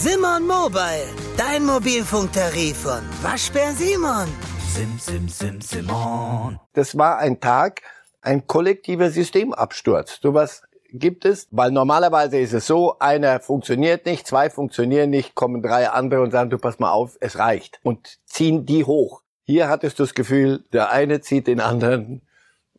Simon 0.00 0.46
Mobile, 0.46 1.08
dein 1.36 1.66
Mobilfunktarif 1.66 2.76
von 2.76 3.00
Waschbär 3.20 3.72
Simon. 3.72 4.28
Sim, 4.68 4.96
sim, 4.96 5.28
sim, 5.28 5.60
Simon. 5.60 6.60
Das 6.72 6.96
war 6.96 7.18
ein 7.18 7.40
Tag, 7.40 7.82
ein 8.22 8.46
kollektiver 8.46 9.10
Systemabsturz. 9.10 10.20
Sowas 10.22 10.62
gibt 10.92 11.24
es, 11.24 11.48
weil 11.50 11.72
normalerweise 11.72 12.38
ist 12.38 12.52
es 12.52 12.68
so, 12.68 13.00
einer 13.00 13.40
funktioniert 13.40 14.06
nicht, 14.06 14.24
zwei 14.24 14.50
funktionieren 14.50 15.10
nicht, 15.10 15.34
kommen 15.34 15.62
drei 15.62 15.88
andere 15.88 16.22
und 16.22 16.30
sagen, 16.30 16.50
du 16.50 16.58
pass 16.58 16.78
mal 16.78 16.92
auf, 16.92 17.16
es 17.20 17.36
reicht 17.36 17.80
und 17.82 18.20
ziehen 18.24 18.66
die 18.66 18.84
hoch. 18.84 19.22
Hier 19.42 19.68
hattest 19.68 19.98
du 19.98 20.04
das 20.04 20.14
Gefühl, 20.14 20.64
der 20.72 20.92
eine 20.92 21.22
zieht 21.22 21.48
den 21.48 21.58
anderen 21.58 22.22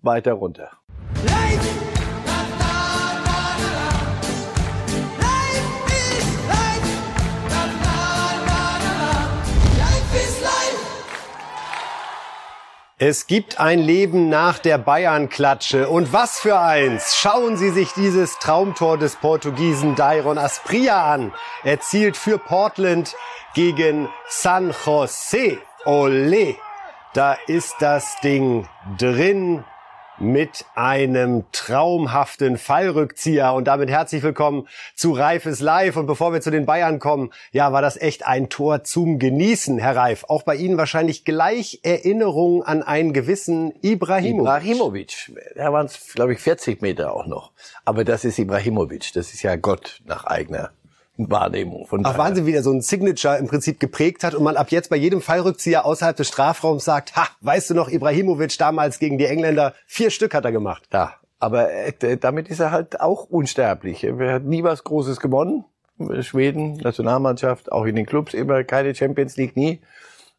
weiter 0.01 0.31
runter. 0.31 0.71
Es 13.01 13.27
gibt 13.27 13.61
ein 13.61 13.79
Leben 13.79 14.27
nach 14.27 14.59
der 14.59 14.77
Bayern-Klatsche. 14.77 15.87
Und 15.87 16.11
was 16.11 16.37
für 16.37 16.59
eins! 16.59 17.15
Schauen 17.15 17.55
Sie 17.55 17.69
sich 17.69 17.93
dieses 17.93 18.39
Traumtor 18.39 18.97
des 18.97 19.15
Portugiesen 19.15 19.95
Dairon 19.95 20.37
Aspria 20.37 21.13
an. 21.13 21.31
Er 21.63 21.79
zielt 21.79 22.17
für 22.17 22.37
Portland 22.37 23.15
gegen 23.53 24.09
San 24.27 24.75
Jose. 24.85 25.59
Ole! 25.85 26.57
Da 27.13 27.37
ist 27.47 27.75
das 27.79 28.19
Ding 28.19 28.67
drin 28.97 29.63
mit 30.19 30.65
einem 30.75 31.45
traumhaften 31.51 32.57
Fallrückzieher. 32.57 33.53
Und 33.53 33.65
damit 33.65 33.89
herzlich 33.89 34.23
willkommen 34.23 34.67
zu 34.95 35.11
Reifes 35.13 35.59
Live. 35.59 35.97
Und 35.97 36.05
bevor 36.05 36.33
wir 36.33 36.41
zu 36.41 36.51
den 36.51 36.65
Bayern 36.65 36.99
kommen, 36.99 37.31
ja, 37.51 37.71
war 37.71 37.81
das 37.81 37.97
echt 37.97 38.25
ein 38.25 38.49
Tor 38.49 38.83
zum 38.83 39.19
Genießen, 39.19 39.77
Herr 39.77 39.95
Reif. 39.95 40.25
Auch 40.27 40.43
bei 40.43 40.55
Ihnen 40.55 40.77
wahrscheinlich 40.77 41.25
gleich 41.25 41.79
Erinnerung 41.83 42.63
an 42.63 42.83
einen 42.83 43.13
gewissen 43.13 43.73
Ibrahimovic. 43.81 44.39
Ibrahimovic. 44.39 45.31
Da 45.55 45.71
waren 45.71 45.85
es, 45.85 46.13
glaube 46.13 46.33
ich, 46.33 46.39
40 46.39 46.81
Meter 46.81 47.13
auch 47.13 47.25
noch. 47.25 47.51
Aber 47.85 48.03
das 48.03 48.25
ist 48.25 48.39
Ibrahimovic. 48.39 49.13
Das 49.13 49.33
ist 49.33 49.41
ja 49.43 49.55
Gott 49.55 50.01
nach 50.05 50.25
eigener 50.25 50.71
Wahrnehmung. 51.27 51.85
Von 51.87 52.05
Ach, 52.05 52.17
Wahnsinn, 52.17 52.45
wie 52.45 52.51
der 52.51 52.63
so 52.63 52.71
ein 52.71 52.81
Signature 52.81 53.37
im 53.37 53.47
Prinzip 53.47 53.79
geprägt 53.79 54.23
hat 54.23 54.35
und 54.35 54.43
man 54.43 54.55
ab 54.55 54.71
jetzt 54.71 54.89
bei 54.89 54.95
jedem 54.95 55.21
Fallrückzieher 55.21 55.85
außerhalb 55.85 56.15
des 56.15 56.27
Strafraums 56.27 56.85
sagt, 56.85 57.15
ha, 57.15 57.27
weißt 57.41 57.71
du 57.71 57.73
noch, 57.73 57.89
Ibrahimovic 57.89 58.57
damals 58.57 58.99
gegen 58.99 59.17
die 59.17 59.25
Engländer, 59.25 59.73
vier 59.85 60.11
Stück 60.11 60.33
hat 60.33 60.45
er 60.45 60.51
gemacht. 60.51 60.83
Ja, 60.93 61.15
aber 61.39 61.71
äh, 61.71 62.17
damit 62.17 62.49
ist 62.49 62.59
er 62.59 62.71
halt 62.71 63.01
auch 63.01 63.25
unsterblich. 63.29 64.03
Er 64.03 64.33
hat 64.33 64.43
nie 64.43 64.63
was 64.63 64.83
Großes 64.83 65.19
gewonnen. 65.19 65.65
Schweden, 66.21 66.77
Nationalmannschaft, 66.77 67.71
auch 67.71 67.85
in 67.85 67.95
den 67.95 68.05
Clubs 68.05 68.33
immer 68.33 68.63
keine 68.63 68.95
Champions 68.95 69.35
League 69.35 69.57
nie. 69.57 69.81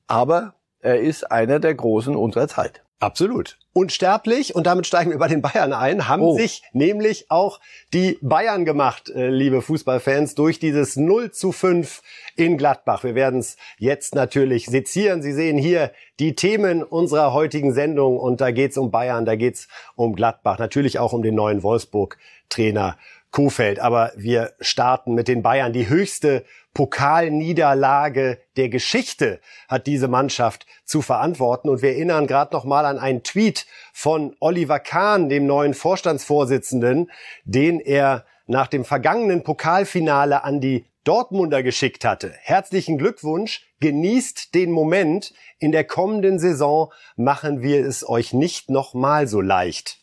Aber 0.06 0.54
er 0.80 1.00
ist 1.00 1.30
einer 1.30 1.60
der 1.60 1.74
Großen 1.74 2.16
unserer 2.16 2.48
Zeit. 2.48 2.82
Absolut. 3.00 3.56
Unsterblich, 3.72 4.54
und 4.54 4.66
damit 4.66 4.86
steigen 4.86 5.10
wir 5.10 5.18
bei 5.18 5.28
den 5.28 5.40
Bayern 5.40 5.72
ein, 5.72 6.06
haben 6.06 6.22
Oh. 6.22 6.36
sich 6.36 6.62
nämlich 6.72 7.30
auch 7.30 7.58
die 7.94 8.18
Bayern 8.20 8.64
gemacht, 8.66 9.08
äh, 9.08 9.30
liebe 9.30 9.62
Fußballfans, 9.62 10.34
durch 10.34 10.58
dieses 10.58 10.96
0 10.96 11.30
zu 11.30 11.50
5 11.50 12.02
in 12.36 12.58
Gladbach. 12.58 13.02
Wir 13.02 13.14
werden 13.14 13.40
es 13.40 13.56
jetzt 13.78 14.14
natürlich 14.14 14.66
sezieren. 14.66 15.22
Sie 15.22 15.32
sehen 15.32 15.56
hier 15.56 15.92
die 16.18 16.34
Themen 16.34 16.82
unserer 16.82 17.32
heutigen 17.32 17.72
Sendung 17.72 18.18
und 18.18 18.40
da 18.42 18.50
geht's 18.50 18.76
um 18.76 18.90
Bayern, 18.90 19.24
da 19.24 19.34
geht's 19.34 19.68
um 19.96 20.14
Gladbach, 20.14 20.58
natürlich 20.58 20.98
auch 20.98 21.14
um 21.14 21.22
den 21.22 21.34
neuen 21.36 21.62
Wolfsburg-Trainer 21.62 22.98
Kofeld. 23.30 23.78
Aber 23.78 24.12
wir 24.16 24.52
starten 24.60 25.14
mit 25.14 25.28
den 25.28 25.42
Bayern. 25.42 25.72
Die 25.72 25.88
höchste 25.88 26.44
Pokalniederlage 26.74 28.38
der 28.56 28.68
Geschichte 28.68 29.40
hat 29.68 29.86
diese 29.86 30.08
Mannschaft 30.08 30.66
zu 30.84 31.02
verantworten. 31.02 31.68
Und 31.68 31.82
wir 31.82 31.90
erinnern 31.90 32.26
gerade 32.26 32.54
noch 32.54 32.64
mal 32.64 32.84
an 32.84 32.98
einen 32.98 33.22
Tweet 33.22 33.66
von 33.92 34.36
Oliver 34.40 34.78
Kahn, 34.78 35.28
dem 35.28 35.46
neuen 35.46 35.74
Vorstandsvorsitzenden, 35.74 37.10
den 37.44 37.80
er 37.80 38.24
nach 38.46 38.66
dem 38.66 38.84
vergangenen 38.84 39.42
Pokalfinale 39.42 40.44
an 40.44 40.60
die 40.60 40.86
Dortmunder 41.04 41.62
geschickt 41.62 42.04
hatte. 42.04 42.34
Herzlichen 42.42 42.98
Glückwunsch, 42.98 43.66
genießt 43.80 44.54
den 44.54 44.70
Moment. 44.70 45.32
In 45.58 45.72
der 45.72 45.84
kommenden 45.84 46.38
Saison 46.38 46.92
machen 47.16 47.62
wir 47.62 47.86
es 47.86 48.06
euch 48.06 48.32
nicht 48.32 48.70
noch 48.70 48.92
mal 48.92 49.26
so 49.26 49.40
leicht. 49.40 49.98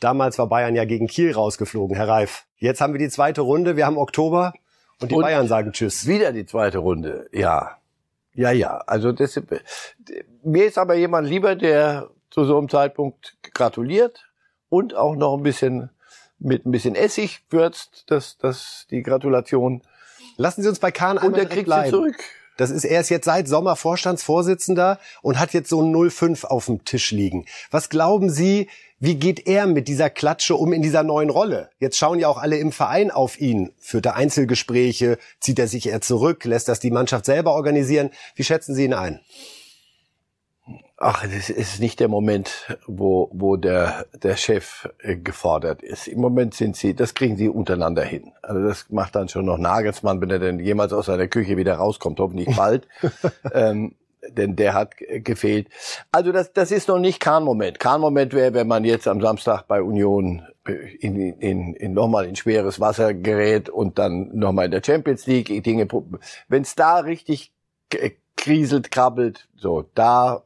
Damals 0.00 0.38
war 0.38 0.48
Bayern 0.48 0.74
ja 0.74 0.84
gegen 0.84 1.06
Kiel 1.06 1.32
rausgeflogen, 1.32 1.96
Herr 1.96 2.08
Reif. 2.08 2.44
Jetzt 2.62 2.80
haben 2.80 2.94
wir 2.94 3.00
die 3.00 3.08
zweite 3.08 3.40
Runde, 3.40 3.76
wir 3.76 3.86
haben 3.86 3.98
Oktober 3.98 4.52
und 5.00 5.10
die 5.10 5.16
Und 5.16 5.22
Bayern 5.22 5.48
sagen 5.48 5.72
Tschüss. 5.72 6.06
Wieder 6.06 6.32
die 6.32 6.46
zweite 6.46 6.78
Runde, 6.78 7.28
ja. 7.32 7.78
Ja, 8.34 8.52
ja. 8.52 8.78
Also 8.86 9.10
das, 9.10 9.40
mir 10.44 10.66
ist 10.66 10.78
aber 10.78 10.94
jemand 10.94 11.26
lieber, 11.28 11.56
der 11.56 12.10
zu 12.30 12.44
so 12.44 12.56
einem 12.56 12.68
Zeitpunkt 12.68 13.36
gratuliert 13.52 14.30
und 14.68 14.94
auch 14.94 15.16
noch 15.16 15.36
ein 15.36 15.42
bisschen 15.42 15.90
mit 16.38 16.64
ein 16.64 16.70
bisschen 16.70 16.94
Essig 16.94 17.42
würzt, 17.50 18.04
dass 18.12 18.38
das 18.38 18.86
die 18.90 19.02
Gratulation 19.02 19.82
Lassen 20.36 20.62
Sie 20.62 20.68
uns 20.68 20.78
bei 20.78 20.92
Kahn 20.92 21.18
und 21.18 21.24
einmal 21.24 21.40
er 21.40 21.46
direkt 21.46 21.52
kriegt 21.54 21.66
bleiben. 21.66 21.84
sie 21.86 21.90
zurück. 21.90 22.24
Das 22.56 22.70
ist, 22.70 22.84
er 22.84 23.00
ist 23.00 23.08
jetzt 23.08 23.24
seit 23.24 23.48
Sommer 23.48 23.74
Vorstandsvorsitzender 23.76 25.00
und 25.22 25.38
hat 25.38 25.52
jetzt 25.52 25.68
so 25.68 25.82
ein 25.82 26.10
05 26.10 26.44
auf 26.44 26.66
dem 26.66 26.84
Tisch 26.84 27.10
liegen. 27.10 27.46
Was 27.70 27.88
glauben 27.88 28.30
Sie, 28.30 28.68
wie 29.02 29.16
geht 29.16 29.48
er 29.48 29.66
mit 29.66 29.88
dieser 29.88 30.10
Klatsche 30.10 30.54
um 30.54 30.72
in 30.72 30.80
dieser 30.80 31.02
neuen 31.02 31.28
Rolle? 31.28 31.70
Jetzt 31.80 31.98
schauen 31.98 32.20
ja 32.20 32.28
auch 32.28 32.38
alle 32.38 32.58
im 32.58 32.70
Verein 32.70 33.10
auf 33.10 33.40
ihn. 33.40 33.72
Führt 33.80 34.06
er 34.06 34.14
Einzelgespräche? 34.14 35.18
Zieht 35.40 35.58
er 35.58 35.66
sich 35.66 35.88
eher 35.88 36.00
zurück? 36.00 36.44
Lässt 36.44 36.68
das 36.68 36.78
die 36.78 36.92
Mannschaft 36.92 37.24
selber 37.24 37.52
organisieren? 37.54 38.10
Wie 38.36 38.44
schätzen 38.44 38.76
Sie 38.76 38.84
ihn 38.84 38.94
ein? 38.94 39.18
Ach, 40.98 41.26
das 41.26 41.50
ist 41.50 41.80
nicht 41.80 41.98
der 41.98 42.06
Moment, 42.06 42.76
wo, 42.86 43.28
wo 43.32 43.56
der, 43.56 44.06
der 44.22 44.36
Chef 44.36 44.88
äh, 45.00 45.16
gefordert 45.16 45.82
ist. 45.82 46.06
Im 46.06 46.20
Moment 46.20 46.54
sind 46.54 46.76
sie, 46.76 46.94
das 46.94 47.14
kriegen 47.14 47.36
sie 47.36 47.48
untereinander 47.48 48.04
hin. 48.04 48.30
Also 48.40 48.62
das 48.62 48.86
macht 48.88 49.16
dann 49.16 49.28
schon 49.28 49.46
noch 49.46 49.58
Nagelsmann, 49.58 50.20
wenn 50.20 50.30
er 50.30 50.38
denn 50.38 50.60
jemals 50.60 50.92
aus 50.92 51.06
seiner 51.06 51.26
Küche 51.26 51.56
wieder 51.56 51.74
rauskommt, 51.74 52.20
hoffentlich 52.20 52.54
bald. 52.54 52.86
ähm, 53.52 53.96
denn 54.28 54.56
der 54.56 54.74
hat 54.74 54.96
g- 54.96 55.20
gefehlt. 55.20 55.68
Also 56.12 56.32
das, 56.32 56.52
das 56.52 56.70
ist 56.70 56.88
noch 56.88 56.98
nicht 56.98 57.20
Kahn-Moment. 57.20 57.80
Kahn-Moment 57.80 58.32
wäre, 58.34 58.54
wenn 58.54 58.68
man 58.68 58.84
jetzt 58.84 59.08
am 59.08 59.20
Samstag 59.20 59.62
bei 59.66 59.82
Union 59.82 60.42
in, 61.00 61.16
in, 61.40 61.74
in 61.74 61.92
nochmal 61.92 62.26
in 62.26 62.36
schweres 62.36 62.78
Wasser 62.80 63.14
gerät 63.14 63.68
und 63.68 63.98
dann 63.98 64.30
nochmal 64.36 64.66
in 64.66 64.70
der 64.70 64.82
Champions 64.84 65.26
League 65.26 65.62
Dinge, 65.64 65.88
wenn 66.48 66.62
es 66.62 66.74
da 66.74 66.98
richtig 66.98 67.52
k- 67.90 68.16
kriselt, 68.36 68.90
krabbelt, 68.90 69.48
so, 69.56 69.84
da 69.94 70.42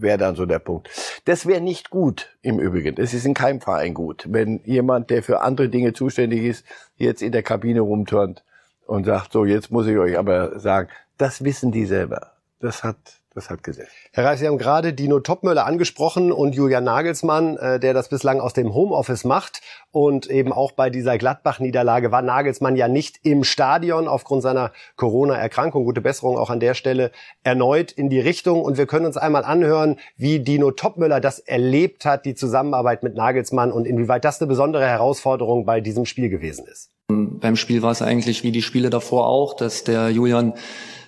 wäre 0.00 0.18
dann 0.18 0.36
so 0.36 0.46
der 0.46 0.60
Punkt. 0.60 0.88
Das 1.24 1.46
wäre 1.46 1.60
nicht 1.60 1.90
gut 1.90 2.36
im 2.42 2.60
Übrigen. 2.60 2.94
Das 2.94 3.12
ist 3.14 3.24
in 3.26 3.34
keinem 3.34 3.60
Verein 3.60 3.94
gut, 3.94 4.26
wenn 4.28 4.60
jemand, 4.64 5.10
der 5.10 5.22
für 5.22 5.40
andere 5.40 5.68
Dinge 5.68 5.92
zuständig 5.92 6.44
ist, 6.44 6.64
jetzt 6.96 7.22
in 7.22 7.32
der 7.32 7.42
Kabine 7.42 7.80
rumturnt 7.80 8.44
und 8.86 9.06
sagt, 9.06 9.32
so, 9.32 9.44
jetzt 9.44 9.70
muss 9.72 9.86
ich 9.86 9.96
euch 9.98 10.16
aber 10.16 10.58
sagen, 10.60 10.88
das 11.16 11.42
wissen 11.42 11.72
die 11.72 11.84
selber. 11.84 12.37
Das 12.60 12.82
hat, 12.82 12.96
das 13.34 13.50
hat 13.50 13.62
gesetzt. 13.62 13.92
Herr 14.12 14.24
Reif, 14.24 14.40
Sie 14.40 14.48
haben 14.48 14.58
gerade 14.58 14.92
Dino 14.92 15.20
Topmöller 15.20 15.64
angesprochen 15.64 16.32
und 16.32 16.56
Julian 16.56 16.82
Nagelsmann, 16.82 17.56
äh, 17.56 17.78
der 17.78 17.94
das 17.94 18.08
bislang 18.08 18.40
aus 18.40 18.52
dem 18.52 18.74
Homeoffice 18.74 19.24
macht. 19.24 19.60
Und 19.92 20.28
eben 20.28 20.52
auch 20.52 20.72
bei 20.72 20.90
dieser 20.90 21.18
Gladbach-Niederlage 21.18 22.10
war 22.10 22.20
Nagelsmann 22.20 22.74
ja 22.74 22.88
nicht 22.88 23.20
im 23.22 23.44
Stadion 23.44 24.08
aufgrund 24.08 24.42
seiner 24.42 24.72
Corona-Erkrankung. 24.96 25.84
Gute 25.84 26.00
Besserung 26.00 26.36
auch 26.36 26.50
an 26.50 26.58
der 26.58 26.74
Stelle 26.74 27.12
erneut 27.44 27.92
in 27.92 28.10
die 28.10 28.18
Richtung. 28.18 28.62
Und 28.62 28.76
wir 28.76 28.86
können 28.86 29.06
uns 29.06 29.16
einmal 29.16 29.44
anhören, 29.44 30.00
wie 30.16 30.40
Dino 30.40 30.72
Topmöller 30.72 31.20
das 31.20 31.38
erlebt 31.38 32.04
hat, 32.04 32.24
die 32.24 32.34
Zusammenarbeit 32.34 33.04
mit 33.04 33.14
Nagelsmann 33.14 33.70
und 33.70 33.86
inwieweit 33.86 34.24
das 34.24 34.40
eine 34.40 34.48
besondere 34.48 34.84
Herausforderung 34.84 35.64
bei 35.64 35.80
diesem 35.80 36.06
Spiel 36.06 36.28
gewesen 36.28 36.66
ist. 36.66 36.90
Beim 37.10 37.56
Spiel 37.56 37.82
war 37.82 37.92
es 37.92 38.02
eigentlich 38.02 38.42
wie 38.42 38.52
die 38.52 38.62
Spiele 38.62 38.90
davor 38.90 39.28
auch, 39.28 39.54
dass 39.54 39.84
der 39.84 40.10
Julian 40.10 40.54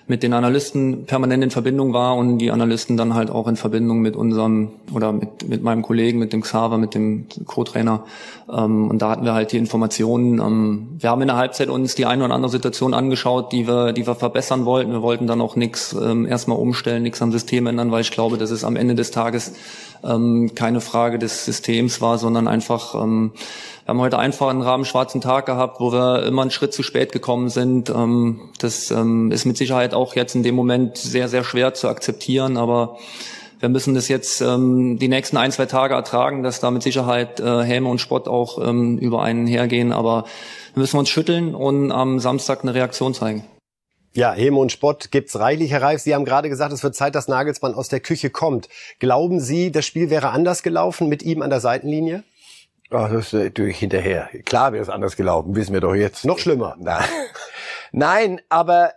mit 0.07 0.23
den 0.23 0.33
Analysten 0.33 1.05
permanent 1.05 1.43
in 1.43 1.51
Verbindung 1.51 1.93
war 1.93 2.15
und 2.15 2.37
die 2.39 2.51
Analysten 2.51 2.97
dann 2.97 3.13
halt 3.13 3.29
auch 3.29 3.47
in 3.47 3.55
Verbindung 3.55 4.01
mit 4.01 4.15
unserem 4.15 4.69
oder 4.93 5.11
mit, 5.11 5.47
mit 5.47 5.63
meinem 5.63 5.81
Kollegen, 5.81 6.19
mit 6.19 6.33
dem 6.33 6.41
Xaver, 6.41 6.77
mit 6.77 6.95
dem 6.95 7.27
Co-Trainer. 7.45 8.03
Ähm, 8.51 8.89
und 8.89 9.01
da 9.01 9.11
hatten 9.11 9.25
wir 9.25 9.33
halt 9.33 9.51
die 9.51 9.57
Informationen. 9.57 10.39
Ähm, 10.39 10.87
wir 10.99 11.09
haben 11.09 11.21
in 11.21 11.27
der 11.27 11.37
Halbzeit 11.37 11.69
uns 11.69 11.95
die 11.95 12.05
eine 12.05 12.25
oder 12.25 12.33
andere 12.33 12.51
Situation 12.51 12.93
angeschaut, 12.93 13.51
die 13.51 13.67
wir, 13.67 13.93
die 13.93 14.05
wir 14.05 14.15
verbessern 14.15 14.65
wollten. 14.65 14.91
Wir 14.91 15.01
wollten 15.01 15.27
dann 15.27 15.41
auch 15.41 15.55
nichts 15.55 15.93
ähm, 15.93 16.25
erstmal 16.25 16.57
umstellen, 16.57 17.03
nichts 17.03 17.21
am 17.21 17.31
System 17.31 17.67
ändern, 17.67 17.91
weil 17.91 18.01
ich 18.01 18.11
glaube, 18.11 18.37
dass 18.37 18.51
es 18.51 18.63
am 18.63 18.75
Ende 18.75 18.95
des 18.95 19.11
Tages 19.11 19.53
ähm, 20.03 20.53
keine 20.55 20.81
Frage 20.81 21.19
des 21.19 21.45
Systems 21.45 22.01
war, 22.01 22.17
sondern 22.17 22.47
einfach, 22.47 22.95
ähm, 22.95 23.31
wir 23.85 23.89
haben 23.89 23.99
heute 23.99 24.19
einfach 24.19 24.49
einen 24.49 24.61
rabenschwarzen 24.61 25.21
Tag 25.21 25.45
gehabt, 25.45 25.79
wo 25.79 25.91
wir 25.91 26.23
immer 26.23 26.43
einen 26.43 26.51
Schritt 26.51 26.73
zu 26.73 26.83
spät 26.83 27.11
gekommen 27.11 27.49
sind. 27.49 27.89
Ähm, 27.89 28.49
das 28.59 28.91
ähm, 28.91 29.31
ist 29.31 29.45
mit 29.45 29.57
Sicherheit 29.57 29.93
auch 29.93 30.15
jetzt 30.15 30.35
in 30.35 30.43
dem 30.43 30.55
Moment 30.55 30.97
sehr, 30.97 31.27
sehr 31.27 31.43
schwer 31.43 31.73
zu 31.73 31.87
akzeptieren, 31.87 32.57
aber 32.57 32.97
wir 33.59 33.69
müssen 33.69 33.93
das 33.93 34.07
jetzt 34.07 34.41
ähm, 34.41 34.97
die 34.97 35.07
nächsten 35.07 35.37
ein, 35.37 35.51
zwei 35.51 35.67
Tage 35.67 35.93
ertragen, 35.93 36.41
dass 36.41 36.59
da 36.59 36.71
mit 36.71 36.81
Sicherheit 36.81 37.39
äh, 37.39 37.61
Häme 37.61 37.89
und 37.89 38.01
Spott 38.01 38.27
auch 38.27 38.57
ähm, 38.67 38.97
über 38.97 39.21
einen 39.21 39.45
hergehen, 39.45 39.91
aber 39.91 40.25
wir 40.73 40.81
müssen 40.81 40.97
uns 40.97 41.09
schütteln 41.09 41.53
und 41.53 41.91
am 41.91 42.19
Samstag 42.19 42.63
eine 42.63 42.73
Reaktion 42.73 43.13
zeigen. 43.13 43.43
Ja, 44.13 44.33
Häme 44.33 44.57
und 44.57 44.73
Spott 44.73 45.09
gibt's 45.11 45.39
reichlich, 45.39 45.71
Herr 45.71 45.81
Reif. 45.81 46.01
Sie 46.01 46.13
haben 46.13 46.25
gerade 46.25 46.49
gesagt, 46.49 46.73
es 46.73 46.83
wird 46.83 46.95
Zeit, 46.95 47.15
dass 47.15 47.29
Nagelsmann 47.29 47.73
aus 47.73 47.87
der 47.87 48.01
Küche 48.01 48.29
kommt. 48.29 48.67
Glauben 48.99 49.39
Sie, 49.39 49.71
das 49.71 49.85
Spiel 49.85 50.09
wäre 50.09 50.31
anders 50.31 50.63
gelaufen 50.63 51.07
mit 51.07 51.23
ihm 51.23 51.41
an 51.41 51.49
der 51.49 51.61
Seitenlinie? 51.61 52.23
Ach, 52.89 53.09
das 53.09 53.27
ist 53.27 53.33
natürlich 53.33 53.77
hinterher. 53.77 54.29
Klar 54.43 54.73
wäre 54.73 54.83
es 54.83 54.89
anders 54.89 55.15
gelaufen, 55.15 55.55
wissen 55.55 55.71
wir 55.71 55.79
doch 55.79 55.95
jetzt. 55.95 56.25
Noch 56.25 56.39
schlimmer. 56.39 56.75
Nein, 56.77 57.05
Nein 57.93 58.41
aber 58.49 58.89
äh, 58.89 58.91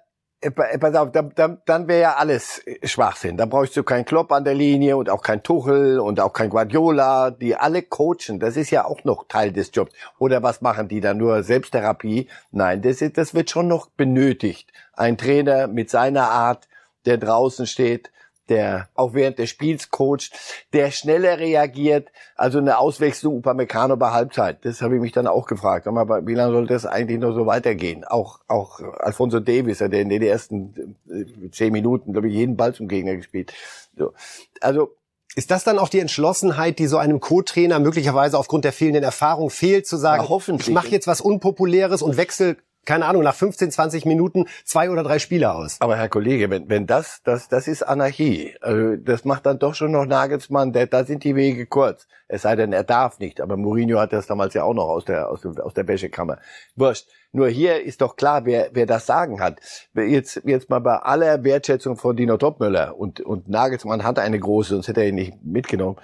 pass 0.50 0.94
auf, 0.94 1.12
dann, 1.12 1.32
dann, 1.35 1.62
dann 1.64 1.88
wäre 1.88 2.00
ja 2.00 2.14
alles 2.14 2.62
Schwachsinn. 2.82 3.37
Da 3.37 3.46
brauchst 3.46 3.76
du 3.76 3.82
keinen 3.82 4.05
Klopp 4.05 4.32
an 4.32 4.44
der 4.44 4.55
Linie 4.55 4.96
und 4.96 5.11
auch 5.11 5.23
kein 5.23 5.43
Tuchel 5.43 5.99
und 5.99 6.20
auch 6.20 6.32
kein 6.32 6.50
Guardiola, 6.50 7.31
die 7.31 7.56
alle 7.56 7.82
coachen. 7.82 8.41
Das 8.41 8.56
ist 8.56 8.70
ja 8.70 8.85
auch 8.85 9.05
noch 9.05 9.26
Teil 9.29 9.52
des 9.52 9.70
Jobs. 9.73 9.93
Oder 10.19 10.43
was 10.43 10.61
machen 10.61 10.88
die 10.88 11.00
da 11.00 11.14
nur? 11.14 11.43
Selbsttherapie? 11.43 12.29
Nein, 12.50 12.82
das, 12.82 13.02
ist, 13.02 13.19
das 13.19 13.35
wird 13.35 13.50
schon 13.50 13.69
noch 13.69 13.88
benötigt. 13.88 14.73
Ein 14.93 15.19
Trainer 15.19 15.67
mit 15.67 15.91
seiner 15.91 16.31
Art, 16.31 16.69
der 17.06 17.19
draußen 17.19 17.67
steht, 17.67 18.11
der 18.49 18.88
auch 18.94 19.14
während 19.14 19.38
des 19.38 19.50
Spiels 19.50 19.91
coacht, 19.91 20.31
der 20.73 20.91
schneller 20.91 21.38
reagiert, 21.38 22.08
also 22.37 22.58
eine 22.58 22.79
Auswechslung 22.79 23.37
Upamecano 23.37 23.96
bei 23.96 24.11
Halbzeit. 24.11 24.64
Das 24.64 24.82
habe 24.82 24.96
ich 24.96 25.00
mich 25.00 25.12
dann 25.12 25.26
auch 25.26 25.46
gefragt. 25.46 25.87
Aber 25.87 26.26
wie 26.26 26.35
lange 26.35 26.52
soll 26.52 26.67
das 26.67 26.87
eigentlich 26.87 27.19
noch 27.19 27.35
so 27.35 27.46
weitergehen? 27.46 28.05
Auch, 28.05 28.41
auch 28.49 28.81
Alfonso 28.99 29.41
Davis, 29.41 29.79
der 29.79 29.93
in 29.93 30.08
den 30.08 30.23
ersten 30.23 30.96
äh, 31.08 31.50
zehn 31.50 31.73
Minuten, 31.73 32.12
glaube 32.12 32.29
ich, 32.29 32.35
jeden 32.35 32.56
Ball 32.56 32.75
zum 32.75 32.88
Gegner 32.88 33.17
gespielt. 33.17 33.52
So. 33.96 34.12
Also, 34.61 34.94
ist 35.37 35.50
das 35.50 35.64
dann 35.64 35.79
auch 35.79 35.88
die 35.88 35.99
Entschlossenheit, 35.99 36.79
die 36.79 36.87
so 36.87 36.99
einem 36.99 37.19
Co-Trainer 37.19 37.81
möglicherweise 37.81 38.38
aufgrund 38.38 38.64
der 38.64 38.73
fehlenden 38.73 39.02
Erfahrung 39.02 39.50
fehlt, 39.50 39.87
zu 39.87 39.96
sagen, 39.96 40.25
ja, 40.29 40.55
ich 40.56 40.70
mache 40.70 40.88
jetzt 40.88 41.08
was 41.08 41.20
Unpopuläres 41.20 42.02
und 42.02 42.17
wechsle 42.17 42.56
keine 42.85 43.07
Ahnung, 43.07 43.23
nach 43.23 43.35
15, 43.35 43.71
20 43.71 44.07
Minuten 44.07 44.47
zwei 44.65 44.91
oder 44.91 45.03
drei 45.03 45.19
Spieler 45.19 45.55
aus. 45.55 45.77
Aber 45.81 45.97
Herr 45.97 46.09
Kollege, 46.09 46.51
wenn, 46.51 46.69
wenn 46.69 46.87
das, 46.87 47.21
das, 47.25 47.49
das 47.49 47.69
ist 47.69 47.83
Anarchie. 47.83 48.55
Also 48.61 48.97
das 48.97 49.25
macht 49.25 49.47
dann 49.47 49.59
doch 49.59 49.75
schon 49.75 49.93
noch 49.93 50.07
Nagelsmann, 50.07 50.73
der, 50.73 50.87
da 50.87 51.05
sind 51.05 51.25
die 51.25 51.37
Wege 51.37 51.67
kurz. 51.67 52.07
Es 52.29 52.43
sei 52.43 52.57
denn, 52.57 52.73
er 52.73 52.85
darf 52.85 53.19
nicht. 53.19 53.41
Aber 53.41 53.57
Mourinho 53.57 53.99
hat 53.99 54.13
das 54.13 54.27
damals 54.27 54.55
ja 54.55 54.65
auch 54.65 54.75
noch 54.75 54.89
aus 54.89 55.05
der, 55.05 55.29
aus, 55.29 55.43
der, 55.43 55.65
aus 55.65 55.75
der 55.75 55.87
Wäschekammer. 55.87 56.39
Wurscht. 56.77 57.09
Nur 57.33 57.49
hier 57.49 57.83
ist 57.83 58.01
doch 58.01 58.15
klar, 58.15 58.45
wer, 58.45 58.71
wer 58.73 58.87
das 58.87 59.07
Sagen 59.07 59.41
hat. 59.41 59.59
Jetzt, 59.95 60.41
jetzt 60.45 60.71
mal 60.71 60.79
bei 60.79 60.97
aller 60.97 61.43
Wertschätzung 61.43 61.97
von 61.97 62.17
Dino 62.17 62.37
Topmöller 62.37 62.97
und, 62.97 63.21
und 63.21 63.49
Nagelsmann 63.49 64.05
hat 64.05 64.21
eine 64.21 64.39
große, 64.39 64.75
sonst 64.75 64.87
hätte 64.87 65.01
er 65.01 65.09
ihn 65.09 65.17
nicht 65.17 65.43
mitgenommen 65.43 65.97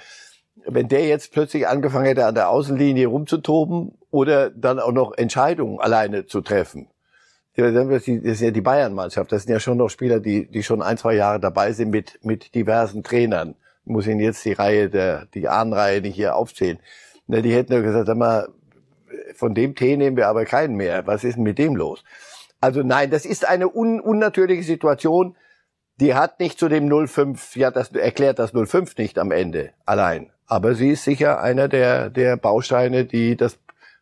wenn 0.66 0.88
der 0.88 1.06
jetzt 1.06 1.32
plötzlich 1.32 1.66
angefangen 1.66 2.06
hätte, 2.06 2.26
an 2.26 2.34
der 2.34 2.50
Außenlinie 2.50 3.06
rumzutoben 3.06 3.98
oder 4.10 4.50
dann 4.50 4.78
auch 4.78 4.92
noch 4.92 5.16
Entscheidungen 5.16 5.80
alleine 5.80 6.26
zu 6.26 6.40
treffen. 6.40 6.88
Das 7.56 8.06
ist 8.06 8.40
ja 8.40 8.50
die 8.50 8.60
Bayern-Mannschaft. 8.60 9.32
Das 9.32 9.42
sind 9.42 9.52
ja 9.52 9.60
schon 9.60 9.76
noch 9.76 9.90
Spieler, 9.90 10.20
die, 10.20 10.46
die 10.46 10.62
schon 10.62 10.82
ein, 10.82 10.96
zwei 10.96 11.14
Jahre 11.14 11.40
dabei 11.40 11.72
sind 11.72 11.90
mit, 11.90 12.18
mit 12.22 12.54
diversen 12.54 13.02
Trainern. 13.02 13.54
Ich 13.84 13.92
muss 13.92 14.06
Ihnen 14.06 14.20
jetzt 14.20 14.44
die 14.44 14.52
Reihe 14.52 14.88
der, 14.88 15.26
die 15.34 15.48
Ahnenreihe 15.48 16.00
nicht 16.00 16.14
hier 16.14 16.36
aufzählen. 16.36 16.78
Die 17.26 17.54
hätten 17.54 17.72
ja 17.72 17.80
gesagt, 17.80 18.06
sag 18.06 18.16
mal, 18.16 18.48
von 19.34 19.54
dem 19.54 19.74
Tee 19.74 19.96
nehmen 19.96 20.16
wir 20.16 20.28
aber 20.28 20.44
keinen 20.44 20.76
mehr. 20.76 21.06
Was 21.06 21.24
ist 21.24 21.36
denn 21.36 21.42
mit 21.42 21.58
dem 21.58 21.76
los? 21.76 22.04
Also 22.60 22.82
nein, 22.82 23.10
das 23.10 23.24
ist 23.24 23.48
eine 23.48 23.68
un 23.68 24.00
unnatürliche 24.00 24.62
Situation. 24.62 25.36
Die 26.00 26.14
hat 26.14 26.40
nicht 26.40 26.58
zu 26.58 26.68
dem 26.68 26.88
05, 27.06 27.56
ja, 27.56 27.70
das 27.70 27.92
erklärt 27.92 28.38
das 28.38 28.52
05 28.52 28.96
nicht 28.96 29.18
am 29.18 29.32
Ende 29.32 29.72
allein. 29.84 30.30
Aber 30.50 30.74
sie 30.74 30.90
ist 30.90 31.04
sicher 31.04 31.40
einer 31.40 31.68
der, 31.68 32.10
der 32.10 32.36
Bausteine, 32.36 33.04
die 33.04 33.36
das 33.36 33.56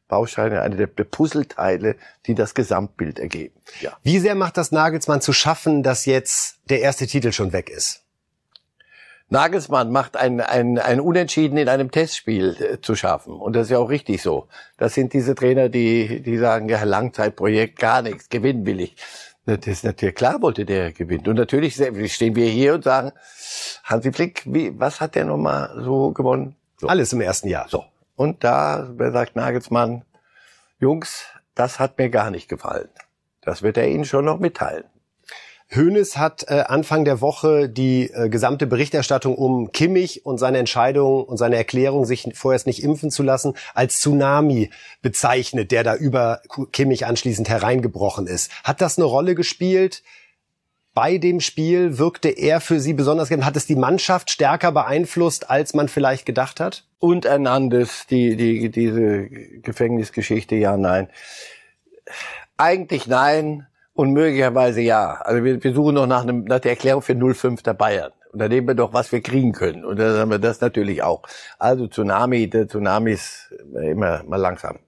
Bausteine, 0.08 0.62
eine 0.62 0.76
der 0.76 0.86
Puzzleteile, 0.86 1.96
die 2.24 2.34
das 2.34 2.54
Gesamtbild 2.54 3.18
ergeben. 3.18 3.54
Ja. 3.82 3.92
Wie 4.02 4.18
sehr 4.18 4.34
macht 4.34 4.56
das 4.56 4.72
Nagelsmann 4.72 5.20
zu 5.20 5.34
schaffen, 5.34 5.82
dass 5.82 6.06
jetzt 6.06 6.56
der 6.70 6.80
erste 6.80 7.06
Titel 7.06 7.32
schon 7.32 7.52
weg 7.52 7.68
ist? 7.68 8.02
Nagelsmann 9.28 9.92
macht 9.92 10.16
ein, 10.16 10.40
ein, 10.40 10.78
ein 10.78 11.00
Unentschieden 11.00 11.58
in 11.58 11.68
einem 11.68 11.90
Testspiel 11.90 12.56
äh, 12.60 12.80
zu 12.80 12.94
schaffen. 12.94 13.34
Und 13.34 13.54
das 13.54 13.64
ist 13.64 13.70
ja 13.72 13.78
auch 13.78 13.90
richtig 13.90 14.22
so. 14.22 14.48
Das 14.78 14.94
sind 14.94 15.12
diese 15.12 15.34
Trainer, 15.34 15.68
die, 15.68 16.22
die 16.22 16.38
sagen, 16.38 16.70
ja, 16.70 16.82
Langzeitprojekt, 16.82 17.78
gar 17.78 18.00
nichts, 18.00 18.30
gewinnen 18.30 18.64
will 18.64 18.80
ich. 18.80 18.96
Das 19.56 19.66
ist 19.66 19.82
natürlich 19.82 20.14
klar, 20.14 20.42
wollte 20.42 20.66
der 20.66 20.92
gewinnen. 20.92 21.26
Und 21.26 21.36
natürlich 21.36 21.74
stehen 22.12 22.36
wir 22.36 22.48
hier 22.48 22.74
und 22.74 22.84
sagen, 22.84 23.12
Hansi 23.82 24.12
Flick, 24.12 24.42
wie, 24.44 24.78
was 24.78 25.00
hat 25.00 25.14
der 25.14 25.24
nochmal 25.24 25.72
so 25.82 26.10
gewonnen? 26.10 26.54
So. 26.76 26.86
Alles 26.86 27.14
im 27.14 27.22
ersten 27.22 27.48
Jahr. 27.48 27.66
So. 27.66 27.86
Und 28.14 28.44
da 28.44 28.90
sagt 28.98 29.36
Nagelsmann, 29.36 30.04
Jungs, 30.78 31.24
das 31.54 31.78
hat 31.78 31.96
mir 31.96 32.10
gar 32.10 32.30
nicht 32.30 32.48
gefallen. 32.48 32.90
Das 33.40 33.62
wird 33.62 33.78
er 33.78 33.88
Ihnen 33.88 34.04
schon 34.04 34.26
noch 34.26 34.38
mitteilen. 34.38 34.84
Hoeneß 35.74 36.16
hat 36.16 36.46
äh, 36.48 36.64
Anfang 36.66 37.04
der 37.04 37.20
Woche 37.20 37.68
die 37.68 38.10
äh, 38.10 38.30
gesamte 38.30 38.66
Berichterstattung 38.66 39.34
um 39.34 39.70
Kimmich 39.70 40.24
und 40.24 40.38
seine 40.38 40.58
Entscheidung 40.58 41.24
und 41.24 41.36
seine 41.36 41.56
Erklärung, 41.56 42.06
sich 42.06 42.30
vorerst 42.34 42.66
nicht 42.66 42.82
impfen 42.82 43.10
zu 43.10 43.22
lassen, 43.22 43.52
als 43.74 44.00
Tsunami 44.00 44.70
bezeichnet, 45.02 45.70
der 45.70 45.84
da 45.84 45.94
über 45.94 46.40
Kimmich 46.72 47.04
anschließend 47.04 47.50
hereingebrochen 47.50 48.26
ist. 48.26 48.50
Hat 48.64 48.80
das 48.80 48.96
eine 48.96 49.04
Rolle 49.04 49.34
gespielt? 49.34 50.02
Bei 50.94 51.18
dem 51.18 51.40
Spiel 51.40 51.98
wirkte 51.98 52.30
er 52.30 52.60
für 52.60 52.80
Sie 52.80 52.94
besonders, 52.94 53.30
hat 53.30 53.56
es 53.56 53.66
die 53.66 53.76
Mannschaft 53.76 54.30
stärker 54.30 54.72
beeinflusst, 54.72 55.50
als 55.50 55.74
man 55.74 55.88
vielleicht 55.88 56.24
gedacht 56.24 56.60
hat? 56.60 56.84
Und 56.98 57.26
Hernandez, 57.26 58.06
die, 58.06 58.36
die, 58.36 58.70
diese 58.70 59.26
Gefängnisgeschichte, 59.28 60.56
ja, 60.56 60.76
nein. 60.76 61.08
Eigentlich 62.56 63.06
nein 63.06 63.66
und 63.98 64.12
möglicherweise 64.12 64.80
ja. 64.80 65.20
Also 65.24 65.42
wir, 65.42 65.62
wir 65.62 65.74
suchen 65.74 65.96
noch 65.96 66.06
nach, 66.06 66.22
einem, 66.22 66.44
nach 66.44 66.60
der 66.60 66.70
Erklärung 66.70 67.02
für 67.02 67.16
05 67.16 67.64
der 67.64 67.74
Bayern. 67.74 68.12
Und 68.32 68.38
da 68.40 68.46
nehmen 68.48 68.68
wir 68.68 68.76
doch, 68.76 68.92
was 68.92 69.10
wir 69.10 69.20
kriegen 69.20 69.50
können. 69.50 69.84
Und 69.84 69.98
dann 69.98 70.16
haben 70.16 70.30
wir 70.30 70.38
das 70.38 70.60
natürlich 70.60 71.02
auch. 71.02 71.22
Also 71.58 71.88
Tsunami, 71.88 72.48
der 72.48 72.68
Tsunami 72.68 73.10
ist 73.12 73.52
immer 73.74 74.22
mal 74.22 74.36
langsam. 74.36 74.78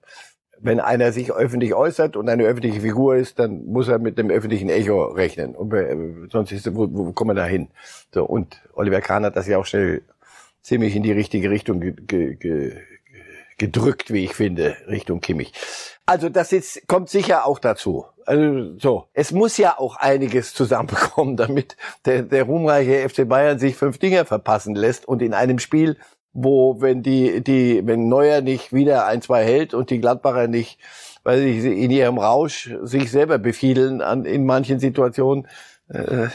Wenn 0.61 0.79
einer 0.79 1.11
sich 1.11 1.29
öffentlich 1.29 1.73
äußert 1.73 2.15
und 2.15 2.29
eine 2.29 2.45
öffentliche 2.45 2.79
Figur 2.79 3.17
ist, 3.17 3.37
dann 3.37 3.65
muss 3.65 3.89
er 3.89 3.99
mit 3.99 4.17
dem 4.17 4.29
öffentlichen 4.29 4.69
Echo 4.69 5.03
rechnen. 5.07 5.55
Und 5.55 5.73
wir, 5.73 6.29
sonst 6.31 6.53
ist, 6.53 6.73
wo, 6.73 6.87
wo 6.89 7.11
kommen 7.11 7.31
wir 7.31 7.41
da 7.41 7.45
hin? 7.45 7.67
So, 8.13 8.23
und 8.23 8.61
Oliver 8.75 9.01
Kahn 9.01 9.25
hat 9.25 9.35
das 9.35 9.45
ja 9.45 9.57
auch 9.57 9.65
schnell 9.65 10.03
ziemlich 10.61 10.95
in 10.95 11.03
die 11.03 11.11
richtige 11.11 11.49
Richtung 11.49 11.81
ge, 11.81 11.95
ge, 11.97 12.35
ge, 12.35 12.77
gedrückt, 13.61 14.11
wie 14.11 14.23
ich 14.23 14.33
finde, 14.33 14.75
Richtung 14.87 15.21
Kimmich. 15.21 15.53
Also 16.07 16.29
das 16.29 16.51
ist, 16.51 16.87
kommt 16.87 17.09
sicher 17.09 17.45
auch 17.45 17.59
dazu. 17.59 18.05
Also 18.25 18.75
so, 18.79 19.05
es 19.13 19.31
muss 19.31 19.55
ja 19.57 19.77
auch 19.77 19.97
einiges 19.97 20.55
zusammenkommen, 20.55 21.37
damit 21.43 21.77
der, 22.05 22.23
der 22.23 22.43
ruhmreiche 22.45 23.07
FC 23.07 23.29
Bayern 23.29 23.59
sich 23.59 23.75
fünf 23.75 23.99
Dinger 23.99 24.25
verpassen 24.25 24.73
lässt 24.73 25.07
und 25.07 25.21
in 25.21 25.35
einem 25.35 25.59
Spiel, 25.59 25.95
wo 26.33 26.81
wenn 26.81 27.03
die 27.03 27.41
die 27.41 27.85
wenn 27.85 28.07
Neuer 28.07 28.41
nicht 28.41 28.73
wieder 28.73 29.05
ein 29.05 29.21
zwei 29.21 29.43
hält 29.43 29.75
und 29.75 29.91
die 29.91 30.01
Gladbacher 30.01 30.47
nicht, 30.47 30.79
weil 31.23 31.39
sie 31.39 31.83
in 31.83 31.91
ihrem 31.91 32.17
Rausch 32.17 32.73
sich 32.81 33.11
selber 33.11 33.37
befiedeln 33.37 34.01
an 34.01 34.25
in 34.25 34.43
manchen 34.45 34.79
Situationen, 34.79 35.47
äh, 35.89 36.29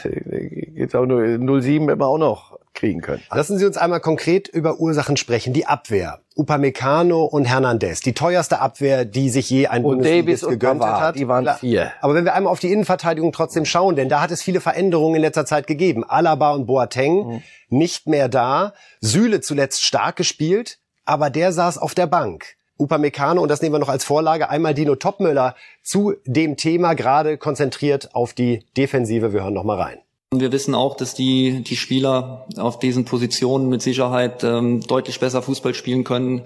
geht's 0.75 0.95
auch 0.95 1.05
nur 1.05 1.61
07 1.61 1.89
immer 1.89 2.07
auch 2.07 2.19
noch 2.19 2.56
kriegen 2.77 3.01
können. 3.01 3.21
Lassen 3.31 3.57
Sie 3.57 3.65
uns 3.65 3.75
einmal 3.77 3.99
konkret 3.99 4.47
über 4.47 4.79
Ursachen 4.79 5.17
sprechen. 5.17 5.51
Die 5.51 5.65
Abwehr. 5.65 6.19
Upamecano 6.35 7.25
und 7.25 7.45
Hernandez. 7.45 8.01
Die 8.01 8.13
teuerste 8.13 8.59
Abwehr, 8.59 9.03
die 9.03 9.29
sich 9.29 9.49
je 9.49 9.67
ein 9.67 9.83
und 9.83 10.05
Davis 10.05 10.41
gegönnt 10.41 10.81
Pavard, 10.81 11.01
hat. 11.01 11.15
Die 11.15 11.27
waren 11.27 11.47
vier. 11.59 11.91
Aber 12.01 12.13
wenn 12.13 12.23
wir 12.23 12.35
einmal 12.35 12.51
auf 12.51 12.59
die 12.59 12.71
Innenverteidigung 12.71 13.31
trotzdem 13.31 13.65
schauen, 13.65 13.95
denn 13.95 14.07
da 14.07 14.21
hat 14.21 14.31
es 14.31 14.41
viele 14.41 14.61
Veränderungen 14.61 15.15
in 15.15 15.21
letzter 15.21 15.45
Zeit 15.45 15.67
gegeben. 15.67 16.03
Alaba 16.03 16.51
und 16.51 16.67
Boateng 16.67 17.27
mhm. 17.27 17.43
nicht 17.69 18.07
mehr 18.07 18.29
da. 18.29 18.73
Süle 19.01 19.41
zuletzt 19.41 19.83
stark 19.83 20.15
gespielt, 20.15 20.77
aber 21.05 21.29
der 21.29 21.51
saß 21.51 21.79
auf 21.79 21.95
der 21.95 22.07
Bank. 22.07 22.55
Upamecano, 22.79 23.41
und 23.41 23.49
das 23.49 23.63
nehmen 23.63 23.73
wir 23.73 23.79
noch 23.79 23.89
als 23.89 24.03
Vorlage, 24.03 24.51
einmal 24.51 24.75
Dino 24.75 24.95
Topmüller 24.95 25.55
zu 25.81 26.13
dem 26.25 26.57
Thema 26.57 26.93
gerade 26.93 27.39
konzentriert 27.39 28.13
auf 28.13 28.33
die 28.33 28.65
Defensive. 28.77 29.33
Wir 29.33 29.41
hören 29.41 29.55
noch 29.55 29.63
mal 29.63 29.81
rein. 29.81 29.97
Wir 30.35 30.51
wissen 30.51 30.75
auch, 30.75 30.97
dass 30.97 31.13
die, 31.13 31.63
die 31.63 31.77
Spieler 31.77 32.45
auf 32.57 32.79
diesen 32.79 33.05
Positionen 33.05 33.69
mit 33.69 33.81
Sicherheit 33.81 34.43
ähm, 34.43 34.81
deutlich 34.81 35.21
besser 35.21 35.41
Fußball 35.41 35.73
spielen 35.73 36.03
können. 36.03 36.41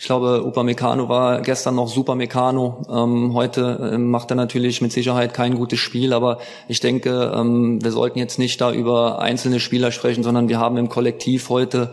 Ich 0.00 0.06
glaube, 0.06 0.42
Upamecano 0.44 1.08
war 1.08 1.40
gestern 1.40 1.76
noch 1.76 1.86
super 1.86 2.16
Meccano. 2.16 2.82
Ähm, 2.90 3.32
heute 3.32 3.92
ähm, 3.94 4.10
macht 4.10 4.32
er 4.32 4.34
natürlich 4.34 4.80
mit 4.80 4.90
Sicherheit 4.90 5.32
kein 5.32 5.54
gutes 5.54 5.78
Spiel, 5.78 6.12
aber 6.12 6.38
ich 6.66 6.80
denke, 6.80 7.32
ähm, 7.32 7.78
wir 7.80 7.92
sollten 7.92 8.18
jetzt 8.18 8.40
nicht 8.40 8.60
da 8.60 8.72
über 8.72 9.20
einzelne 9.20 9.60
Spieler 9.60 9.92
sprechen, 9.92 10.24
sondern 10.24 10.48
wir 10.48 10.58
haben 10.58 10.76
im 10.76 10.88
Kollektiv 10.88 11.50
heute 11.50 11.92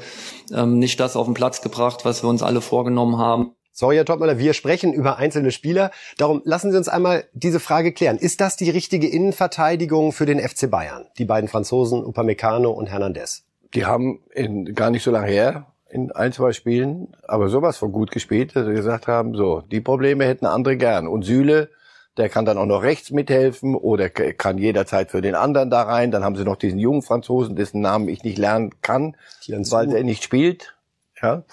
ähm, 0.51 0.79
nicht 0.79 0.99
das 0.99 1.15
auf 1.15 1.27
den 1.27 1.35
Platz 1.35 1.61
gebracht, 1.61 2.03
was 2.03 2.23
wir 2.23 2.29
uns 2.31 2.41
alle 2.41 2.61
vorgenommen 2.61 3.19
haben. 3.19 3.56
Sorry, 3.79 3.95
Herr 3.95 4.05
Topmüller, 4.05 4.39
wir 4.39 4.55
sprechen 4.55 4.91
über 4.91 5.17
einzelne 5.17 5.51
Spieler. 5.51 5.91
Darum 6.17 6.41
lassen 6.45 6.71
Sie 6.71 6.77
uns 6.79 6.89
einmal 6.89 7.25
diese 7.33 7.59
Frage 7.59 7.91
klären. 7.91 8.17
Ist 8.17 8.41
das 8.41 8.57
die 8.57 8.71
richtige 8.71 9.07
Innenverteidigung 9.07 10.13
für 10.13 10.25
den 10.25 10.39
FC 10.39 10.67
Bayern? 10.67 11.05
Die 11.19 11.25
beiden 11.25 11.47
Franzosen, 11.47 12.03
Upamecano 12.03 12.71
und 12.71 12.87
Hernandez. 12.87 13.43
Die 13.75 13.85
haben 13.85 14.23
in, 14.33 14.73
gar 14.73 14.89
nicht 14.89 15.03
so 15.03 15.11
lange 15.11 15.27
her 15.27 15.67
in 15.91 16.11
ein, 16.11 16.33
zwei 16.33 16.53
Spielen, 16.53 17.15
aber 17.27 17.49
sowas 17.49 17.77
von 17.77 17.91
gut 17.91 18.09
gespielt, 18.09 18.55
dass 18.55 18.65
sie 18.65 18.73
gesagt 18.73 19.05
haben, 19.05 19.35
so, 19.35 19.61
die 19.61 19.79
Probleme 19.79 20.25
hätten 20.25 20.47
andere 20.47 20.75
gern. 20.75 21.07
Und 21.07 21.21
Süle, 21.21 21.69
der 22.17 22.29
kann 22.29 22.45
dann 22.45 22.57
auch 22.57 22.65
noch 22.65 22.81
rechts 22.81 23.11
mithelfen 23.11 23.75
oder 23.75 24.09
kann 24.09 24.57
jederzeit 24.57 25.11
für 25.11 25.21
den 25.21 25.35
anderen 25.35 25.69
da 25.69 25.83
rein. 25.83 26.09
Dann 26.09 26.23
haben 26.23 26.35
sie 26.35 26.45
noch 26.45 26.55
diesen 26.55 26.79
jungen 26.79 27.03
Franzosen, 27.03 27.55
dessen 27.55 27.81
Namen 27.81 28.07
ich 28.07 28.23
nicht 28.23 28.39
lernen 28.39 28.71
kann, 28.81 29.15
weil 29.47 29.93
er 29.93 30.03
nicht 30.03 30.23
spielt. 30.23 30.75
Ja. 31.21 31.43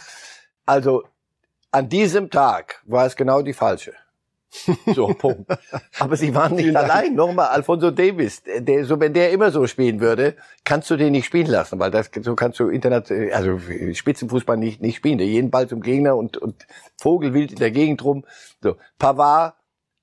Also 0.64 1.02
an 1.74 1.88
diesem 1.88 2.30
Tag 2.30 2.80
war 2.84 3.04
es 3.04 3.16
genau 3.16 3.42
die 3.42 3.52
falsche. 3.52 3.94
So, 4.94 5.08
Punkt. 5.18 5.50
Aber 5.98 6.16
sie 6.16 6.32
waren 6.32 6.54
nicht 6.54 6.76
allein. 6.76 7.16
Nochmal, 7.16 7.48
Alfonso 7.48 7.90
Davis, 7.90 8.44
der, 8.44 8.84
so, 8.84 9.00
wenn 9.00 9.12
der 9.12 9.32
immer 9.32 9.50
so 9.50 9.66
spielen 9.66 9.98
würde, 9.98 10.36
kannst 10.62 10.88
du 10.90 10.96
den 10.96 11.10
nicht 11.10 11.26
spielen 11.26 11.48
lassen, 11.48 11.80
weil 11.80 11.90
das, 11.90 12.12
so 12.22 12.36
kannst 12.36 12.60
du 12.60 12.68
Internet, 12.68 13.10
also 13.32 13.58
Spitzenfußball 13.92 14.56
nicht, 14.56 14.80
nicht 14.80 14.96
spielen. 14.96 15.18
Der 15.18 15.26
jeden 15.26 15.50
Ball 15.50 15.68
zum 15.68 15.80
Gegner 15.80 16.16
und, 16.16 16.36
und 16.36 16.64
Vogelwild 16.96 17.50
in 17.50 17.58
der 17.58 17.72
Gegend 17.72 18.04
rum. 18.04 18.24
So, 18.62 18.76
Pavard, 19.00 19.54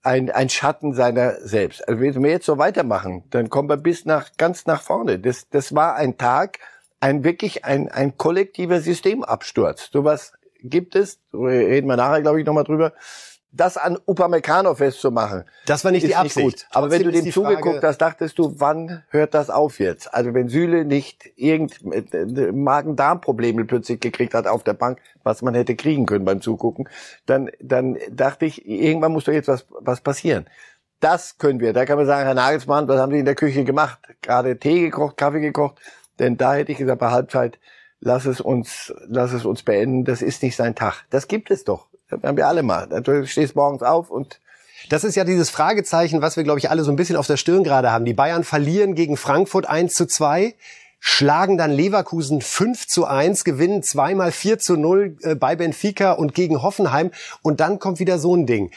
ein, 0.03 0.29
ein 0.29 0.49
Schatten 0.49 0.93
seiner 0.93 1.35
selbst. 1.39 1.87
Also 1.87 2.01
wenn 2.01 2.21
wir 2.21 2.31
jetzt 2.31 2.45
so 2.45 2.57
weitermachen, 2.57 3.23
dann 3.29 3.49
kommen 3.49 3.69
wir 3.69 3.77
bis 3.77 4.03
nach, 4.03 4.31
ganz 4.37 4.65
nach 4.65 4.81
vorne. 4.81 5.19
Das, 5.19 5.47
das 5.49 5.73
war 5.73 5.95
ein 5.95 6.17
Tag, 6.17 6.59
ein 6.99 7.23
wirklich 7.23 7.63
ein, 7.63 7.87
ein 7.87 8.17
kollektiver 8.17 8.81
Systemabsturz. 8.81 9.89
Sowas 9.93 10.33
gibt 10.63 10.95
es, 10.95 11.19
reden 11.33 11.87
wir 11.87 11.97
nachher, 11.97 12.21
glaube 12.21 12.39
ich, 12.39 12.45
nochmal 12.45 12.63
drüber 12.63 12.93
das 13.51 13.77
an 13.77 13.97
Upamecano 14.05 14.75
festzumachen. 14.75 15.43
Das 15.65 15.83
war 15.83 15.91
nicht 15.91 16.07
die 16.07 16.15
Absicht. 16.15 16.45
Nicht 16.45 16.67
Aber 16.71 16.89
wenn 16.89 17.03
du 17.03 17.11
dem 17.11 17.31
zugeguckt 17.31 17.83
hast, 17.83 17.97
dachtest 17.97 18.39
du, 18.39 18.59
wann 18.59 19.03
hört 19.09 19.33
das 19.33 19.49
auf 19.49 19.79
jetzt? 19.79 20.13
Also 20.13 20.33
wenn 20.33 20.47
Süle 20.47 20.85
nicht 20.85 21.29
irgend 21.35 21.79
äh, 22.13 22.51
Magen-Darm-Probleme 22.51 23.65
plötzlich 23.65 23.99
gekriegt 23.99 24.33
hat 24.33 24.47
auf 24.47 24.63
der 24.63 24.73
Bank, 24.73 24.99
was 25.23 25.41
man 25.41 25.53
hätte 25.53 25.75
kriegen 25.75 26.05
können 26.05 26.25
beim 26.25 26.41
Zugucken, 26.41 26.87
dann, 27.25 27.49
dann 27.59 27.97
dachte 28.09 28.45
ich, 28.45 28.65
irgendwann 28.65 29.11
muss 29.11 29.25
doch 29.25 29.33
jetzt 29.33 29.49
was, 29.49 29.65
was 29.69 30.01
passieren. 30.01 30.45
Das 31.01 31.37
können 31.37 31.59
wir. 31.59 31.73
Da 31.73 31.85
kann 31.85 31.97
man 31.97 32.05
sagen, 32.05 32.25
Herr 32.25 32.35
Nagelsmann, 32.35 32.87
was 32.87 32.99
haben 32.99 33.11
Sie 33.11 33.19
in 33.19 33.25
der 33.25 33.35
Küche 33.35 33.63
gemacht? 33.63 33.99
Gerade 34.21 34.57
Tee 34.59 34.81
gekocht, 34.81 35.17
Kaffee 35.17 35.41
gekocht? 35.41 35.81
Denn 36.19 36.37
da 36.37 36.53
hätte 36.53 36.71
ich 36.71 36.77
gesagt, 36.77 36.99
bei 36.99 37.09
Halbzeit, 37.09 37.59
lass 38.01 38.25
es 38.25 38.41
uns, 38.41 38.93
lass 39.07 39.31
es 39.31 39.45
uns 39.45 39.63
beenden. 39.63 40.03
Das 40.03 40.21
ist 40.21 40.43
nicht 40.43 40.55
sein 40.55 40.75
Tag. 40.75 41.05
Das 41.09 41.27
gibt 41.27 41.51
es 41.51 41.63
doch. 41.63 41.87
Das 42.09 42.21
haben 42.23 42.35
wir 42.35 42.47
alle 42.47 42.63
mal. 42.63 42.87
Du 43.01 43.25
stehst 43.25 43.55
morgens 43.55 43.83
auf 43.83 44.09
und 44.09 44.41
das 44.89 45.03
ist 45.03 45.15
ja 45.15 45.23
dieses 45.23 45.49
Fragezeichen, 45.49 46.21
was 46.21 46.35
wir, 46.35 46.43
glaube 46.43 46.59
ich, 46.59 46.69
alle 46.69 46.83
so 46.83 46.91
ein 46.91 46.95
bisschen 46.95 47.15
auf 47.15 47.27
der 47.27 47.37
Stirn 47.37 47.63
gerade 47.63 47.91
haben. 47.91 48.03
Die 48.03 48.13
Bayern 48.13 48.43
verlieren 48.43 48.95
gegen 48.95 49.15
Frankfurt 49.15 49.69
1 49.69 49.93
zu 49.93 50.07
2, 50.07 50.55
schlagen 50.99 51.57
dann 51.57 51.71
Leverkusen 51.71 52.41
5 52.41 52.87
zu 52.87 53.05
1, 53.05 53.43
gewinnen 53.43 53.83
zweimal 53.83 54.31
4 54.31 54.59
zu 54.59 54.75
0 54.75 55.17
äh, 55.21 55.35
bei 55.35 55.55
Benfica 55.55 56.13
und 56.13 56.33
gegen 56.33 56.61
Hoffenheim. 56.63 57.11
Und 57.43 57.59
dann 57.59 57.79
kommt 57.79 57.99
wieder 57.99 58.19
so 58.19 58.35
ein 58.35 58.47
Ding. 58.47 58.71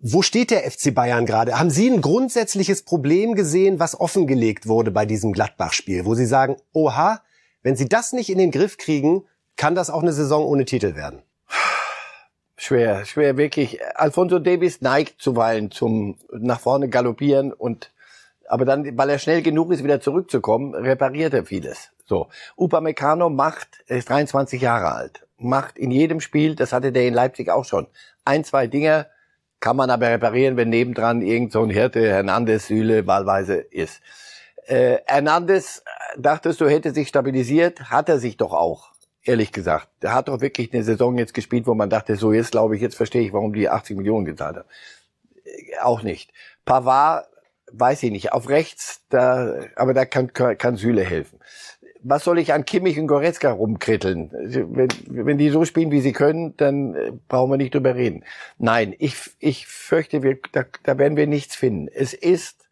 Wo 0.00 0.22
steht 0.22 0.50
der 0.50 0.68
FC 0.68 0.94
Bayern 0.94 1.26
gerade? 1.26 1.58
Haben 1.58 1.70
Sie 1.70 1.90
ein 1.90 2.00
grundsätzliches 2.00 2.82
Problem 2.82 3.34
gesehen, 3.34 3.78
was 3.80 4.00
offengelegt 4.00 4.66
wurde 4.66 4.90
bei 4.90 5.06
diesem 5.06 5.32
Gladbach-Spiel, 5.32 6.04
wo 6.04 6.14
Sie 6.14 6.26
sagen, 6.26 6.56
oha, 6.72 7.20
wenn 7.62 7.76
Sie 7.76 7.88
das 7.88 8.12
nicht 8.12 8.30
in 8.30 8.38
den 8.38 8.50
Griff 8.50 8.78
kriegen, 8.78 9.24
kann 9.56 9.74
das 9.74 9.90
auch 9.90 10.02
eine 10.02 10.12
Saison 10.12 10.44
ohne 10.44 10.64
Titel 10.64 10.94
werden? 10.94 11.22
Schwer, 12.56 13.04
schwer 13.04 13.36
wirklich. 13.36 13.78
Alfonso 13.96 14.38
Davis 14.38 14.80
neigt 14.80 15.20
zuweilen 15.22 15.70
zum 15.70 16.16
nach 16.32 16.60
vorne 16.60 16.88
galoppieren 16.88 17.52
und 17.52 17.92
aber 18.48 18.64
dann, 18.64 18.96
weil 18.96 19.10
er 19.10 19.18
schnell 19.18 19.42
genug 19.42 19.70
ist, 19.72 19.84
wieder 19.84 20.00
zurückzukommen, 20.00 20.74
repariert 20.74 21.34
er 21.34 21.44
vieles. 21.44 21.90
So. 22.06 22.28
Upamecano 22.56 23.28
macht, 23.28 23.84
er 23.86 23.98
ist 23.98 24.08
23 24.08 24.62
Jahre 24.62 24.92
alt, 24.92 25.26
macht 25.36 25.78
in 25.78 25.90
jedem 25.90 26.20
Spiel, 26.20 26.54
das 26.54 26.72
hatte 26.72 26.90
der 26.90 27.06
in 27.06 27.14
Leipzig 27.14 27.50
auch 27.50 27.64
schon, 27.64 27.86
ein, 28.24 28.44
zwei 28.44 28.66
Dinge 28.66 29.06
kann 29.60 29.76
man 29.76 29.90
aber 29.90 30.08
reparieren, 30.08 30.56
wenn 30.56 30.68
nebendran 30.68 31.20
irgend 31.20 31.52
so 31.52 31.62
ein 31.62 31.70
Hirte, 31.70 32.08
Hernandez, 32.08 32.68
Süle, 32.68 33.06
wahlweise 33.06 33.56
ist. 33.56 34.00
Äh, 34.68 34.98
Hernandez, 35.06 35.82
dachtest 36.18 36.60
du, 36.60 36.68
hätte 36.68 36.92
sich 36.92 37.08
stabilisiert, 37.08 37.90
hat 37.90 38.10
er 38.10 38.18
sich 38.18 38.36
doch 38.36 38.52
auch 38.52 38.92
ehrlich 39.24 39.50
gesagt. 39.50 39.88
Der 40.02 40.14
hat 40.14 40.28
doch 40.28 40.42
wirklich 40.42 40.72
eine 40.72 40.82
Saison 40.82 41.16
jetzt 41.16 41.32
gespielt, 41.32 41.66
wo 41.66 41.74
man 41.74 41.88
dachte, 41.88 42.16
so 42.16 42.34
jetzt 42.34 42.50
glaube 42.50 42.76
ich, 42.76 42.82
jetzt 42.82 42.96
verstehe 42.96 43.22
ich, 43.22 43.32
warum 43.32 43.54
die 43.54 43.70
80 43.70 43.96
Millionen 43.96 44.26
gezahlt 44.26 44.56
haben. 44.56 44.68
Äh, 45.44 45.78
auch 45.80 46.02
nicht. 46.02 46.32
Pavard, 46.66 47.26
weiß 47.72 48.02
ich 48.02 48.10
nicht, 48.10 48.32
auf 48.32 48.50
rechts, 48.50 49.02
da, 49.08 49.54
aber 49.74 49.94
da 49.94 50.04
kann, 50.04 50.34
kann 50.34 50.76
Süle 50.76 51.02
helfen. 51.02 51.38
Was 52.02 52.24
soll 52.24 52.38
ich 52.38 52.52
an 52.52 52.66
Kimmich 52.66 52.98
und 52.98 53.06
Goretzka 53.06 53.50
rumkritteln? 53.50 54.30
Wenn, 54.32 54.88
wenn 55.06 55.38
die 55.38 55.48
so 55.48 55.64
spielen, 55.64 55.90
wie 55.90 56.02
sie 56.02 56.12
können, 56.12 56.54
dann 56.58 56.94
äh, 56.94 57.12
brauchen 57.26 57.50
wir 57.50 57.56
nicht 57.56 57.74
drüber 57.74 57.94
reden. 57.94 58.22
Nein, 58.58 58.94
ich, 58.98 59.16
ich 59.38 59.66
fürchte, 59.66 60.22
wir, 60.22 60.36
da, 60.52 60.64
da 60.82 60.98
werden 60.98 61.16
wir 61.16 61.26
nichts 61.26 61.56
finden. 61.56 61.88
Es 61.88 62.12
ist 62.12 62.67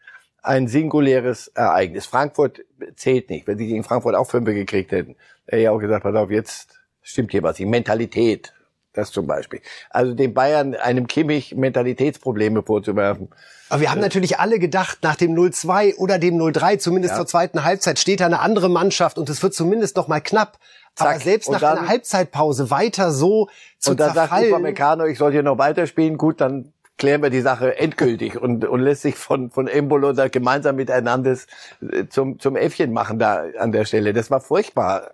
ein 0.47 0.69
singuläres 0.69 1.49
Ereignis. 1.49 2.07
Frankfurt 2.07 2.61
zählt 2.95 3.31
nicht. 3.31 3.47
Wenn 3.47 3.59
sie 3.59 3.67
gegen 3.67 3.85
Frankfurt 3.85 4.15
auch 4.15 4.31
Fünfe 4.31 4.55
gekriegt 4.55 4.93
hätten, 4.93 5.17
er 5.47 5.59
ja 5.59 5.71
auch 5.73 5.79
gesagt, 5.79 6.05
pass 6.05 6.15
auf, 6.15 6.31
jetzt 6.31 6.79
stimmt 7.03 7.33
hier 7.33 7.43
was. 7.43 7.57
Die 7.57 7.67
Mentalität, 7.67 8.53
das 8.93 9.11
zum 9.11 9.27
Beispiel. 9.27 9.61
Also 9.91 10.15
den 10.15 10.35
Bayern 10.35 10.75
einem 10.75 11.09
Kimmich 11.09 11.55
Mentalitätsprobleme 11.55 12.63
vorzuwerfen. 12.63 13.29
Aber 13.69 13.81
wir 13.81 13.91
haben 13.91 14.01
natürlich 14.01 14.39
alle 14.39 14.61
gedacht, 14.61 14.99
nach 15.03 15.17
dem 15.17 15.35
0-2 15.35 15.97
oder 15.97 16.19
dem 16.21 16.37
0-3, 16.37 16.79
zumindest 16.79 17.13
ja. 17.13 17.19
zur 17.19 17.27
zweiten 17.27 17.65
Halbzeit, 17.65 17.99
steht 17.99 18.21
da 18.21 18.27
eine 18.27 18.39
andere 18.39 18.69
Mannschaft 18.69 19.19
und 19.19 19.29
es 19.29 19.43
wird 19.43 19.53
zumindest 19.53 19.97
noch 19.97 20.07
mal 20.07 20.21
knapp. 20.21 20.59
Zack. 20.95 21.09
Aber 21.09 21.21
selbst 21.21 21.51
nach 21.51 21.61
dann, 21.61 21.79
einer 21.79 21.89
Halbzeitpause 21.89 22.71
weiter 22.71 23.11
so 23.11 23.49
zu 23.79 23.91
Und 23.91 24.01
dann 24.01 24.15
zerfallen. 24.15 24.45
sagt 24.45 24.53
Upamecano, 24.53 25.05
ich 25.07 25.19
soll 25.19 25.33
hier 25.33 25.43
noch 25.43 25.59
weiterspielen. 25.59 26.17
Gut, 26.17 26.41
dann 26.41 26.73
klären 26.99 27.23
wir 27.23 27.31
die 27.31 27.41
Sache 27.41 27.79
endgültig 27.79 28.41
und, 28.41 28.65
und 28.65 28.81
lässt 28.81 29.03
sich 29.03 29.17
von, 29.17 29.51
von 29.51 29.69
Embolo 29.69 30.13
da 30.13 30.29
gemeinsam 30.29 30.77
mit 30.77 30.89
Hernandez 30.89 31.47
äh, 31.81 32.07
zum, 32.09 32.39
zum 32.39 32.57
Äffchen 32.57 32.93
machen 32.93 33.19
da 33.19 33.45
an 33.59 33.73
der 33.73 33.85
Stelle. 33.85 34.13
Das 34.13 34.31
war 34.31 34.41
furchtbar. 34.41 35.11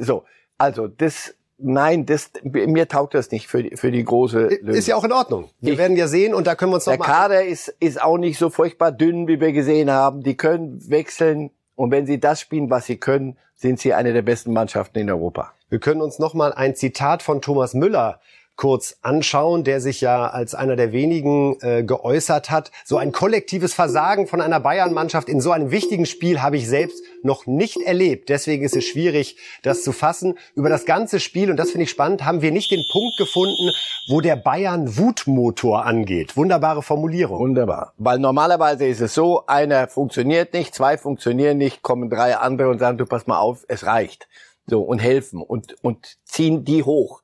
So, 0.00 0.24
also 0.58 0.88
das, 0.88 1.34
nein, 1.58 2.06
das, 2.06 2.30
mir 2.42 2.88
taugt 2.88 3.14
das 3.14 3.30
nicht 3.30 3.46
für, 3.46 3.62
die 3.62 3.76
für 3.76 3.90
die 3.90 4.04
große 4.04 4.48
Lösung. 4.48 4.74
Ist 4.74 4.88
ja 4.88 4.96
auch 4.96 5.04
in 5.04 5.12
Ordnung. 5.12 5.50
Wir 5.60 5.74
ich, 5.74 5.78
werden 5.78 5.96
ja 5.96 6.08
sehen 6.08 6.34
und 6.34 6.46
da 6.46 6.54
können 6.54 6.72
wir 6.72 6.76
uns 6.76 6.86
noch 6.86 6.96
Der 6.96 7.04
Kader 7.04 7.44
ist, 7.44 7.68
ist 7.80 8.02
auch 8.02 8.18
nicht 8.18 8.38
so 8.38 8.50
furchtbar 8.50 8.90
dünn, 8.90 9.28
wie 9.28 9.40
wir 9.40 9.52
gesehen 9.52 9.90
haben. 9.90 10.22
Die 10.22 10.36
können 10.36 10.90
wechseln 10.90 11.50
und 11.76 11.90
wenn 11.90 12.06
sie 12.06 12.18
das 12.18 12.40
spielen, 12.40 12.70
was 12.70 12.86
sie 12.86 12.96
können, 12.96 13.36
sind 13.54 13.78
sie 13.78 13.94
eine 13.94 14.12
der 14.12 14.22
besten 14.22 14.52
Mannschaften 14.52 14.98
in 14.98 15.10
Europa. 15.10 15.52
Wir 15.68 15.78
können 15.78 16.00
uns 16.00 16.18
noch 16.18 16.34
mal 16.34 16.52
ein 16.52 16.76
Zitat 16.76 17.22
von 17.22 17.40
Thomas 17.40 17.74
Müller 17.74 18.20
kurz 18.56 18.96
anschauen, 19.02 19.64
der 19.64 19.80
sich 19.80 20.00
ja 20.00 20.28
als 20.28 20.54
einer 20.54 20.76
der 20.76 20.92
wenigen 20.92 21.58
äh, 21.60 21.82
geäußert 21.82 22.50
hat. 22.50 22.72
So 22.84 22.96
ein 22.96 23.12
kollektives 23.12 23.74
Versagen 23.74 24.26
von 24.26 24.40
einer 24.40 24.60
Bayern-Mannschaft 24.60 25.28
in 25.28 25.40
so 25.40 25.52
einem 25.52 25.70
wichtigen 25.70 26.06
Spiel 26.06 26.42
habe 26.42 26.56
ich 26.56 26.66
selbst 26.66 27.02
noch 27.22 27.46
nicht 27.46 27.76
erlebt. 27.82 28.28
Deswegen 28.30 28.64
ist 28.64 28.74
es 28.74 28.84
schwierig, 28.84 29.36
das 29.62 29.82
zu 29.82 29.92
fassen. 29.92 30.38
Über 30.54 30.70
das 30.70 30.86
ganze 30.86 31.20
Spiel, 31.20 31.50
und 31.50 31.58
das 31.58 31.70
finde 31.70 31.84
ich 31.84 31.90
spannend, 31.90 32.24
haben 32.24 32.40
wir 32.40 32.50
nicht 32.50 32.70
den 32.70 32.84
Punkt 32.90 33.16
gefunden, 33.18 33.72
wo 34.08 34.20
der 34.20 34.36
Bayern-Wutmotor 34.36 35.84
angeht. 35.84 36.36
Wunderbare 36.36 36.82
Formulierung. 36.82 37.38
Wunderbar. 37.38 37.92
Weil 37.98 38.18
normalerweise 38.18 38.86
ist 38.86 39.00
es 39.00 39.14
so, 39.14 39.46
einer 39.46 39.88
funktioniert 39.88 40.54
nicht, 40.54 40.74
zwei 40.74 40.96
funktionieren 40.96 41.58
nicht, 41.58 41.82
kommen 41.82 42.08
drei 42.08 42.36
andere 42.36 42.70
und 42.70 42.78
sagen, 42.78 42.96
du 42.96 43.04
pass 43.04 43.26
mal 43.26 43.38
auf, 43.38 43.64
es 43.68 43.84
reicht. 43.84 44.28
So, 44.66 44.82
und 44.82 44.98
helfen 44.98 45.42
und, 45.42 45.76
und 45.82 46.16
ziehen 46.24 46.64
die 46.64 46.82
hoch. 46.82 47.22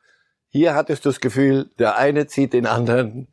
Hier 0.55 0.75
hattest 0.75 1.07
du 1.07 1.09
das 1.09 1.21
Gefühl, 1.21 1.71
der 1.79 1.97
eine 1.97 2.27
zieht 2.27 2.53
den 2.53 2.67
anderen 2.67 3.29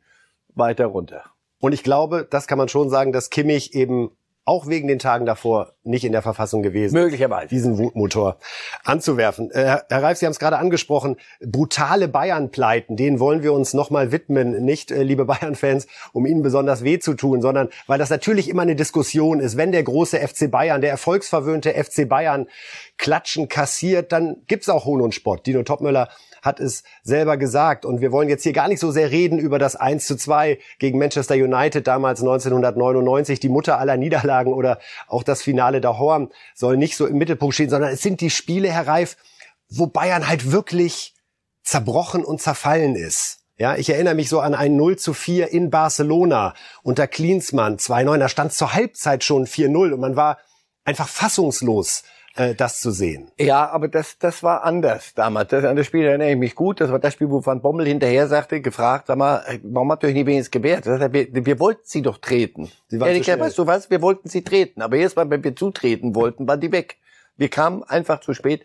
weiter 0.54 0.86
runter. 0.86 1.24
Und 1.58 1.74
ich 1.74 1.82
glaube, 1.82 2.26
das 2.28 2.46
kann 2.46 2.56
man 2.56 2.70
schon 2.70 2.88
sagen, 2.88 3.12
dass 3.12 3.28
Kimmich 3.28 3.74
eben 3.74 4.10
auch 4.46 4.66
wegen 4.66 4.88
den 4.88 4.98
Tagen 4.98 5.26
davor 5.26 5.74
nicht 5.82 6.02
in 6.02 6.12
der 6.12 6.22
Verfassung 6.22 6.62
gewesen. 6.62 6.94
Möglicherweise. 6.94 7.48
Diesen 7.48 7.76
Wutmotor 7.76 8.38
anzuwerfen. 8.84 9.50
Äh, 9.50 9.80
Herr 9.90 10.02
Reif, 10.02 10.16
Sie 10.16 10.24
haben 10.24 10.32
es 10.32 10.38
gerade 10.38 10.56
angesprochen. 10.56 11.18
Brutale 11.40 12.08
Bayern-Pleiten, 12.08 12.96
denen 12.96 13.20
wollen 13.20 13.42
wir 13.42 13.52
uns 13.52 13.74
nochmal 13.74 14.12
widmen. 14.12 14.64
Nicht, 14.64 14.90
äh, 14.90 15.02
liebe 15.02 15.24
Bayern-Fans, 15.26 15.88
um 16.14 16.24
Ihnen 16.24 16.42
besonders 16.42 16.82
weh 16.84 16.98
zu 16.98 17.12
tun, 17.12 17.42
sondern 17.42 17.68
weil 17.86 17.98
das 17.98 18.08
natürlich 18.08 18.48
immer 18.48 18.62
eine 18.62 18.76
Diskussion 18.76 19.40
ist. 19.40 19.58
Wenn 19.58 19.72
der 19.72 19.82
große 19.82 20.18
FC 20.18 20.50
Bayern, 20.50 20.80
der 20.80 20.90
erfolgsverwöhnte 20.90 21.74
FC 21.74 22.08
Bayern 22.08 22.48
Klatschen 22.96 23.50
kassiert, 23.50 24.10
dann 24.10 24.36
gibt's 24.46 24.70
auch 24.70 24.86
Hohn 24.86 25.02
und 25.02 25.14
Spott. 25.14 25.46
Dino 25.46 25.62
Topmöller 25.62 26.08
hat 26.42 26.60
es 26.60 26.82
selber 27.02 27.36
gesagt. 27.36 27.84
Und 27.84 28.00
wir 28.00 28.12
wollen 28.12 28.28
jetzt 28.28 28.42
hier 28.42 28.52
gar 28.52 28.68
nicht 28.68 28.80
so 28.80 28.90
sehr 28.90 29.10
reden 29.10 29.38
über 29.38 29.58
das 29.58 29.76
1 29.76 30.06
zu 30.06 30.16
2 30.16 30.58
gegen 30.78 30.98
Manchester 30.98 31.34
United 31.34 31.86
damals 31.86 32.20
1999, 32.20 33.40
die 33.40 33.48
Mutter 33.48 33.78
aller 33.78 33.96
Niederlagen 33.96 34.52
oder 34.52 34.78
auch 35.08 35.22
das 35.22 35.42
Finale 35.42 35.80
der 35.80 35.98
Horn 35.98 36.30
soll 36.54 36.76
nicht 36.76 36.96
so 36.96 37.06
im 37.06 37.18
Mittelpunkt 37.18 37.54
stehen, 37.54 37.70
sondern 37.70 37.92
es 37.92 38.02
sind 38.02 38.20
die 38.20 38.30
Spiele, 38.30 38.70
Herr 38.70 38.86
Reif, 38.86 39.16
wo 39.68 39.86
Bayern 39.86 40.28
halt 40.28 40.52
wirklich 40.52 41.14
zerbrochen 41.62 42.24
und 42.24 42.40
zerfallen 42.40 42.96
ist. 42.96 43.38
Ja, 43.56 43.76
ich 43.76 43.90
erinnere 43.90 44.14
mich 44.14 44.30
so 44.30 44.40
an 44.40 44.54
ein 44.54 44.76
0 44.76 44.96
zu 44.96 45.12
4 45.12 45.52
in 45.52 45.68
Barcelona 45.68 46.54
unter 46.82 47.06
Klinsmann 47.06 47.76
2-9. 47.76 48.16
Da 48.16 48.28
stand 48.30 48.54
zur 48.54 48.72
Halbzeit 48.72 49.22
schon 49.22 49.46
4-0 49.46 49.92
und 49.92 50.00
man 50.00 50.16
war 50.16 50.38
einfach 50.84 51.08
fassungslos 51.08 52.02
äh, 52.40 52.54
das 52.54 52.80
zu 52.80 52.90
sehen. 52.90 53.30
Ja, 53.38 53.68
aber 53.68 53.88
das, 53.88 54.18
das 54.18 54.42
war 54.42 54.64
anders 54.64 55.12
damals. 55.14 55.48
Das, 55.48 55.64
an 55.64 55.76
das 55.76 55.86
Spiel 55.86 56.04
erinnere 56.04 56.30
ich 56.30 56.38
mich 56.38 56.54
gut. 56.54 56.80
Das 56.80 56.90
war 56.90 56.98
das 56.98 57.12
Spiel, 57.12 57.28
wo 57.30 57.44
Van 57.44 57.60
Bommel 57.60 57.86
hinterher 57.86 58.28
sagte, 58.28 58.62
gefragt, 58.62 59.08
sag 59.08 59.18
mal, 59.18 59.42
warum 59.62 59.92
habt 59.92 60.02
ihr 60.04 60.08
euch 60.08 60.14
nicht 60.14 60.26
wenigstens 60.26 60.50
gewehrt? 60.50 60.86
Er, 60.86 61.12
wir, 61.12 61.28
wir 61.32 61.60
wollten 61.60 61.82
sie 61.84 62.00
doch 62.00 62.16
treten. 62.18 62.70
Sie 62.88 62.98
waren 62.98 63.08
Ehrlich, 63.08 63.24
zu 63.24 63.32
schnell. 63.32 63.40
weißt 63.40 63.58
du 63.58 63.66
was? 63.66 63.90
Wir 63.90 64.00
wollten 64.00 64.28
sie 64.30 64.42
treten. 64.42 64.80
Aber 64.80 64.96
jetzt, 64.96 65.16
wenn 65.16 65.44
wir 65.44 65.54
zutreten 65.54 66.14
wollten, 66.14 66.48
waren 66.48 66.60
die 66.60 66.72
weg. 66.72 66.96
Wir 67.36 67.50
kamen 67.50 67.82
einfach 67.82 68.20
zu 68.20 68.32
spät. 68.32 68.64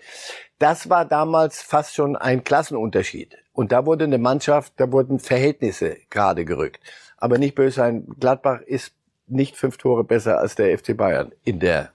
Das 0.58 0.90
war 0.90 1.04
damals 1.04 1.62
fast 1.62 1.96
schon 1.96 2.16
ein 2.16 2.46
Klassenunterschied. 2.46 3.36
Und 3.52 3.74
da 3.74 3.86
wurde 3.86 4.06
eine 4.06 4.18
Mannschaft, 4.20 4.74
da 4.78 4.90
wurden 4.92 5.20
Verhältnisse 5.20 5.98
gerade 6.10 6.46
gerückt. 6.46 6.80
Aber 7.18 7.38
nicht 7.38 7.56
böse 7.56 7.76
sein, 7.76 8.06
Gladbach 8.20 8.62
ist 8.62 8.94
nicht 9.28 9.58
fünf 9.58 9.78
Tore 9.78 10.06
besser 10.06 10.40
als 10.40 10.56
der 10.56 10.78
FC 10.78 10.96
Bayern 10.96 11.34
in 11.44 11.60
der 11.60 11.92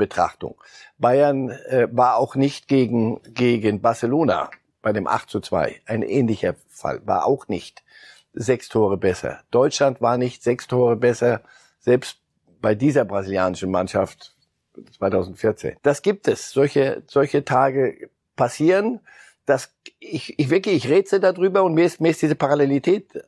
Gesamtbetrachtung. 0.00 0.56
Bayern 0.98 1.50
äh, 1.50 1.88
war 1.90 2.16
auch 2.16 2.34
nicht 2.34 2.68
gegen, 2.68 3.20
gegen 3.34 3.80
Barcelona 3.80 4.50
bei 4.82 4.92
dem 4.92 5.06
8 5.06 5.28
zu 5.28 5.40
2. 5.40 5.82
Ein 5.86 6.02
ähnlicher 6.02 6.54
Fall. 6.68 7.06
War 7.06 7.26
auch 7.26 7.48
nicht 7.48 7.82
sechs 8.32 8.68
Tore 8.68 8.96
besser. 8.96 9.40
Deutschland 9.50 10.00
war 10.00 10.16
nicht 10.16 10.42
sechs 10.42 10.66
Tore 10.66 10.96
besser, 10.96 11.42
selbst 11.80 12.18
bei 12.60 12.74
dieser 12.74 13.04
brasilianischen 13.04 13.70
Mannschaft 13.70 14.34
2014. 14.98 15.76
Das 15.82 16.02
gibt 16.02 16.28
es. 16.28 16.50
Solche, 16.50 17.02
solche 17.06 17.44
Tage 17.44 18.10
passieren. 18.36 19.00
Das, 19.46 19.74
ich, 19.98 20.38
ich 20.38 20.50
wirklich, 20.50 20.84
ich 20.84 20.90
rätsel 20.90 21.18
darüber 21.20 21.64
und 21.64 21.74
mir 21.74 21.84
ist, 21.84 22.00
mir 22.00 22.10
ist 22.10 22.22
diese 22.22 22.36
Parallelität 22.36 23.24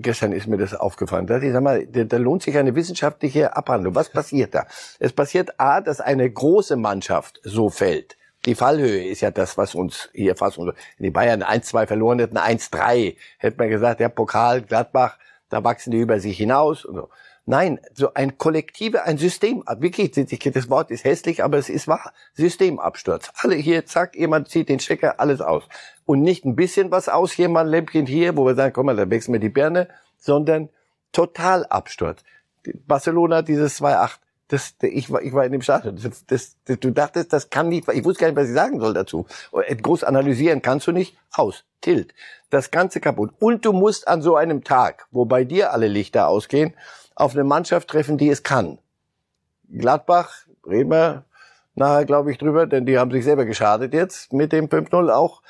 gestern 0.00 0.32
ist 0.32 0.46
mir 0.46 0.56
das 0.56 0.74
aufgefallen. 0.74 1.26
Da, 1.26 1.38
ich 1.38 1.52
sag 1.52 1.62
mal, 1.62 1.86
da, 1.86 2.04
da 2.04 2.16
lohnt 2.16 2.42
sich 2.42 2.56
eine 2.56 2.74
wissenschaftliche 2.74 3.56
Abhandlung. 3.56 3.94
Was 3.94 4.10
passiert 4.10 4.54
da? 4.54 4.66
Es 4.98 5.12
passiert 5.12 5.58
A, 5.58 5.80
dass 5.80 6.00
eine 6.00 6.30
große 6.30 6.76
Mannschaft 6.76 7.40
so 7.42 7.70
fällt. 7.70 8.16
Die 8.44 8.54
Fallhöhe 8.54 9.04
ist 9.06 9.22
ja 9.22 9.30
das, 9.30 9.58
was 9.58 9.74
uns 9.74 10.08
hier 10.12 10.36
fast, 10.36 10.58
wenn 10.58 10.72
die 10.98 11.10
Bayern 11.10 11.42
1-2 11.42 11.86
verloren 11.86 12.20
hätten, 12.20 12.38
1-3, 12.38 13.16
hätte 13.38 13.58
man 13.58 13.68
gesagt, 13.68 14.00
der 14.00 14.08
Pokal, 14.08 14.62
Gladbach, 14.62 15.18
da 15.48 15.64
wachsen 15.64 15.90
die 15.90 15.98
über 15.98 16.20
sich 16.20 16.36
hinaus. 16.36 16.84
Und 16.84 16.94
so. 16.96 17.08
Nein, 17.48 17.78
so 17.94 18.12
ein 18.12 18.38
kollektive, 18.38 19.04
ein 19.04 19.18
System, 19.18 19.62
wirklich, 19.78 20.10
das 20.10 20.68
Wort 20.68 20.90
ist 20.90 21.04
hässlich, 21.04 21.44
aber 21.44 21.58
es 21.58 21.68
ist 21.68 21.86
wahr. 21.86 22.12
Systemabsturz. 22.34 23.30
Alle 23.36 23.54
hier, 23.54 23.86
zack, 23.86 24.16
jemand 24.16 24.48
zieht 24.48 24.68
den 24.68 24.80
Stecker, 24.80 25.20
alles 25.20 25.40
aus. 25.40 25.62
Und 26.04 26.22
nicht 26.22 26.44
ein 26.44 26.56
bisschen 26.56 26.90
was 26.90 27.08
aus, 27.08 27.30
hier 27.30 27.48
mal 27.48 27.60
ein 27.60 27.68
Lämpchen 27.68 28.04
hier, 28.04 28.36
wo 28.36 28.44
wir 28.44 28.56
sagen, 28.56 28.72
komm 28.72 28.86
mal, 28.86 28.96
da 28.96 29.08
wechseln 29.08 29.32
wir 29.32 29.40
die 29.40 29.48
Birne, 29.48 29.86
sondern 30.18 30.70
Totalabsturz. 31.12 32.24
Barcelona, 32.84 33.42
dieses 33.42 33.80
2-8. 33.80 34.16
Das, 34.48 34.74
ich 34.80 35.10
war, 35.12 35.22
ich 35.22 35.32
war 35.32 35.44
in 35.44 35.52
dem 35.52 35.62
Stadion. 35.62 35.96
Das, 36.02 36.26
das, 36.26 36.56
das, 36.64 36.80
du 36.80 36.90
dachtest, 36.90 37.32
das 37.32 37.50
kann 37.50 37.68
nicht, 37.68 37.88
ich 37.88 38.04
wusste 38.04 38.22
gar 38.22 38.28
nicht, 38.28 38.36
was 38.36 38.48
ich 38.48 38.54
sagen 38.54 38.80
soll 38.80 38.92
dazu. 38.92 39.26
Groß 39.52 40.02
analysieren 40.02 40.62
kannst 40.62 40.88
du 40.88 40.92
nicht. 40.92 41.16
Aus. 41.32 41.64
Tilt. 41.80 42.12
Das 42.50 42.72
Ganze 42.72 43.00
kaputt. 43.00 43.30
Und 43.38 43.64
du 43.64 43.72
musst 43.72 44.08
an 44.08 44.20
so 44.20 44.34
einem 44.34 44.64
Tag, 44.64 45.06
wo 45.12 45.26
bei 45.26 45.44
dir 45.44 45.72
alle 45.72 45.86
Lichter 45.86 46.26
ausgehen, 46.26 46.74
auf 47.16 47.34
eine 47.34 47.44
Mannschaft 47.44 47.88
treffen, 47.88 48.18
die 48.18 48.28
es 48.28 48.44
kann. 48.44 48.78
Gladbach, 49.68 50.46
wir 50.64 51.24
nachher, 51.74 52.04
glaube 52.04 52.30
ich, 52.30 52.38
drüber, 52.38 52.66
denn 52.66 52.86
die 52.86 52.98
haben 52.98 53.10
sich 53.10 53.24
selber 53.24 53.44
geschadet 53.44 53.92
jetzt 53.92 54.32
mit 54.32 54.52
dem 54.52 54.68
5-0 54.68 55.10
auch. 55.10 55.42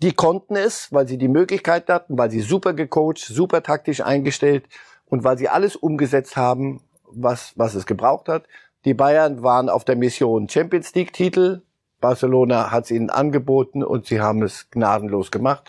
Die 0.00 0.12
konnten 0.12 0.56
es, 0.56 0.92
weil 0.92 1.08
sie 1.08 1.18
die 1.18 1.28
Möglichkeit 1.28 1.88
hatten, 1.88 2.16
weil 2.16 2.30
sie 2.30 2.40
super 2.40 2.72
gecoacht, 2.72 3.18
super 3.18 3.62
taktisch 3.62 4.00
eingestellt 4.00 4.64
und 5.06 5.24
weil 5.24 5.36
sie 5.36 5.48
alles 5.48 5.76
umgesetzt 5.76 6.36
haben, 6.36 6.80
was, 7.02 7.52
was 7.56 7.74
es 7.74 7.84
gebraucht 7.84 8.28
hat. 8.28 8.44
Die 8.84 8.94
Bayern 8.94 9.42
waren 9.42 9.68
auf 9.68 9.84
der 9.84 9.96
Mission 9.96 10.48
Champions 10.48 10.94
League 10.94 11.12
Titel. 11.12 11.62
Barcelona 12.00 12.70
hat 12.70 12.84
es 12.84 12.90
ihnen 12.92 13.10
angeboten 13.10 13.82
und 13.82 14.06
sie 14.06 14.20
haben 14.20 14.42
es 14.42 14.70
gnadenlos 14.70 15.32
gemacht. 15.32 15.68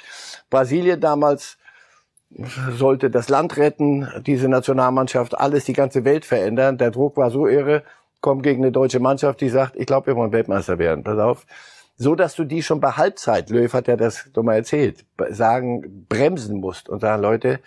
Brasilien 0.52 1.02
damals 1.02 1.58
sollte 2.78 3.10
das 3.10 3.30
Land 3.30 3.58
retten, 3.58 4.08
diese 4.26 4.48
Nationalmannschaft, 4.48 5.38
alles, 5.38 5.66
die 5.66 5.74
ganze 5.74 6.06
Welt 6.06 6.26
verändern. 6.26 6.78
Der 6.78 6.92
Druck 6.92 7.18
war 7.18 7.32
so 7.32 7.48
irre, 7.48 7.84
kommt 8.22 8.44
gegen 8.44 8.64
eine 8.64 8.72
deutsche 8.72 9.00
Mannschaft, 9.00 9.42
die 9.42 9.50
sagt, 9.50 9.76
ich 9.76 9.86
glaube, 9.86 10.08
wir 10.08 10.16
wollen 10.16 10.32
Weltmeister 10.32 10.78
werden. 10.78 11.04
Pass 11.04 11.18
auf. 11.20 11.46
So, 12.02 12.16
dass 12.16 12.36
du 12.36 12.46
die 12.46 12.64
schon 12.64 12.80
bei 12.80 12.92
Halbzeit, 12.92 13.50
Löw 13.50 13.74
hat 13.74 13.88
ja 13.88 13.98
das 13.98 14.30
doch 14.32 14.44
mal 14.44 14.56
erzählt, 14.56 15.06
sagen, 15.32 16.06
bremsen 16.08 16.60
musst 16.60 16.88
und 16.88 17.02
sagen, 17.02 17.22
Leute, 17.22 17.60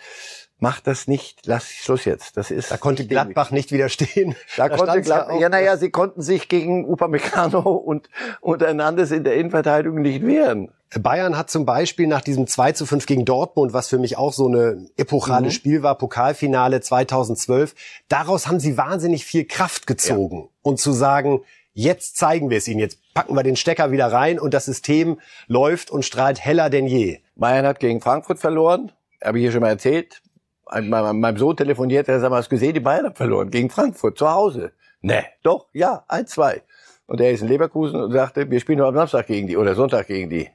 mach 0.57 0.79
das 0.79 1.07
nicht, 1.07 1.45
lass 1.45 1.69
Schluss 1.69 2.05
jetzt. 2.05 2.37
Das 2.37 2.49
ist 2.49 2.71
Da 2.71 2.77
konnte 2.77 3.05
Gladbach 3.05 3.51
nicht 3.51 3.71
widerstehen. 3.71 4.35
da, 4.57 4.69
Da 4.69 4.75
konnte 4.75 5.01
Gladbach, 5.01 5.39
ja, 5.39 5.49
naja, 5.49 5.77
sie 5.77 5.91
konnten 5.91 6.21
sich 6.21 6.49
gegen 6.49 6.85
Upamecano 6.85 7.59
und, 7.59 8.09
und 8.41 8.63
Hernandez 8.63 9.11
in 9.11 9.23
der 9.23 9.35
Innenverteidigung 9.35 10.01
nicht 10.01 10.25
wehren. 10.25 10.71
Bayern 10.99 11.37
hat 11.37 11.49
zum 11.49 11.65
Beispiel 11.65 12.07
nach 12.07 12.21
diesem 12.21 12.47
2 12.47 12.73
zu 12.73 12.85
5 12.85 13.05
gegen 13.05 13.25
Dortmund, 13.25 13.73
was 13.73 13.87
für 13.89 13.97
mich 13.97 14.17
auch 14.17 14.33
so 14.33 14.47
eine 14.47 14.87
epochale 14.97 15.51
Spiel 15.51 15.83
war, 15.83 15.97
Pokalfinale 15.97 16.81
2012, 16.81 17.75
daraus 18.09 18.47
haben 18.47 18.59
sie 18.59 18.77
wahnsinnig 18.77 19.25
viel 19.25 19.45
Kraft 19.45 19.87
gezogen. 19.87 20.49
Und 20.61 20.79
zu 20.79 20.91
sagen, 20.91 21.41
jetzt 21.73 22.17
zeigen 22.17 22.49
wir 22.49 22.57
es 22.57 22.67
ihnen, 22.67 22.79
jetzt 22.79 22.99
packen 23.13 23.35
wir 23.35 23.43
den 23.43 23.55
Stecker 23.55 23.91
wieder 23.91 24.11
rein 24.11 24.39
und 24.39 24.53
das 24.53 24.65
System 24.65 25.19
läuft 25.47 25.89
und 25.91 26.03
strahlt 26.05 26.39
heller 26.43 26.69
denn 26.69 26.87
je. 26.87 27.19
Bayern 27.35 27.65
hat 27.65 27.79
gegen 27.79 28.01
Frankfurt 28.01 28.39
verloren, 28.39 28.91
habe 29.23 29.39
ich 29.39 29.43
hier 29.43 29.51
schon 29.51 29.61
mal 29.61 29.69
erzählt. 29.69 30.21
Ein- 30.65 30.89
Mein, 30.89 31.19
meinem 31.19 31.37
Sohn 31.37 31.57
telefoniert, 31.57 32.07
er 32.07 32.19
sagt 32.19 32.29
mal, 32.31 32.37
hast 32.37 32.49
gesehen, 32.49 32.73
die 32.73 32.79
Bayern 32.79 33.05
haben 33.05 33.15
verloren 33.15 33.49
gegen 33.51 33.69
Frankfurt 33.69 34.17
zu 34.17 34.29
Hause. 34.29 34.71
Ne, 35.01 35.25
doch, 35.43 35.67
ja, 35.73 36.05
1-2. 36.07 36.61
Und 37.07 37.19
er 37.19 37.31
ist 37.31 37.41
in 37.41 37.49
Leverkusen 37.49 37.99
und 38.01 38.11
sagte, 38.13 38.49
wir 38.49 38.59
spielen 38.59 38.77
nur 38.77 38.87
am 38.87 38.95
Samstag 38.95 39.27
gegen 39.27 39.47
die 39.47 39.57
oder 39.57 39.75
Sonntag 39.75 40.07
gegen 40.07 40.29
die. 40.29 40.49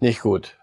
Nicht 0.00 0.20
gut. 0.20 0.56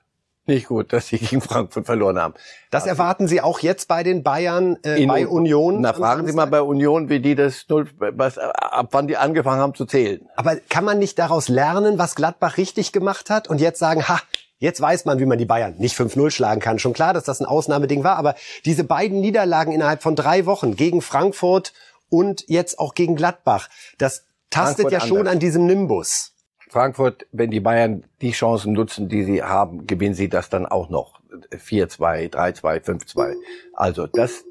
Nicht 0.46 0.68
gut, 0.68 0.92
dass 0.92 1.08
sie 1.08 1.18
gegen 1.20 1.42
Frankfurt 1.42 1.86
verloren 1.86 2.20
haben. 2.20 2.34
Das 2.70 2.86
erwarten 2.86 3.28
Sie 3.28 3.40
auch 3.40 3.60
jetzt 3.60 3.88
bei 3.88 4.04
den 4.04 4.24
Bayern, 4.24 4.78
äh, 4.84 5.02
In- 5.02 5.08
bei 5.08 5.26
Union. 5.26 5.80
Na, 5.80 5.94
fragen 5.94 6.28
Sie 6.28 6.34
mal 6.34 6.48
bei 6.48 6.62
Union, 6.62 7.08
wie 7.08 7.20
die 7.22 7.36
das 7.36 7.66
null, 7.70 7.88
was, 7.98 8.38
ab 8.38 8.90
wann 8.92 9.08
die 9.08 9.16
angefangen 9.16 9.62
haben 9.62 9.74
zu 9.74 9.86
zählen. 9.86 10.28
Aber 10.36 10.58
kann 10.58 10.84
man 10.84 11.00
nicht 11.00 11.18
daraus 11.18 11.48
lernen, 11.48 11.98
was 11.98 12.16
Gladbach 12.16 12.58
richtig 12.58 12.92
gemacht 12.92 13.30
hat 13.30 13.48
und 13.50 13.62
jetzt 13.62 13.80
sagen, 13.80 14.06
ha, 14.10 14.20
jetzt 14.58 14.82
weiß 14.82 15.06
man, 15.06 15.18
wie 15.20 15.26
man 15.26 15.38
die 15.38 15.46
Bayern 15.46 15.76
nicht 15.78 15.98
5-0 15.98 16.30
schlagen 16.30 16.60
kann. 16.60 16.78
Schon 16.78 16.94
klar, 16.94 17.14
dass 17.14 17.24
das 17.24 17.40
ein 17.40 17.46
Ausnahmeding 17.46 18.04
war, 18.04 18.18
aber 18.18 18.36
diese 18.66 18.84
beiden 18.84 19.22
Niederlagen 19.22 19.72
innerhalb 19.72 20.04
von 20.04 20.16
drei 20.18 20.46
Wochen 20.46 20.76
gegen 20.76 21.02
Frankfurt 21.02 21.72
und 22.10 22.44
jetzt 22.50 22.80
auch 22.80 22.96
gegen 22.96 23.16
Gladbach, 23.16 23.70
das 23.98 24.26
tastet 24.50 24.82
Frankfurt 24.90 24.92
ja 24.92 25.00
schon 25.00 25.18
anders. 25.20 25.34
an 25.34 25.40
diesem 25.40 25.66
Nimbus. 25.68 26.33
Frankfurt, 26.74 27.28
wenn 27.32 27.52
die 27.52 27.60
Bayern 27.60 28.04
die 28.22 28.32
Chancen 28.32 28.74
nutzen, 28.74 29.08
die 29.08 29.24
sie 29.24 29.44
haben, 29.44 29.86
gewinnen 29.86 30.16
sie 30.16 30.28
das 30.28 30.50
dann 30.50 30.66
auch 30.66 30.90
noch. 30.90 31.22
4-2, 31.52 32.32
3-2, 32.32 32.84
5-2. 32.84 33.36
Also 33.74 34.08
das, 34.08 34.44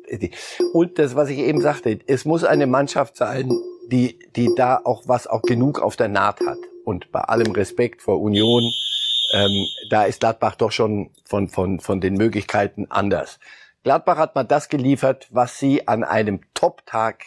und 0.72 0.98
das, 0.98 1.16
was 1.16 1.28
ich 1.28 1.38
eben 1.38 1.60
sagte, 1.60 1.98
es 2.06 2.24
muss 2.24 2.44
eine 2.44 2.66
Mannschaft 2.66 3.16
sein, 3.16 3.52
die, 3.88 4.18
die 4.36 4.54
da 4.56 4.80
auch 4.82 5.02
was 5.06 5.26
auch 5.26 5.42
genug 5.42 5.80
auf 5.80 5.96
der 5.96 6.08
Naht 6.08 6.40
hat. 6.46 6.58
Und 6.84 7.12
bei 7.12 7.20
allem 7.20 7.52
Respekt 7.52 8.02
vor 8.02 8.20
Union, 8.20 8.62
ähm, 9.34 9.66
da 9.90 10.04
ist 10.04 10.20
Gladbach 10.20 10.54
doch 10.54 10.72
schon 10.72 11.10
von, 11.24 11.48
von, 11.48 11.80
von 11.80 12.00
den 12.00 12.14
Möglichkeiten 12.14 12.86
anders. 12.88 13.38
Gladbach 13.82 14.16
hat 14.16 14.34
mal 14.36 14.44
das 14.44 14.68
geliefert, 14.68 15.26
was 15.30 15.58
sie 15.58 15.88
an 15.88 16.04
einem 16.04 16.40
Top-Tag 16.54 17.24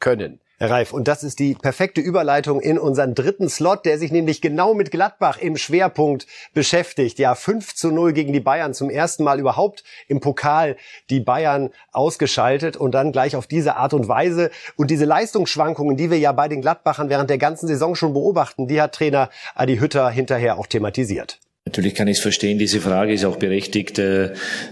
können. 0.00 0.40
Herr 0.58 0.70
Reif, 0.70 0.94
und 0.94 1.06
das 1.06 1.22
ist 1.22 1.38
die 1.38 1.54
perfekte 1.54 2.00
Überleitung 2.00 2.62
in 2.62 2.78
unseren 2.78 3.14
dritten 3.14 3.50
Slot, 3.50 3.84
der 3.84 3.98
sich 3.98 4.10
nämlich 4.10 4.40
genau 4.40 4.72
mit 4.72 4.90
Gladbach 4.90 5.36
im 5.36 5.58
Schwerpunkt 5.58 6.26
beschäftigt. 6.54 7.18
Ja, 7.18 7.34
5 7.34 7.74
zu 7.74 7.90
0 7.90 8.14
gegen 8.14 8.32
die 8.32 8.40
Bayern, 8.40 8.72
zum 8.72 8.88
ersten 8.88 9.22
Mal 9.22 9.38
überhaupt 9.38 9.84
im 10.08 10.20
Pokal 10.20 10.78
die 11.10 11.20
Bayern 11.20 11.68
ausgeschaltet 11.92 12.78
und 12.78 12.92
dann 12.92 13.12
gleich 13.12 13.36
auf 13.36 13.46
diese 13.46 13.76
Art 13.76 13.92
und 13.92 14.08
Weise. 14.08 14.50
Und 14.76 14.90
diese 14.90 15.04
Leistungsschwankungen, 15.04 15.98
die 15.98 16.10
wir 16.10 16.18
ja 16.18 16.32
bei 16.32 16.48
den 16.48 16.62
Gladbachern 16.62 17.10
während 17.10 17.28
der 17.28 17.36
ganzen 17.36 17.66
Saison 17.66 17.94
schon 17.94 18.14
beobachten, 18.14 18.66
die 18.66 18.80
hat 18.80 18.94
Trainer 18.94 19.28
Adi 19.54 19.76
Hütter 19.76 20.08
hinterher 20.08 20.56
auch 20.56 20.68
thematisiert. 20.68 21.38
Natürlich 21.66 21.94
kann 21.94 22.06
ich 22.06 22.18
es 22.18 22.22
verstehen, 22.22 22.58
diese 22.58 22.80
Frage 22.80 23.12
ist 23.12 23.24
auch 23.24 23.36
berechtigt. 23.36 23.98
Äh, 23.98 24.30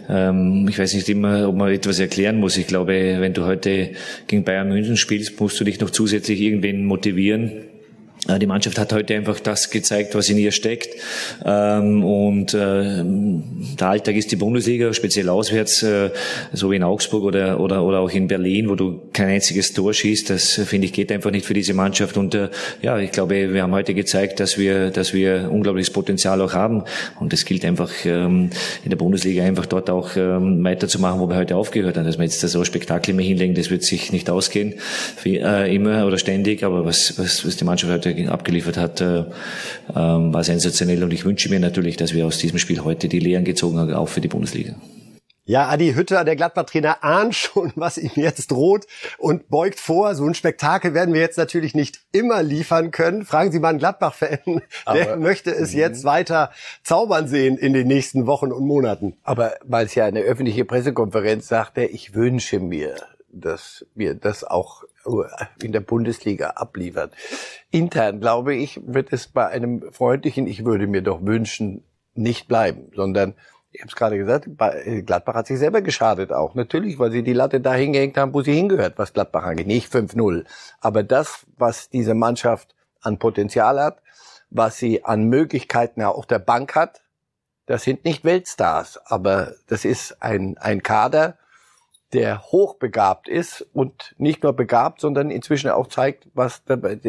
ähm, 0.09 0.68
ich 0.70 0.78
weiß 0.78 0.94
nicht 0.94 1.09
immer, 1.09 1.48
ob 1.48 1.57
man 1.57 1.72
etwas 1.72 1.98
erklären 1.98 2.38
muss. 2.38 2.57
Ich 2.57 2.68
glaube, 2.68 2.92
wenn 2.92 3.35
du 3.35 3.44
heute 3.44 3.90
gegen 4.28 4.44
Bayern 4.44 4.68
München 4.68 4.96
spielst, 4.96 5.38
musst 5.40 5.59
du 5.59 5.64
dich 5.64 5.80
noch 5.80 5.90
zusätzlich 5.90 6.40
irgendwen 6.40 6.85
motivieren. 6.85 7.64
Äh, 8.28 8.38
die 8.38 8.46
Mannschaft 8.46 8.78
hat 8.78 8.92
heute 8.92 9.14
einfach 9.14 9.40
das 9.40 9.70
gezeigt, 9.70 10.14
was 10.14 10.28
in 10.28 10.38
ihr 10.38 10.52
steckt. 10.52 10.96
Ähm, 11.44 12.04
und 12.04 12.54
äh, 12.54 13.02
der 13.78 13.88
Alltag 13.88 14.16
ist 14.16 14.32
die 14.32 14.37
Bundesliga, 14.37 14.92
speziell 14.92 15.28
auswärts, 15.28 15.82
äh, 15.82 16.10
so 16.52 16.70
wie 16.70 16.76
in 16.76 16.82
Augsburg 16.82 17.24
oder, 17.24 17.60
oder, 17.60 17.82
oder 17.84 18.00
auch 18.00 18.10
in 18.10 18.28
Berlin, 18.28 18.68
wo 18.68 18.74
du 18.74 19.02
kein 19.12 19.28
einziges 19.28 19.72
Tor 19.72 19.92
schießt. 19.92 20.30
Das, 20.30 20.60
finde 20.64 20.87
ich, 20.87 20.92
geht 20.92 21.12
einfach 21.12 21.30
nicht 21.30 21.46
für 21.46 21.54
diese 21.54 21.74
Mannschaft. 21.74 22.16
Und 22.16 22.37
ja, 22.82 22.98
ich 22.98 23.12
glaube, 23.12 23.52
wir 23.52 23.62
haben 23.62 23.72
heute 23.72 23.94
gezeigt, 23.94 24.40
dass 24.40 24.58
wir, 24.58 24.90
dass 24.90 25.12
wir 25.12 25.50
unglaubliches 25.50 25.90
Potenzial 25.90 26.40
auch 26.40 26.52
haben. 26.52 26.84
Und 27.20 27.32
es 27.32 27.44
gilt 27.44 27.64
einfach 27.64 27.90
ähm, 28.04 28.50
in 28.84 28.90
der 28.90 28.96
Bundesliga 28.96 29.44
einfach 29.44 29.66
dort 29.66 29.90
auch 29.90 30.16
ähm, 30.16 30.62
weiterzumachen, 30.64 31.20
wo 31.20 31.28
wir 31.28 31.37
heute 31.37 31.56
aufgehört 31.56 31.96
haben. 31.96 32.04
Dass 32.04 32.18
wir 32.18 32.24
jetzt 32.24 32.42
da 32.42 32.48
so 32.48 32.64
Spektakel 32.64 33.14
mehr 33.14 33.26
hinlegen, 33.26 33.54
das 33.54 33.70
wird 33.70 33.82
sich 33.82 34.12
nicht 34.12 34.30
ausgehen, 34.30 34.74
wie, 35.22 35.37
immer 35.37 36.06
oder 36.06 36.18
ständig. 36.18 36.64
Aber 36.64 36.84
was, 36.84 37.18
was, 37.18 37.46
was 37.46 37.56
die 37.56 37.64
Mannschaft 37.64 37.92
heute 37.92 38.13
abgeliefert 38.29 38.77
hat, 38.77 39.00
äh, 39.00 39.24
ähm, 39.94 40.33
war 40.33 40.44
sensationell. 40.44 41.03
Und 41.03 41.12
ich 41.12 41.24
wünsche 41.24 41.48
mir 41.48 41.61
natürlich, 41.61 41.96
dass 41.96 42.14
wir 42.14 42.27
aus 42.27 42.38
diesem 42.38 42.59
Spiel 42.59 42.85
heute 42.85 43.09
die 43.09 43.20
Lehren 43.20 43.44
gezogen 43.44 43.79
haben, 43.79 43.92
auch 43.94 44.09
für 44.09 44.20
die 44.20 44.29
Bundesliga. 44.29 44.74
Ja, 45.46 45.68
Adi 45.68 45.92
Hütter, 45.92 46.24
der 46.24 46.37
Gladbach-Trainer, 46.37 47.05
ahnt 47.05 47.35
schon, 47.35 47.70
was 47.77 47.98
ihm 47.98 48.12
jetzt 48.14 48.50
droht 48.50 48.87
und 49.18 49.50
beugt 49.50 49.79
vor. 49.79 50.14
So 50.14 50.24
ein 50.24 50.33
Spektakel 50.33 50.94
werden 50.94 51.12
wir 51.12 51.20
jetzt 51.20 51.37
natürlich 51.37 51.74
nicht 51.74 52.00
immer 52.12 52.42
liefern 52.42 52.90
können. 52.90 53.27
Fragen 53.27 53.53
Sie 53.53 53.61
mal 53.61 53.68
einen 53.68 53.79
Gladbach-Fan, 53.79 54.62
der 54.90 55.16
möchte 55.18 55.50
es 55.50 55.74
mhm. 55.74 55.81
jetzt 55.81 56.05
weiter 56.05 56.50
zaubern 56.83 57.29
sehen 57.29 57.59
in 57.59 57.74
den 57.74 57.87
nächsten 57.87 58.27
Wochen 58.27 58.53
und 58.53 58.66
Monaten. 58.66 59.18
Aber 59.22 59.57
weil 59.64 59.85
es 59.85 59.94
ja 59.94 60.07
eine 60.07 60.20
öffentliche 60.20 60.64
Pressekonferenz 60.64 61.46
sagte, 61.46 61.85
ich 61.85 62.14
wünsche 62.14 62.59
mir, 62.59 62.96
dass 63.31 63.85
wir 63.94 64.14
das 64.14 64.44
auch 64.44 64.85
in 65.62 65.72
der 65.72 65.80
Bundesliga 65.80 66.50
abliefert. 66.50 67.12
Intern, 67.70 68.20
glaube 68.20 68.54
ich, 68.54 68.80
wird 68.86 69.12
es 69.12 69.28
bei 69.28 69.46
einem 69.48 69.92
freundlichen, 69.92 70.46
ich 70.46 70.64
würde 70.64 70.86
mir 70.86 71.02
doch 71.02 71.22
wünschen, 71.22 71.84
nicht 72.14 72.48
bleiben, 72.48 72.90
sondern 72.94 73.34
ich 73.74 73.80
habe 73.80 73.88
es 73.88 73.96
gerade 73.96 74.16
gesagt, 74.16 74.48
Gladbach 75.04 75.34
hat 75.34 75.48
sich 75.48 75.58
selber 75.58 75.82
geschadet 75.82 76.32
auch. 76.32 76.54
Natürlich, 76.54 77.00
weil 77.00 77.10
sie 77.10 77.24
die 77.24 77.32
Latte 77.32 77.60
da 77.60 77.74
hingehängt 77.74 78.16
haben, 78.16 78.32
wo 78.32 78.40
sie 78.40 78.54
hingehört, 78.54 78.98
was 78.98 79.12
Gladbach 79.12 79.42
angeht. 79.42 79.66
Nicht 79.66 79.92
5-0. 79.92 80.44
Aber 80.80 81.02
das, 81.02 81.44
was 81.58 81.90
diese 81.90 82.14
Mannschaft 82.14 82.76
an 83.00 83.18
Potenzial 83.18 83.80
hat, 83.80 84.00
was 84.48 84.76
sie 84.76 85.04
an 85.04 85.24
Möglichkeiten 85.24 86.02
auf 86.02 86.26
der 86.26 86.38
Bank 86.38 86.76
hat, 86.76 87.02
das 87.66 87.82
sind 87.82 88.04
nicht 88.04 88.24
Weltstars, 88.24 89.00
aber 89.06 89.54
das 89.66 89.84
ist 89.84 90.22
ein, 90.22 90.56
ein 90.58 90.82
Kader, 90.82 91.36
der 92.14 92.42
hochbegabt 92.44 93.29
ist 93.29 93.66
und 93.72 94.14
nicht 94.18 94.44
nur 94.44 94.53
begabt, 94.53 95.00
sondern 95.00 95.31
inzwischen 95.31 95.70
auch 95.70 95.88
zeigt, 95.88 96.29
was 96.33 96.62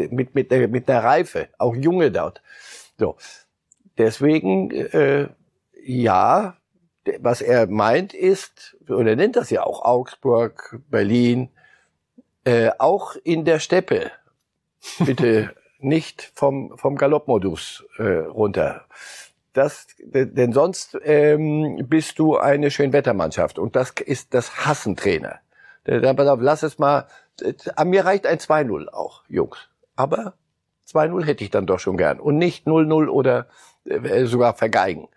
mit, 0.10 0.34
mit, 0.34 0.52
der, 0.52 0.68
mit 0.68 0.90
der 0.90 1.04
Reife, 1.04 1.48
auch 1.60 1.76
Junge 1.76 2.12
dort. 2.12 2.42
So. 2.98 3.16
Deswegen, 3.98 4.72
äh, 4.72 5.30
ja, 5.86 6.58
was 7.20 7.42
er 7.42 7.68
meint 7.68 8.14
ist, 8.14 8.76
und 8.88 9.08
er 9.08 9.16
nennt 9.16 9.36
das 9.36 9.52
ja 9.52 9.64
auch 9.64 9.86
Augsburg, 9.86 10.82
Berlin, 10.90 11.50
äh, 12.44 12.72
auch 12.80 13.16
in 13.24 13.46
der 13.46 13.60
Steppe, 13.60 14.12
bitte 15.00 15.56
nicht 15.80 16.32
vom, 16.34 16.78
vom 16.78 16.96
Galoppmodus 16.96 17.86
äh, 17.98 18.04
runter. 18.04 18.86
Das, 19.56 19.88
denn 20.04 20.52
sonst 20.52 20.98
ähm, 21.04 21.86
bist 21.88 22.20
du 22.20 22.36
eine 22.36 22.70
Schönwettermannschaft 22.70 23.58
und 23.58 23.78
das 23.78 23.92
ist 23.92 24.34
das 24.34 24.66
Hassentrainer. 24.66 25.40
Lass 25.86 26.62
es 26.64 26.78
mal. 26.78 27.08
An 27.78 27.90
mir 27.90 28.04
reicht 28.04 28.28
ein 28.28 28.40
2-0 28.40 28.90
auch, 28.90 29.24
Jungs. 29.30 29.70
Aber 29.96 30.34
2-0 30.90 31.24
hätte 31.24 31.46
ich 31.46 31.52
dann 31.52 31.68
doch 31.68 31.80
schon 31.80 31.96
gern. 31.96 32.20
Und 32.20 32.38
nicht 32.38 32.68
0-0 32.68 33.08
oder 33.08 33.48
äh, 33.86 34.26
sogar 34.26 34.56
vergeigen. 34.56 35.08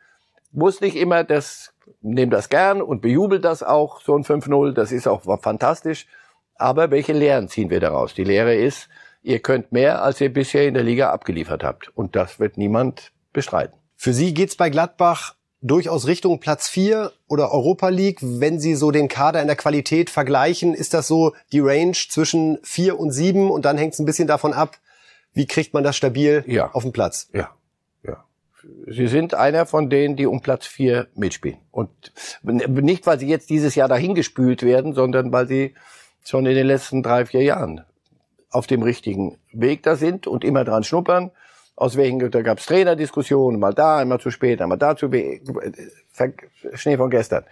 Muss 0.53 0.81
nicht 0.81 0.95
immer 0.95 1.25
das, 1.25 1.75
nehm 2.01 2.31
das 2.31 2.49
gern 2.49 2.81
und 2.81 3.03
bejubelt 3.03 3.45
das 3.45 3.65
auch, 3.65 4.01
so 4.03 4.15
ein 4.15 4.23
5-0, 4.23 4.73
das 4.73 4.93
ist 4.93 5.09
auch 5.09 5.23
fantastisch. 5.41 6.07
Aber 6.55 6.93
welche 6.93 7.13
Lehren 7.13 7.49
ziehen 7.49 7.71
wir 7.71 7.81
daraus? 7.81 8.15
Die 8.15 8.25
Lehre 8.25 8.55
ist, 8.55 8.89
ihr 9.23 9.41
könnt 9.41 9.73
mehr, 9.73 10.01
als 10.03 10.21
ihr 10.21 10.33
bisher 10.33 10.69
in 10.69 10.75
der 10.75 10.85
Liga 10.85 11.11
abgeliefert 11.11 11.65
habt. 11.65 11.89
Und 11.97 12.15
das 12.15 12.39
wird 12.39 12.57
niemand 12.57 13.11
bestreiten. 13.33 13.78
Für 14.01 14.13
Sie 14.13 14.33
geht's 14.33 14.55
bei 14.55 14.71
Gladbach 14.71 15.35
durchaus 15.61 16.07
Richtung 16.07 16.39
Platz 16.39 16.69
4 16.69 17.11
oder 17.27 17.51
Europa 17.51 17.89
League. 17.89 18.21
Wenn 18.23 18.61
Sie 18.61 18.77
so 18.77 18.93
den 18.93 19.09
Kader 19.09 19.43
in 19.43 19.49
der 19.49 19.57
Qualität 19.57 20.09
vergleichen, 20.09 20.73
ist 20.73 20.95
das 20.95 21.09
so 21.09 21.35
die 21.51 21.59
Range 21.59 21.97
zwischen 22.09 22.59
4 22.63 22.97
und 22.97 23.11
7 23.11 23.51
und 23.51 23.65
dann 23.65 23.77
hängt 23.77 23.95
es 23.95 23.99
ein 23.99 24.07
bisschen 24.07 24.29
davon 24.29 24.53
ab, 24.53 24.79
wie 25.35 25.47
kriegt 25.47 25.75
man 25.75 25.83
das 25.83 25.97
stabil 25.97 26.45
ja. 26.47 26.71
auf 26.71 26.85
den 26.85 26.93
Platz? 26.93 27.29
Ja, 27.33 27.51
ja. 28.05 28.25
Sie 28.87 29.09
sind 29.09 29.35
einer 29.35 29.67
von 29.67 29.91
denen, 29.91 30.15
die 30.15 30.27
um 30.27 30.43
Platz 30.43 30.65
4 30.67 31.09
mitspielen. 31.17 31.59
Und 31.73 31.91
nicht, 32.43 33.05
weil 33.05 33.19
sie 33.19 33.27
jetzt 33.27 33.51
dieses 33.51 33.75
Jahr 33.75 33.89
dahin 33.89 34.15
gespült 34.15 34.63
werden, 34.63 34.95
sondern 34.95 35.33
weil 35.33 35.49
sie 35.49 35.75
schon 36.25 36.47
in 36.47 36.55
den 36.55 36.69
letzten 36.69 37.03
drei, 37.03 37.27
vier 37.27 37.43
Jahren 37.43 37.85
auf 38.51 38.69
dem 38.69 38.83
richtigen 38.83 39.39
Weg 39.51 39.83
da 39.83 39.97
sind 39.97 40.29
und 40.29 40.45
immer 40.45 40.63
dran 40.63 40.85
schnuppern 40.85 41.33
aus 41.79 41.97
welchen 41.97 42.19
da 42.31 42.43
gab 42.43 42.59
es 42.59 42.67
Trainerdiskussionen, 42.67 43.61
mal 43.61 43.73
da, 43.73 44.03
immer 44.03 44.19
zu 44.19 44.33
spät, 44.33 44.61
einmal 44.61 44.79
da 44.79 44.97
zu 44.97 45.09
Schnee 46.75 46.97
von 46.97 47.09
gestern. 47.09 47.45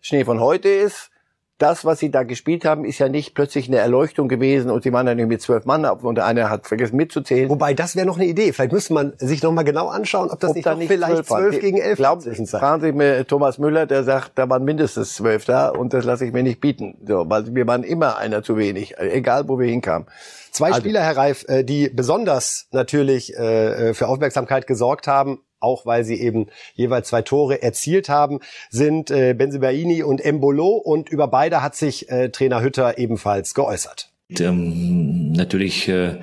Schnee 0.00 0.24
von 0.24 0.40
heute 0.40 0.68
ist, 0.68 1.10
das, 1.58 1.84
was 1.84 1.98
sie 1.98 2.10
da 2.10 2.22
gespielt 2.22 2.64
haben, 2.64 2.84
ist 2.84 2.98
ja 2.98 3.08
nicht 3.08 3.34
plötzlich 3.34 3.68
eine 3.68 3.78
Erleuchtung 3.78 4.28
gewesen 4.28 4.70
und 4.70 4.84
sie 4.84 4.92
waren 4.92 5.06
dann 5.06 5.18
irgendwie 5.18 5.38
zwölf 5.38 5.64
Mann 5.64 5.84
und 5.84 6.18
einer 6.20 6.50
hat 6.50 6.66
vergessen 6.66 6.96
mitzuzählen. 6.96 7.50
Wobei, 7.50 7.74
das 7.74 7.96
wäre 7.96 8.06
noch 8.06 8.16
eine 8.16 8.26
Idee. 8.26 8.52
Vielleicht 8.52 8.72
müsste 8.72 8.94
man 8.94 9.12
sich 9.18 9.42
noch 9.42 9.52
mal 9.52 9.64
genau 9.64 9.88
anschauen, 9.88 10.30
ob 10.30 10.38
das 10.40 10.50
ob 10.50 10.56
nicht, 10.56 10.66
da 10.66 10.74
nicht 10.74 10.88
vielleicht 10.88 11.26
zwölf 11.26 11.60
gegen 11.60 11.78
elf 11.78 11.96
Glauben 11.96 12.20
Sie, 12.20 12.46
fragen 12.46 12.82
Sie 12.82 12.92
mir 12.92 13.26
Thomas 13.26 13.58
Müller, 13.58 13.86
der 13.86 14.04
sagt, 14.04 14.32
da 14.36 14.48
waren 14.48 14.64
mindestens 14.64 15.14
zwölf 15.14 15.44
da 15.44 15.68
und 15.68 15.92
das 15.92 16.04
lasse 16.04 16.24
ich 16.24 16.32
mir 16.32 16.42
nicht 16.44 16.60
bieten. 16.60 16.96
So, 17.06 17.28
weil 17.28 17.54
wir 17.54 17.66
waren 17.66 17.82
immer 17.82 18.18
einer 18.18 18.42
zu 18.42 18.56
wenig, 18.56 18.98
egal 18.98 19.48
wo 19.48 19.58
wir 19.58 19.66
hinkamen. 19.66 20.06
Zwei 20.52 20.68
also. 20.68 20.80
Spieler, 20.80 21.02
Herr 21.02 21.16
Reif, 21.16 21.44
äh, 21.48 21.64
die 21.64 21.88
besonders 21.88 22.68
natürlich 22.72 23.36
äh, 23.36 23.90
äh, 23.90 23.94
für 23.94 24.08
Aufmerksamkeit 24.08 24.66
gesorgt 24.66 25.06
haben, 25.06 25.40
auch 25.60 25.86
weil 25.86 26.04
sie 26.04 26.20
eben 26.20 26.46
jeweils 26.74 27.08
zwei 27.08 27.22
Tore 27.22 27.62
erzielt 27.62 28.08
haben, 28.08 28.40
sind 28.70 29.10
äh, 29.10 29.34
Benzibaini 29.34 30.02
und 30.02 30.24
Embolo 30.24 30.76
und 30.76 31.08
über 31.08 31.28
beide 31.28 31.62
hat 31.62 31.74
sich 31.74 32.10
äh, 32.10 32.30
Trainer 32.30 32.62
Hütter 32.62 32.98
ebenfalls 32.98 33.54
geäußert. 33.54 34.10
Ähm, 34.38 35.32
natürlich, 35.32 35.88
äh, 35.88 36.16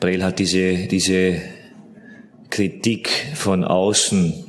Brel 0.00 0.24
hat 0.24 0.38
diese, 0.38 0.86
diese 0.86 1.40
Kritik 2.48 3.10
von 3.34 3.64
außen 3.64 4.46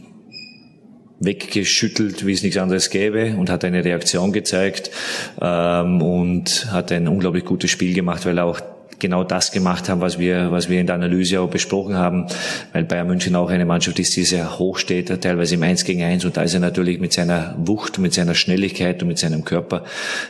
weggeschüttelt, 1.19 2.25
wie 2.25 2.33
es 2.33 2.41
nichts 2.41 2.57
anderes 2.57 2.89
gäbe 2.89 3.35
und 3.37 3.49
hat 3.49 3.63
eine 3.63 3.85
Reaktion 3.85 4.33
gezeigt 4.33 4.91
ähm, 5.39 6.01
und 6.01 6.71
hat 6.71 6.91
ein 6.91 7.07
unglaublich 7.07 7.45
gutes 7.45 7.69
Spiel 7.69 7.93
gemacht, 7.93 8.25
weil 8.25 8.39
er 8.39 8.45
auch 8.45 8.59
genau 9.01 9.25
das 9.25 9.51
gemacht 9.51 9.89
haben, 9.89 9.99
was 9.99 10.17
wir, 10.17 10.51
was 10.51 10.69
wir 10.69 10.79
in 10.79 10.87
der 10.87 10.95
Analyse 10.95 11.41
auch 11.41 11.49
besprochen 11.49 11.95
haben, 11.95 12.27
weil 12.71 12.85
Bayern 12.85 13.07
München 13.07 13.35
auch 13.35 13.49
eine 13.49 13.65
Mannschaft 13.65 13.99
ist, 13.99 14.15
die 14.15 14.23
sehr 14.23 14.57
hoch 14.57 14.77
steht, 14.77 15.21
teilweise 15.21 15.55
im 15.55 15.63
1 15.63 15.83
gegen 15.83 16.03
1 16.03 16.23
und 16.23 16.37
da 16.37 16.43
ist 16.43 16.53
er 16.53 16.61
natürlich 16.61 16.99
mit 16.99 17.11
seiner 17.11 17.55
Wucht, 17.57 17.99
mit 17.99 18.13
seiner 18.13 18.35
Schnelligkeit 18.35 19.01
und 19.01 19.09
mit 19.09 19.19
seinem 19.19 19.43
Körper 19.43 19.83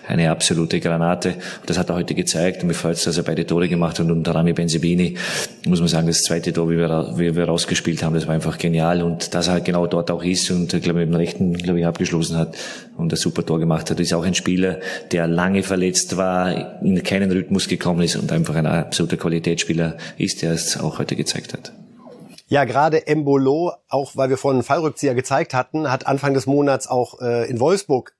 eine 0.07 0.31
absolute 0.31 0.79
Granate. 0.79 1.29
Und 1.29 1.69
das 1.69 1.77
hat 1.77 1.89
er 1.89 1.95
heute 1.95 2.15
gezeigt 2.15 2.63
und 2.63 2.67
mir 2.69 2.73
freut 2.73 2.95
es, 2.95 3.03
dass 3.03 3.17
er 3.17 3.23
beide 3.23 3.45
Tore 3.45 3.69
gemacht 3.69 3.99
hat 3.99 4.09
und 4.09 4.27
Rami 4.27 4.53
Benzebini, 4.53 5.15
muss 5.67 5.79
man 5.79 5.89
sagen, 5.89 6.07
das 6.07 6.23
zweite 6.23 6.53
Tor, 6.53 6.69
wie 6.69 6.77
wir, 6.77 7.13
wie 7.17 7.35
wir 7.35 7.45
rausgespielt 7.45 8.01
haben, 8.03 8.15
das 8.15 8.25
war 8.25 8.33
einfach 8.33 8.57
genial 8.57 9.03
und 9.03 9.35
dass 9.35 9.47
er 9.47 9.53
halt 9.53 9.65
genau 9.65 9.85
dort 9.85 10.09
auch 10.09 10.23
ist 10.23 10.49
und, 10.49 10.69
glaube 10.69 11.01
ich, 11.01 11.07
mit 11.07 11.09
dem 11.09 11.15
Rechten, 11.15 11.53
glaube 11.57 11.79
ich, 11.79 11.85
abgeschlossen 11.85 12.37
hat 12.37 12.55
und 12.97 13.11
ein 13.11 13.17
super 13.17 13.45
Tor 13.45 13.59
gemacht 13.59 13.89
hat. 13.89 13.99
Das 13.99 14.07
ist 14.07 14.13
auch 14.13 14.23
ein 14.23 14.33
Spieler, 14.33 14.79
der 15.11 15.27
lange 15.27 15.63
verletzt 15.63 16.17
war, 16.17 16.81
in 16.81 17.01
keinen 17.03 17.31
Rhythmus 17.31 17.67
gekommen 17.67 18.01
ist 18.01 18.15
und 18.15 18.31
einfach 18.31 18.55
ein 18.65 18.85
absoluter 18.85 19.17
Qualitätsspieler 19.17 19.97
ist, 20.17 20.41
der 20.41 20.53
es 20.53 20.79
auch 20.79 20.99
heute 20.99 21.15
gezeigt 21.15 21.53
hat. 21.53 21.73
Ja, 22.47 22.65
gerade 22.65 23.07
Embolo, 23.07 23.73
auch 23.87 24.17
weil 24.17 24.29
wir 24.29 24.37
vorhin 24.37 24.57
einen 24.57 24.65
Fallrückzieher 24.65 25.15
gezeigt 25.15 25.53
hatten, 25.53 25.89
hat 25.89 26.05
Anfang 26.05 26.33
des 26.33 26.47
Monats 26.47 26.87
auch 26.87 27.21
äh, 27.21 27.49
in 27.49 27.61
Wolfsburg 27.61 28.13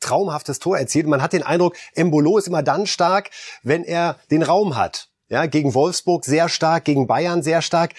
traumhaftes 0.00 0.58
Tor 0.58 0.78
erzielt. 0.78 1.06
Man 1.06 1.22
hat 1.22 1.32
den 1.32 1.42
Eindruck, 1.42 1.74
Embolo 1.94 2.38
ist 2.38 2.48
immer 2.48 2.62
dann 2.62 2.86
stark, 2.86 3.30
wenn 3.62 3.84
er 3.84 4.16
den 4.30 4.42
Raum 4.42 4.76
hat. 4.76 5.08
Ja, 5.28 5.46
gegen 5.46 5.74
Wolfsburg 5.74 6.24
sehr 6.24 6.48
stark, 6.48 6.84
gegen 6.84 7.06
Bayern 7.06 7.42
sehr 7.42 7.62
stark. 7.62 7.94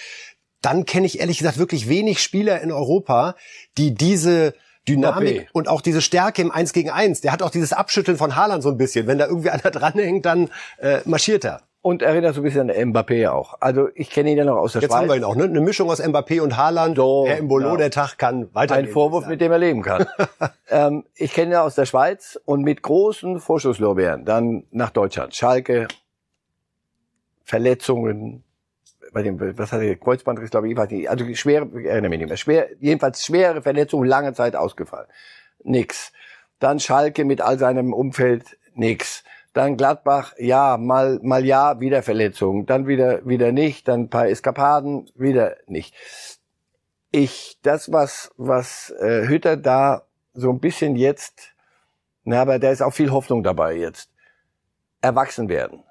Dann 0.62 0.86
kenne 0.86 1.06
ich 1.06 1.20
ehrlich 1.20 1.38
gesagt 1.40 1.58
wirklich 1.58 1.90
wenig 1.90 2.22
Spieler 2.22 2.62
in 2.62 2.72
Europa, 2.72 3.36
die 3.78 3.94
diese 3.94 4.54
Dynamik 4.88 5.38
okay. 5.38 5.50
und 5.54 5.68
auch 5.68 5.82
diese 5.82 6.02
Stärke 6.02 6.42
im 6.42 6.52
Eins 6.52 6.74
gegen 6.74 6.90
Eins. 6.90 7.22
Der 7.22 7.32
hat 7.32 7.42
auch 7.42 7.52
dieses 7.52 7.74
Abschütteln 7.74 8.18
von 8.18 8.36
Haaland 8.36 8.64
so 8.64 8.70
ein 8.70 8.78
bisschen. 8.78 9.08
Wenn 9.08 9.18
da 9.18 9.28
irgendwie 9.28 9.50
einer 9.52 9.72
dranhängt, 9.72 10.26
dann 10.26 10.50
äh, 10.78 11.00
marschiert 11.06 11.46
er. 11.46 11.62
Und 11.90 12.04
erinnert 12.04 12.36
so 12.36 12.42
ein 12.42 12.44
bisschen 12.44 12.70
an 12.70 12.92
Mbappé 12.92 13.32
auch. 13.32 13.56
Also 13.62 13.90
ich 13.96 14.12
kenne 14.12 14.30
ihn 14.30 14.38
ja 14.38 14.46
noch 14.46 14.58
aus 14.58 14.74
der 14.74 14.84
Jetzt 14.84 14.92
Schweiz. 14.92 15.02
Jetzt 15.02 15.10
haben 15.10 15.16
wir 15.16 15.18
ihn 15.18 15.24
auch, 15.24 15.36
ne? 15.36 15.46
Eine 15.46 15.60
Mischung 15.60 15.90
aus 15.90 16.00
Mbappé 16.00 16.40
und 16.40 16.56
Haaland. 16.56 16.98
So, 16.98 17.26
Herr 17.28 17.40
Imbolo, 17.40 17.70
ja. 17.70 17.78
der 17.78 17.90
Tag 17.90 18.20
kann 18.20 18.54
weiter. 18.54 18.76
Ein 18.76 18.90
Vorwurf, 18.90 19.26
mit 19.26 19.42
dem 19.42 19.52
er 19.52 19.58
leben 19.58 19.82
kann. 19.82 20.06
ähm, 20.70 21.04
ich 21.16 21.34
kenne 21.34 21.48
ihn 21.48 21.52
ja 21.54 21.64
aus 21.64 21.74
der 21.74 21.88
Schweiz 21.88 22.40
und 22.46 22.62
mit 22.62 22.84
großen 22.84 23.40
Vorschusslorbeeren 23.40 24.24
dann 24.24 24.66
nach 24.70 24.92
Deutschland. 24.92 25.34
Schalke, 25.34 25.88
Verletzungen, 27.44 28.44
bei 29.12 29.24
dem, 29.24 29.40
was 29.58 29.72
hat 29.72 29.82
er, 29.82 29.96
Kreuzbandriss, 29.96 30.52
glaube 30.52 30.68
ich, 30.68 30.74
ich 30.74 30.78
weiß 30.78 30.92
nicht, 30.92 31.10
also 31.10 31.26
schwere, 31.34 31.68
ich 31.80 31.88
erinnere 31.88 32.10
mich 32.10 32.20
nicht 32.20 32.28
mehr, 32.28 32.38
schwer, 32.38 32.68
jedenfalls 32.80 33.26
schwere 33.26 33.64
Verletzung, 33.64 34.04
lange 34.04 34.34
Zeit 34.34 34.56
ausgefallen. 34.56 35.08
Nix. 35.64 36.14
Dann 36.60 36.80
Schalke 36.80 37.26
mit 37.26 37.42
all 37.42 37.58
seinem 37.58 37.94
Umfeld, 37.94 38.60
nix. 38.76 39.24
Dann 39.54 39.78
Gladbach, 39.78 40.34
ja, 40.38 40.78
mal, 40.78 41.20
mal 41.24 41.46
ja, 41.46 41.80
wieder 41.80 42.04
Verletzung. 42.04 42.66
Dann 42.66 42.88
wieder, 42.88 43.26
wieder 43.26 43.52
nicht. 43.52 43.88
Dann 43.88 44.02
ein 44.02 44.10
paar 44.10 44.28
Eskapaden, 44.28 45.10
wieder 45.16 45.58
nicht. 45.68 45.96
Ich, 47.12 47.58
das, 47.64 47.92
was, 47.92 48.32
was 48.38 48.94
äh, 49.00 49.28
Hütter 49.28 49.58
da 49.58 50.04
so 50.34 50.52
ein 50.52 50.60
bisschen 50.60 50.96
jetzt, 50.96 51.54
na, 52.24 52.42
aber 52.42 52.60
da 52.60 52.70
ist 52.70 52.82
auch 52.82 52.94
viel 52.94 53.12
Hoffnung 53.12 53.44
dabei 53.44 53.76
jetzt, 53.76 54.12
erwachsen 55.02 55.50
werden. 55.50 55.84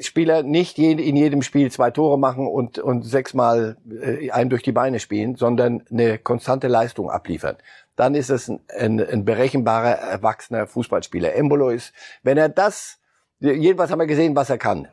Spieler 0.00 0.42
nicht 0.42 0.78
in 0.78 1.16
jedem 1.16 1.42
Spiel 1.42 1.70
zwei 1.70 1.90
Tore 1.90 2.18
machen 2.18 2.46
und, 2.46 2.78
und 2.78 3.02
sechsmal 3.02 3.76
äh, 3.90 4.30
einen 4.30 4.50
durch 4.50 4.62
die 4.62 4.72
Beine 4.72 5.00
spielen, 5.00 5.34
sondern 5.34 5.84
eine 5.90 6.18
konstante 6.18 6.68
Leistung 6.68 7.10
abliefern. 7.10 7.56
Dann 7.98 8.14
ist 8.14 8.30
es 8.30 8.46
ein, 8.46 8.60
ein, 8.78 9.00
ein 9.00 9.24
berechenbarer, 9.24 9.90
erwachsener 9.90 10.68
Fußballspieler. 10.68 11.34
Embolo 11.34 11.70
ist, 11.70 11.92
wenn 12.22 12.38
er 12.38 12.48
das, 12.48 13.00
jedenfalls 13.40 13.90
haben 13.90 13.98
wir 13.98 14.06
gesehen, 14.06 14.36
was 14.36 14.50
er 14.50 14.58
kann. 14.58 14.86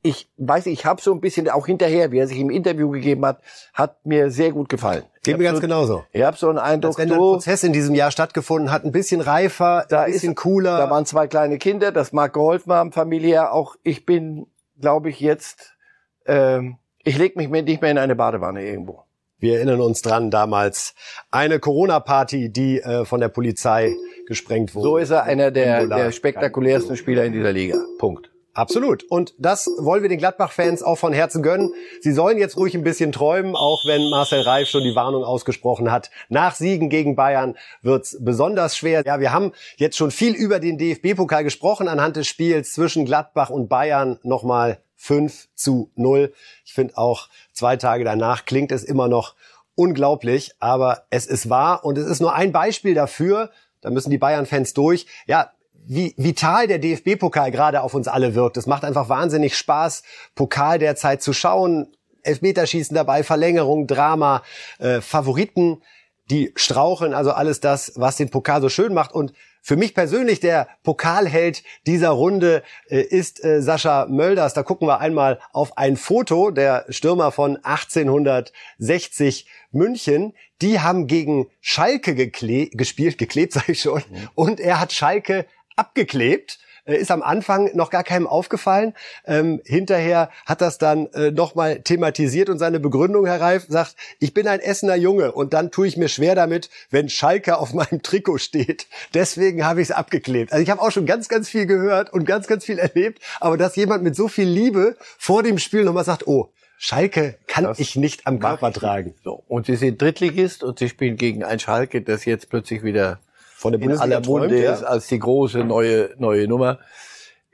Ich 0.00 0.30
weiß, 0.38 0.64
ich 0.66 0.86
habe 0.86 1.02
so 1.02 1.12
ein 1.12 1.20
bisschen 1.20 1.50
auch 1.50 1.66
hinterher, 1.66 2.12
wie 2.12 2.18
er 2.18 2.26
sich 2.26 2.38
im 2.38 2.48
Interview 2.48 2.88
gegeben 2.88 3.26
hat, 3.26 3.42
hat 3.74 4.06
mir 4.06 4.30
sehr 4.30 4.52
gut 4.52 4.70
gefallen. 4.70 5.02
Geht 5.22 5.36
mir 5.36 5.44
ganz 5.44 5.58
so, 5.58 5.60
genauso. 5.60 6.04
Ich 6.12 6.22
habe 6.22 6.38
so 6.38 6.48
einen 6.48 6.56
Eindruck, 6.56 6.92
Als 6.92 6.98
wenn 6.98 7.10
der 7.10 7.16
Prozess 7.16 7.62
in 7.62 7.74
diesem 7.74 7.94
Jahr 7.94 8.10
stattgefunden 8.10 8.72
hat, 8.72 8.84
ein 8.84 8.92
bisschen 8.92 9.20
reifer, 9.20 9.84
da 9.90 10.04
ein 10.04 10.12
bisschen 10.12 10.32
ist, 10.32 10.38
cooler. 10.38 10.78
Da 10.78 10.88
waren 10.88 11.04
zwei 11.04 11.26
kleine 11.26 11.58
Kinder, 11.58 11.92
das 11.92 12.14
mag 12.14 12.32
geholfen 12.32 12.72
haben, 12.72 12.90
familiär. 12.90 13.52
Auch 13.52 13.76
ich 13.82 14.06
bin, 14.06 14.46
glaube 14.80 15.10
ich, 15.10 15.20
jetzt, 15.20 15.76
ähm, 16.24 16.78
ich 17.02 17.18
leg 17.18 17.36
mich 17.36 17.50
nicht 17.50 17.82
mehr 17.82 17.90
in 17.90 17.98
eine 17.98 18.16
Badewanne 18.16 18.64
irgendwo. 18.64 19.05
Wir 19.46 19.58
erinnern 19.58 19.80
uns 19.80 20.02
dran 20.02 20.32
damals 20.32 20.96
eine 21.30 21.60
Corona-Party, 21.60 22.50
die 22.50 22.80
äh, 22.80 23.04
von 23.04 23.20
der 23.20 23.28
Polizei 23.28 23.94
gesprengt 24.26 24.74
wurde. 24.74 24.88
So 24.88 24.96
ist 24.96 25.10
er 25.10 25.22
einer 25.22 25.52
der, 25.52 25.86
der 25.86 26.10
spektakulärsten 26.10 26.96
Spieler 26.96 27.24
in 27.24 27.32
dieser 27.32 27.52
Liga. 27.52 27.78
Punkt. 28.00 28.32
Absolut. 28.54 29.04
Und 29.04 29.34
das 29.38 29.70
wollen 29.78 30.02
wir 30.02 30.08
den 30.08 30.18
Gladbach-Fans 30.18 30.82
auch 30.82 30.98
von 30.98 31.12
Herzen 31.12 31.44
gönnen. 31.44 31.72
Sie 32.00 32.10
sollen 32.10 32.38
jetzt 32.38 32.56
ruhig 32.56 32.74
ein 32.74 32.82
bisschen 32.82 33.12
träumen, 33.12 33.54
auch 33.54 33.86
wenn 33.86 34.10
Marcel 34.10 34.40
Reif 34.40 34.66
schon 34.66 34.82
die 34.82 34.96
Warnung 34.96 35.22
ausgesprochen 35.22 35.92
hat. 35.92 36.10
Nach 36.28 36.56
Siegen 36.56 36.90
gegen 36.90 37.14
Bayern 37.14 37.56
wird's 37.82 38.16
besonders 38.18 38.76
schwer. 38.76 39.04
Ja, 39.06 39.20
wir 39.20 39.32
haben 39.32 39.52
jetzt 39.76 39.96
schon 39.96 40.10
viel 40.10 40.34
über 40.34 40.58
den 40.58 40.76
DFB-Pokal 40.76 41.44
gesprochen 41.44 41.86
anhand 41.86 42.16
des 42.16 42.26
Spiels 42.26 42.72
zwischen 42.72 43.04
Gladbach 43.04 43.50
und 43.50 43.68
Bayern. 43.68 44.18
Nochmal 44.24 44.78
5 44.96 45.48
zu 45.54 45.90
0. 45.94 46.32
Ich 46.64 46.74
finde 46.74 46.96
auch 46.98 47.28
zwei 47.52 47.76
Tage 47.76 48.04
danach 48.04 48.44
klingt 48.44 48.72
es 48.72 48.84
immer 48.84 49.08
noch 49.08 49.34
unglaublich, 49.74 50.52
aber 50.58 51.04
es 51.10 51.26
ist 51.26 51.48
wahr 51.48 51.84
und 51.84 51.98
es 51.98 52.06
ist 52.06 52.20
nur 52.20 52.34
ein 52.34 52.50
Beispiel 52.52 52.94
dafür, 52.94 53.50
da 53.80 53.90
müssen 53.90 54.10
die 54.10 54.18
Bayern-Fans 54.18 54.74
durch. 54.74 55.06
Ja, 55.26 55.52
wie 55.86 56.14
vital 56.16 56.66
der 56.66 56.78
DFB-Pokal 56.78 57.52
gerade 57.52 57.82
auf 57.82 57.94
uns 57.94 58.08
alle 58.08 58.34
wirkt. 58.34 58.56
Es 58.56 58.66
macht 58.66 58.84
einfach 58.84 59.08
wahnsinnig 59.08 59.56
Spaß, 59.56 60.02
Pokal 60.34 60.78
derzeit 60.78 61.22
zu 61.22 61.32
schauen. 61.32 61.88
Elfmeterschießen 62.22 62.94
dabei, 62.94 63.22
Verlängerung, 63.22 63.86
Drama, 63.86 64.42
äh, 64.78 65.00
Favoriten, 65.00 65.80
die 66.28 66.52
straucheln, 66.56 67.14
also 67.14 67.30
alles 67.30 67.60
das, 67.60 67.92
was 67.94 68.16
den 68.16 68.30
Pokal 68.30 68.60
so 68.60 68.68
schön 68.68 68.92
macht. 68.92 69.12
Und 69.12 69.32
für 69.66 69.76
mich 69.76 69.94
persönlich 69.94 70.38
der 70.38 70.68
Pokalheld 70.84 71.64
dieser 71.88 72.10
Runde 72.10 72.62
äh, 72.88 73.00
ist 73.00 73.44
äh, 73.44 73.60
Sascha 73.60 74.06
Mölders. 74.08 74.54
Da 74.54 74.62
gucken 74.62 74.86
wir 74.86 75.00
einmal 75.00 75.40
auf 75.52 75.76
ein 75.76 75.96
Foto 75.96 76.52
der 76.52 76.86
Stürmer 76.88 77.32
von 77.32 77.56
1860 77.56 79.48
München. 79.72 80.34
Die 80.62 80.78
haben 80.78 81.08
gegen 81.08 81.48
Schalke 81.60 82.14
gekle 82.14 82.68
gespielt, 82.68 83.18
geklebt 83.18 83.52
sage 83.54 83.72
ich 83.72 83.80
schon. 83.80 84.04
Und 84.36 84.60
er 84.60 84.78
hat 84.78 84.92
Schalke 84.92 85.46
abgeklebt. 85.74 86.60
Äh, 86.86 86.96
Ist 86.96 87.10
am 87.10 87.22
Anfang 87.22 87.70
noch 87.74 87.90
gar 87.90 88.04
keinem 88.04 88.26
aufgefallen. 88.26 88.94
Ähm, 89.26 89.60
hinterher 89.64 90.30
hat 90.46 90.60
das 90.60 90.78
dann 90.78 91.06
äh, 91.12 91.30
nochmal 91.30 91.80
thematisiert 91.80 92.48
und 92.48 92.58
seine 92.58 92.80
Begründung, 92.80 93.26
Herr 93.26 93.40
Reif, 93.40 93.66
sagt, 93.68 93.96
ich 94.20 94.32
bin 94.32 94.48
ein 94.48 94.60
Essener 94.60 94.96
Junge 94.96 95.32
und 95.32 95.52
dann 95.52 95.70
tue 95.70 95.86
ich 95.86 95.96
mir 95.96 96.08
schwer 96.08 96.34
damit, 96.34 96.70
wenn 96.90 97.08
Schalke 97.08 97.58
auf 97.58 97.74
meinem 97.74 98.02
Trikot 98.02 98.38
steht. 98.38 98.86
Deswegen 99.14 99.64
habe 99.64 99.82
ich 99.82 99.90
es 99.90 99.94
abgeklebt. 99.94 100.52
Also 100.52 100.62
ich 100.62 100.70
habe 100.70 100.80
auch 100.80 100.90
schon 100.90 101.06
ganz, 101.06 101.28
ganz 101.28 101.48
viel 101.48 101.66
gehört 101.66 102.12
und 102.12 102.24
ganz, 102.24 102.46
ganz 102.46 102.64
viel 102.64 102.78
erlebt, 102.78 103.20
aber 103.40 103.56
dass 103.56 103.76
jemand 103.76 104.02
mit 104.02 104.16
so 104.16 104.28
viel 104.28 104.48
Liebe 104.48 104.96
vor 105.18 105.42
dem 105.42 105.58
Spiel 105.58 105.84
nochmal 105.84 106.04
sagt, 106.04 106.26
oh, 106.26 106.48
Schalke 106.78 107.36
kann 107.46 107.64
Das 107.64 107.78
ich 107.78 107.96
nicht 107.96 108.26
am 108.26 108.38
Körper 108.38 108.72
tragen. 108.72 109.14
So. 109.24 109.42
Und 109.48 109.66
sie 109.66 109.76
sind 109.76 110.00
Drittligist 110.00 110.62
und 110.62 110.78
sie 110.78 110.88
spielen 110.88 111.16
gegen 111.16 111.42
ein 111.42 111.58
Schalke, 111.58 112.02
das 112.02 112.26
jetzt 112.26 112.50
plötzlich 112.50 112.82
wieder 112.82 113.18
Von 113.56 113.72
der 113.72 113.80
in 113.80 113.88
Bundesliga 113.88 114.16
aller 114.16 114.26
Munde 114.26 114.48
träumt, 114.48 114.62
ja. 114.62 114.74
ist 114.74 114.82
als 114.82 115.06
die 115.06 115.18
große 115.18 115.64
neue, 115.64 116.10
neue 116.18 116.46
Nummer. 116.46 116.78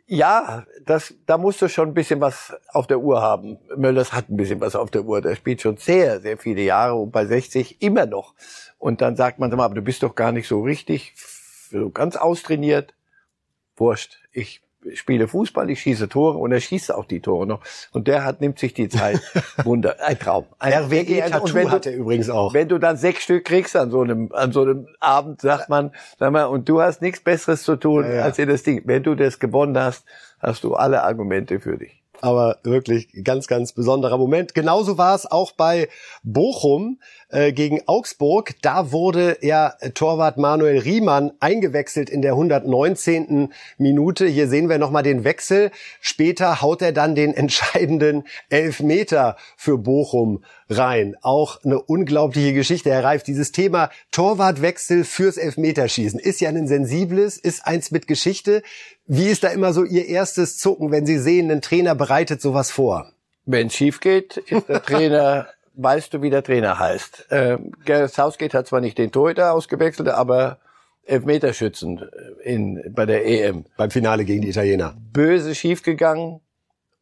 Ja, 0.07 0.67
das, 0.85 1.15
da 1.27 1.39
musst 1.39 1.63
du 1.63 1.69
schon 1.69 1.89
ein 1.89 1.95
bisschen 1.95 2.21
was 2.21 2.53
auf 2.69 2.87
der 2.87 2.99
Uhr 2.99 3.23
haben. 3.23 3.59
Möllers 3.77 4.13
hat 4.13 4.29
ein 4.29 4.37
bisschen 4.37 4.61
was 4.61 4.75
auf 4.75 4.91
der 4.91 5.05
Uhr. 5.05 5.21
Der 5.21 5.37
spielt 5.37 5.63
schon 5.63 5.77
sehr, 5.77 6.21
sehr 6.21 6.37
viele 6.39 6.63
Jahre 6.63 6.95
und 6.97 7.13
bei 7.13 7.25
60 7.25 7.81
immer 7.81 8.07
noch. 8.07 8.35
Und 8.79 9.01
dann 9.01 9.15
sagt 9.17 9.39
man, 9.39 9.51
sag 9.51 9.57
mal, 9.57 9.65
aber 9.65 9.77
du 9.77 9.83
bist 9.83 10.03
doch 10.03 10.15
gar 10.15 10.33
nicht 10.33 10.49
so 10.49 10.61
richtig, 10.61 11.15
so 11.71 11.89
ganz 11.91 12.17
austrainiert. 12.17 12.95
Wurscht. 13.77 14.19
Ich 14.33 14.62
spiele 14.95 15.29
Fußball, 15.29 15.71
ich 15.71 15.81
schieße 15.81 16.09
Tore 16.09 16.39
und 16.39 16.53
er 16.53 16.61
schießt 16.61 16.93
auch 16.95 17.05
die 17.05 17.21
Tore 17.21 17.47
noch. 17.47 17.61
Und 17.93 18.09
der 18.09 18.25
hat, 18.25 18.41
nimmt 18.41 18.59
sich 18.59 18.75
die 18.75 18.89
Zeit. 18.89 19.21
Wunder. 19.65 19.97
Ein 20.05 20.19
Traum. 20.19 20.45
Ein, 20.59 20.73
RWE 20.73 21.31
Tattoo 21.31 21.71
hat 21.71 21.87
er 21.87 21.95
übrigens 21.95 22.31
auch. 22.31 22.53
wenn 22.55 22.69
du 22.69 22.79
dann 22.79 22.97
sechs 22.97 23.23
Stück 23.23 23.45
kriegst 23.45 23.77
an 23.77 23.91
so 23.91 24.01
einem, 24.01 24.31
an 24.33 24.53
so 24.53 24.63
einem 24.63 24.89
Abend, 25.01 25.41
sagt 25.41 25.69
man, 25.69 25.93
sag 26.19 26.33
mal, 26.33 26.45
und 26.45 26.69
du 26.69 26.81
hast 26.81 27.03
nichts 27.03 27.21
Besseres 27.21 27.63
zu 27.63 27.77
tun, 27.77 28.05
Ja, 28.05 28.15
ja. 28.15 28.23
als 28.25 28.37
dir 28.37 28.47
das 28.47 28.63
Ding. 28.63 28.83
Wenn 28.85 29.03
du 29.03 29.15
das 29.15 29.39
gewonnen 29.39 29.79
hast, 29.79 30.05
hast 30.41 30.65
du 30.65 30.75
alle 30.75 31.03
Argumente 31.03 31.61
für 31.61 31.77
dich. 31.79 32.03
aber 32.21 32.59
wirklich 32.63 33.09
ganz, 33.25 33.49
ganz 33.49 33.73
besonderer 33.73 34.17
Moment. 34.19 34.55
Genauso 34.55 34.97
war 34.99 35.15
es 35.15 35.27
auch 35.31 35.53
bei 35.53 35.89
Bochum 36.23 37.01
äh, 37.33 37.53
gegen 37.53 37.81
Augsburg. 37.87 38.55
Da 38.63 38.93
wurde 38.93 39.39
ja 39.41 39.75
Torwart 39.95 40.37
Manuel 40.37 40.79
Riemann 40.79 41.33
eingewechselt 41.41 42.11
in 42.11 42.23
der 42.23 42.33
119. 42.33 43.53
Minute. 43.79 44.27
Hier 44.27 44.49
sehen 44.49 44.69
wir 44.69 44.79
nochmal 44.79 45.03
den 45.03 45.25
Wechsel. 45.25 45.71
Später 46.01 46.63
haut 46.63 46.83
er 46.83 46.93
dann 46.93 47.15
den 47.15 47.35
entscheidenden 47.43 48.25
Elfmeter 48.51 49.37
für 49.57 49.79
Bochum 49.79 50.45
rein. 50.69 51.17
Auch 51.23 51.63
eine 51.65 51.81
unglaubliche 51.81 52.53
Geschichte, 52.53 52.91
Herr 52.91 53.05
Reif. 53.05 53.23
Dieses 53.23 53.53
Thema 53.53 53.91
Torwartwechsel 54.11 55.05
fürs 55.05 55.37
Elfmeterschießen 55.37 56.21
ist 56.21 56.41
ja 56.41 56.51
ein 56.51 56.69
sensibles, 56.69 57.39
ist 57.39 57.67
eins 57.67 57.91
mit 57.91 58.07
Geschichte. 58.07 58.63
Wie 59.07 59.29
ist 59.29 59.43
da 59.43 59.49
immer 59.49 59.73
so 59.73 59.85
Ihr 59.85 60.07
erstes 60.07 60.59
Zucken, 60.59 60.91
wenn 60.91 61.07
Sie 61.07 61.19
sehen, 61.19 61.51
ein 61.51 61.63
Trainer 61.63 61.95
bereitet 61.95 62.41
sowas 62.41 62.71
vor? 62.71 63.13
Wenn 63.45 63.67
es 63.69 63.75
schief 63.75 64.01
geht, 64.01 64.37
ist 64.37 64.69
der 64.69 64.83
Trainer, 64.85 65.49
weißt 65.75 66.15
du, 66.15 66.23
wie 66.23 66.31
der 66.31 66.43
Trainer 66.43 66.79
heißt. 66.79 67.29
Ähm, 67.31 67.73
Gareth 67.85 68.13
Southgate 68.13 68.55
hat 68.55 68.67
zwar 68.67 68.81
nicht 68.81 68.99
den 68.99 69.13
Torhüter 69.13 69.53
ausgewechselt, 69.53 70.09
aber 70.09 70.59
Elfmeterschützen 71.05 72.09
in, 72.45 72.93
bei 72.95 73.07
der 73.07 73.27
EM. 73.27 73.65
Beim 73.77 73.91
Finale 73.91 74.25
gegen 74.25 74.43
die 74.43 74.51
Italiener. 74.51 74.95
böse 75.13 75.55
schiefgegangen 75.55 76.41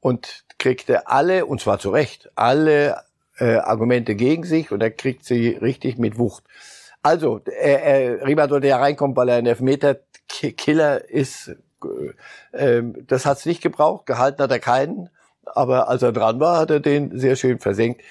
und 0.00 0.44
kriegte 0.58 1.06
alle, 1.06 1.46
und 1.46 1.60
zwar 1.60 1.78
zu 1.78 1.90
Recht, 1.90 2.30
alle 2.34 3.02
äh, 3.38 3.56
Argumente 3.56 4.14
gegen 4.14 4.44
sich 4.44 4.70
und 4.72 4.82
er 4.82 4.90
kriegt 4.90 5.24
sie 5.24 5.50
richtig 5.50 5.98
mit 5.98 6.18
Wucht. 6.18 6.44
Also, 7.02 7.40
er, 7.44 7.82
er, 7.82 8.26
Riemann 8.26 8.50
sollte 8.50 8.68
ja 8.68 8.78
reinkommen, 8.78 9.16
weil 9.16 9.28
er 9.30 9.36
ein 9.36 9.46
Elfmeter-Killer 9.46 11.08
ist. 11.08 11.56
Ähm, 12.52 13.06
das 13.06 13.24
hat's 13.24 13.46
nicht 13.46 13.62
gebraucht, 13.62 14.04
gehalten 14.04 14.42
hat 14.42 14.50
er 14.50 14.58
keinen, 14.58 15.08
aber 15.46 15.88
als 15.88 16.02
er 16.02 16.12
dran 16.12 16.40
war, 16.40 16.58
hat 16.58 16.70
er 16.70 16.80
den 16.80 17.18
sehr 17.18 17.36
schön 17.36 17.58
versenkt. 17.58 18.02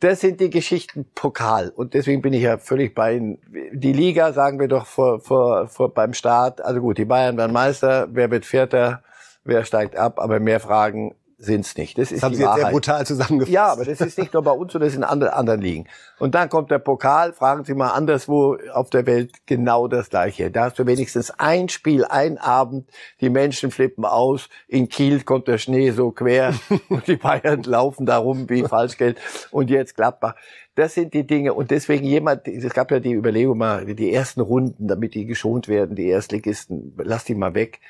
Das 0.00 0.20
sind 0.20 0.40
die 0.40 0.50
Geschichten 0.50 1.06
Pokal. 1.14 1.70
Und 1.70 1.94
deswegen 1.94 2.20
bin 2.20 2.34
ich 2.34 2.42
ja 2.42 2.58
völlig 2.58 2.94
bei 2.94 3.16
Ihnen. 3.16 3.38
Die 3.72 3.94
Liga, 3.94 4.32
sagen 4.32 4.60
wir 4.60 4.68
doch 4.68 4.86
vor, 4.86 5.20
vor, 5.20 5.68
vor 5.68 5.94
beim 5.94 6.12
Start. 6.12 6.60
Also 6.60 6.80
gut, 6.80 6.98
die 6.98 7.06
Bayern 7.06 7.38
werden 7.38 7.52
Meister. 7.52 8.08
Wer 8.10 8.30
wird 8.30 8.44
Vierter? 8.44 9.02
Wer 9.44 9.64
steigt 9.64 9.96
ab? 9.96 10.18
Aber 10.20 10.38
mehr 10.38 10.60
Fragen 10.60 11.14
sind's 11.38 11.76
nicht. 11.76 11.98
Das 11.98 12.10
ist 12.12 12.18
Das 12.18 12.22
haben 12.22 12.32
die 12.32 12.36
Sie 12.38 12.42
jetzt 12.42 12.54
sehr 12.54 12.62
Wahrheit. 12.62 12.72
brutal 12.72 13.06
zusammengefasst. 13.06 13.52
Ja, 13.52 13.66
aber 13.66 13.84
das 13.84 14.00
ist 14.00 14.18
nicht 14.18 14.32
nur 14.32 14.42
bei 14.42 14.52
uns, 14.52 14.72
so 14.72 14.78
das 14.78 14.88
ist 14.88 14.96
in 14.96 15.04
anderen, 15.04 15.32
anderen 15.34 15.60
Ligen. 15.60 15.86
Und 16.18 16.34
dann 16.34 16.48
kommt 16.48 16.70
der 16.70 16.78
Pokal, 16.78 17.32
fragen 17.34 17.64
Sie 17.64 17.74
mal 17.74 17.90
anderswo 17.90 18.56
auf 18.72 18.88
der 18.90 19.06
Welt 19.06 19.46
genau 19.46 19.86
das 19.86 20.08
Gleiche. 20.08 20.50
Da 20.50 20.64
hast 20.64 20.78
du 20.78 20.86
wenigstens 20.86 21.30
ein 21.38 21.68
Spiel, 21.68 22.04
ein 22.04 22.38
Abend, 22.38 22.88
die 23.20 23.28
Menschen 23.28 23.70
flippen 23.70 24.04
aus, 24.04 24.48
in 24.66 24.88
Kiel 24.88 25.22
kommt 25.22 25.46
der 25.46 25.58
Schnee 25.58 25.90
so 25.90 26.10
quer 26.10 26.54
und 26.88 27.06
die 27.06 27.16
Bayern 27.16 27.62
laufen 27.64 28.06
da 28.06 28.16
rum 28.16 28.48
wie 28.48 28.62
Falschgeld 28.62 29.18
und 29.50 29.68
jetzt 29.68 29.94
Gladbach. 29.94 30.34
Das 30.74 30.94
sind 30.94 31.14
die 31.14 31.26
Dinge 31.26 31.54
und 31.54 31.70
deswegen 31.70 32.04
jemand, 32.04 32.46
es 32.48 32.72
gab 32.74 32.90
ja 32.90 33.00
die 33.00 33.12
Überlegung 33.12 33.56
mal, 33.58 33.86
die 33.86 34.12
ersten 34.12 34.42
Runden, 34.42 34.88
damit 34.88 35.14
die 35.14 35.24
geschont 35.24 35.68
werden, 35.68 35.96
die 35.96 36.08
Erstligisten, 36.08 36.94
lass 36.98 37.24
die 37.24 37.34
mal 37.34 37.54
weg 37.54 37.80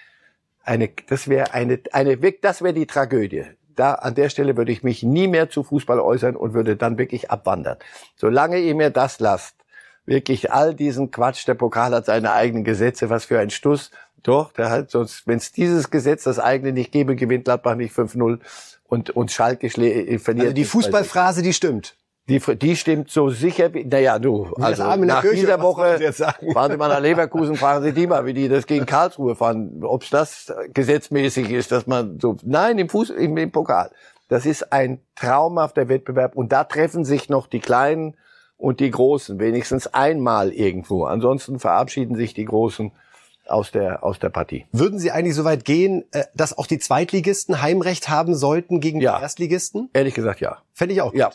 eine, 0.67 0.91
das 1.09 1.29
wäre 1.29 1.55
eine, 1.55 1.81
eine, 1.93 2.17
das 2.17 2.63
wäre 2.63 2.75
die 2.75 2.87
Tragödie. 2.87 3.45
da 3.75 3.95
an 3.95 4.15
der 4.15 4.31
Stelle 4.31 4.57
würde 4.57 4.73
ich 4.73 4.83
mich 4.83 5.03
nie 5.03 5.29
mehr 5.29 5.49
zu 5.51 5.63
Fußball 5.63 6.01
äußern 6.01 6.35
und 6.37 6.55
würde 6.55 6.77
dann 6.77 6.99
wirklich 6.99 7.31
abwandern. 7.31 7.79
Solange 8.17 8.59
ihr 8.59 8.75
mir 8.75 8.91
das 8.91 9.21
lasst, 9.21 9.55
wirklich 10.07 10.53
all 10.53 10.75
diesen 10.75 11.11
Quatsch, 11.11 11.47
der 11.47 11.55
Pokal 11.55 11.93
hat 11.93 12.07
seine 12.07 12.33
eigenen 12.33 12.65
Gesetze, 12.65 13.11
was 13.11 13.27
für 13.27 13.39
ein 13.39 13.51
Stuss. 13.51 13.91
Doch, 14.23 14.53
der 14.53 14.71
hat 14.71 14.91
sonst, 14.91 15.27
wenn 15.27 15.37
es 15.39 15.53
dieses 15.53 15.91
Gesetz, 15.91 16.25
das 16.25 16.39
eigene 16.39 16.73
nicht 16.73 16.91
gäbe, 16.91 17.17
gewinnt 17.17 17.45
Gladbach 17.45 17.77
nicht 17.77 17.95
5-0 17.95 18.41
und, 18.85 19.11
und 19.11 19.31
Schalke 19.31 19.67
äh, 19.67 20.19
verliert. 20.19 20.47
Also 20.47 20.55
die 20.55 20.65
Fußballphrase, 20.65 21.43
die 21.43 21.53
stimmt. 21.53 21.97
Die, 22.29 22.41
die 22.41 22.75
stimmt 22.75 23.11
so 23.11 23.31
sicher 23.31 23.73
wie, 23.73 23.85
naja, 23.85 24.19
du, 24.19 24.53
also 24.61 24.83
nach 24.97 25.21
Kirche, 25.21 25.37
dieser 25.37 25.63
Woche, 25.63 26.13
fahren 26.53 26.73
Sie 26.73 26.77
mal 26.77 26.89
nach 26.89 27.01
Leverkusen, 27.01 27.55
fragen 27.55 27.85
Sie 27.85 27.93
die 27.93 28.09
mal, 28.09 28.27
wie 28.27 28.35
die 28.35 28.49
das 28.49 28.67
gegen 28.67 28.85
Karlsruhe 28.87 29.37
fahren, 29.37 29.85
ob 29.85 30.09
das 30.11 30.53
gesetzmäßig 30.75 31.51
ist, 31.51 31.71
dass 31.71 31.87
man 31.87 32.19
so, 32.19 32.37
nein, 32.43 32.79
im 32.79 32.89
Fuß, 32.89 33.11
im, 33.11 33.37
im 33.37 33.53
Pokal. 33.53 33.91
Das 34.29 34.45
ist 34.45 34.73
ein 34.73 35.01
traumhafter 35.15 35.89
Wettbewerb 35.89 36.35
und 36.35 36.51
da 36.51 36.65
treffen 36.65 37.05
sich 37.05 37.29
noch 37.29 37.47
die 37.47 37.61
Kleinen 37.61 38.17
und 38.57 38.81
die 38.81 38.91
Großen, 38.91 39.39
wenigstens 39.39 39.87
einmal 39.87 40.53
irgendwo. 40.53 41.05
Ansonsten 41.05 41.61
verabschieden 41.61 42.17
sich 42.17 42.35
die 42.35 42.47
Großen 42.47 42.91
aus 43.49 43.71
der, 43.71 44.05
aus 44.05 44.19
der 44.19 44.29
Partie. 44.31 44.67
Würden 44.73 44.99
Sie 44.99 45.11
eigentlich 45.11 45.35
so 45.35 45.45
weit 45.45 45.65
gehen, 45.65 46.05
äh, 46.13 46.25
dass 46.35 46.57
auch 46.57 46.67
die 46.67 46.79
Zweitligisten 46.79 47.63
Heimrecht 47.63 48.09
haben 48.09 48.35
sollten 48.35 48.81
gegen 48.81 49.01
ja. 49.01 49.17
die 49.17 49.23
Erstligisten? 49.23 49.91
Ehrlich 49.93 50.15
gesagt, 50.15 50.41
ja. 50.41 50.59
Fände 50.73 50.95
ich 50.95 51.03
auch. 51.03 51.13
Gut. 51.13 51.21
Ja. 51.21 51.31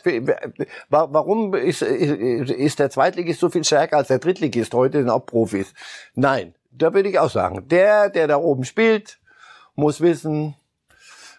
Warum 0.89 1.53
ist, 1.53 1.81
ist 1.81 2.79
der 2.79 2.89
Zweitligist 2.89 3.39
so 3.39 3.49
viel 3.49 3.63
stärker 3.63 3.97
als 3.97 4.09
der 4.09 4.19
Drittligist? 4.19 4.73
Heute 4.73 4.99
sind 4.99 5.09
auch 5.09 5.25
Profis. 5.25 5.73
Nein, 6.15 6.53
da 6.71 6.93
würde 6.93 7.09
ich 7.09 7.19
auch 7.19 7.29
sagen, 7.29 7.67
der, 7.67 8.09
der 8.09 8.27
da 8.27 8.37
oben 8.37 8.63
spielt, 8.63 9.19
muss 9.75 10.01
wissen, 10.01 10.55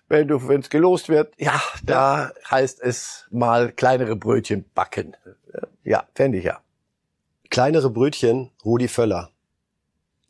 wenn 0.08 0.28
du, 0.28 0.46
wenn 0.46 0.60
es 0.60 0.68
gelost 0.68 1.08
wird, 1.08 1.32
ja, 1.38 1.60
da 1.82 2.32
heißt 2.50 2.80
es 2.82 3.26
mal 3.30 3.72
kleinere 3.72 4.14
Brötchen 4.14 4.64
backen. 4.74 5.16
Ja, 5.84 6.04
fände 6.14 6.38
ich 6.38 6.44
ja. 6.44 6.60
Kleinere 7.50 7.90
Brötchen, 7.90 8.50
Rudi 8.64 8.88
Völler. 8.88 9.31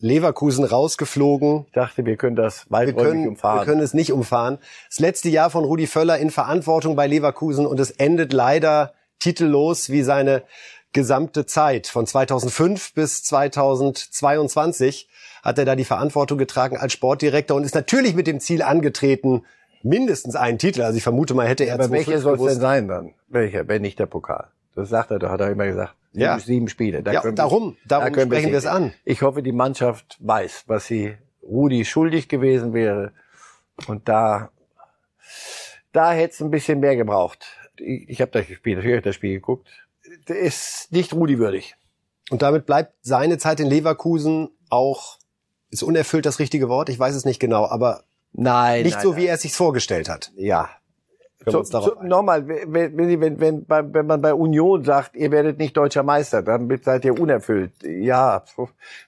Leverkusen 0.03 0.65
rausgeflogen. 0.65 1.65
Ich 1.69 1.73
dachte, 1.73 2.05
wir 2.05 2.17
können 2.17 2.35
das 2.35 2.67
weiträumig 2.71 2.97
wir 2.97 3.05
können, 3.05 3.29
umfahren. 3.29 3.61
Wir 3.61 3.65
können 3.65 3.81
es 3.81 3.95
nicht 3.95 4.13
umfahren. 4.13 4.59
Das 4.89 4.99
letzte 4.99 5.29
Jahr 5.29 5.49
von 5.49 5.65
Rudi 5.65 5.87
Völler 5.87 6.19
in 6.19 6.31
Verantwortung 6.31 6.97
bei 6.97 7.07
Leverkusen 7.07 7.67
und 7.67 7.79
es 7.79 7.93
endet 7.93 8.33
leider 8.33 8.95
titellos 9.21 9.91
wie 9.91 10.03
seine 10.03 10.43
gesamte 10.93 11.47
Zeit. 11.47 11.87
Von 11.87 12.05
2005 12.07 12.95
bis 12.95 13.23
2022 13.23 15.09
hat 15.45 15.59
er 15.59 15.65
da 15.65 15.77
die 15.77 15.85
Verantwortung 15.85 16.37
getragen 16.37 16.77
als 16.77 16.93
Sportdirektor 16.93 17.57
und 17.57 17.63
ist 17.63 17.77
natürlich 17.77 18.17
mit 18.17 18.27
dem 18.27 18.41
Ziel 18.41 18.63
angetreten, 18.63 19.45
mindestens 19.85 20.35
einen 20.35 20.59
Titel. 20.59 20.83
Also 20.83 20.97
ich 20.97 21.05
vermute 21.05 21.35
mal, 21.35 21.47
hätte 21.47 21.65
er 21.65 21.75
Aber 21.75 21.93
welcher 21.93 22.19
soll 22.19 22.41
es 22.41 22.55
denn 22.55 22.61
sein 22.61 22.89
dann? 22.89 23.15
Welcher, 23.29 23.69
wenn 23.69 23.83
nicht 23.83 24.01
der 24.01 24.07
Pokal? 24.07 24.49
Das 24.75 24.89
sagt 24.89 25.13
er, 25.13 25.21
da 25.21 25.31
hat 25.31 25.41
er 25.41 25.51
immer 25.51 25.67
gesagt 25.67 25.95
ja. 26.13 26.39
sieben 26.39 26.69
Spiele. 26.69 27.03
Da 27.03 27.13
ja, 27.13 27.31
darum, 27.33 27.77
darum 27.87 28.13
da 28.13 28.23
sprechen 28.23 28.51
wir 28.51 28.59
es 28.59 28.67
an. 28.67 28.93
Ich 29.05 29.23
hoffe, 29.23 29.43
die 29.43 29.53
Mannschaft 29.53 30.19
weiß, 30.21 30.65
was 30.67 30.87
sie 30.87 31.17
Rudi 31.43 31.85
schuldig 31.85 32.29
gewesen 32.29 32.73
wäre. 32.73 33.13
Und 33.87 34.09
da, 34.09 34.51
da 35.93 36.13
hätte 36.13 36.35
es 36.35 36.41
ein 36.43 36.51
bisschen 36.51 36.81
mehr 36.81 36.97
gebraucht. 36.97 37.47
Ich, 37.77 38.09
ich 38.09 38.21
habe 38.21 38.31
das 38.31 38.47
Spiel, 38.47 38.77
natürlich 38.77 38.97
habe 38.97 39.05
das 39.05 39.15
Spiel 39.15 39.35
geguckt. 39.35 39.69
Der 40.29 40.39
ist 40.39 40.93
nicht 40.93 41.13
Rudi 41.15 41.39
würdig. 41.39 41.75
Und 42.31 42.43
damit 42.43 42.67
bleibt 42.67 42.95
seine 43.03 43.39
Zeit 43.39 43.61
in 43.61 43.67
Leverkusen 43.67 44.51
auch, 44.71 45.19
ist 45.71 45.83
unerfüllt 45.83 46.27
das 46.27 46.39
richtige 46.39 46.69
Wort? 46.69 46.89
Ich 46.89 46.99
weiß 46.99 47.15
es 47.15 47.25
nicht 47.25 47.41
genau, 47.41 47.67
aber 47.67 48.05
nein, 48.33 48.83
nicht 48.83 48.95
nein, 48.95 49.03
so, 49.03 49.11
nein. 49.11 49.21
wie 49.21 49.27
er 49.27 49.35
es 49.35 49.43
sich 49.43 49.55
vorgestellt 49.55 50.09
hat. 50.09 50.33
Ja, 50.37 50.71
so, 51.47 51.63
so, 51.63 51.97
nochmal, 52.03 52.47
wenn, 52.47 52.97
wenn, 52.97 53.41
wenn, 53.41 53.67
wenn 53.69 54.07
man 54.07 54.23
bei 54.23 54.35
Union 54.35 54.85
sagt, 54.85 55.17
ihr 55.17 55.31
werdet 55.31 55.59
nicht 55.59 55.77
deutscher 55.77 56.03
Meister, 56.03 56.43
dann 56.43 56.71
seid 56.83 57.05
ihr 57.05 57.19
unerfüllt. 57.19 57.73
Ja, 57.83 58.45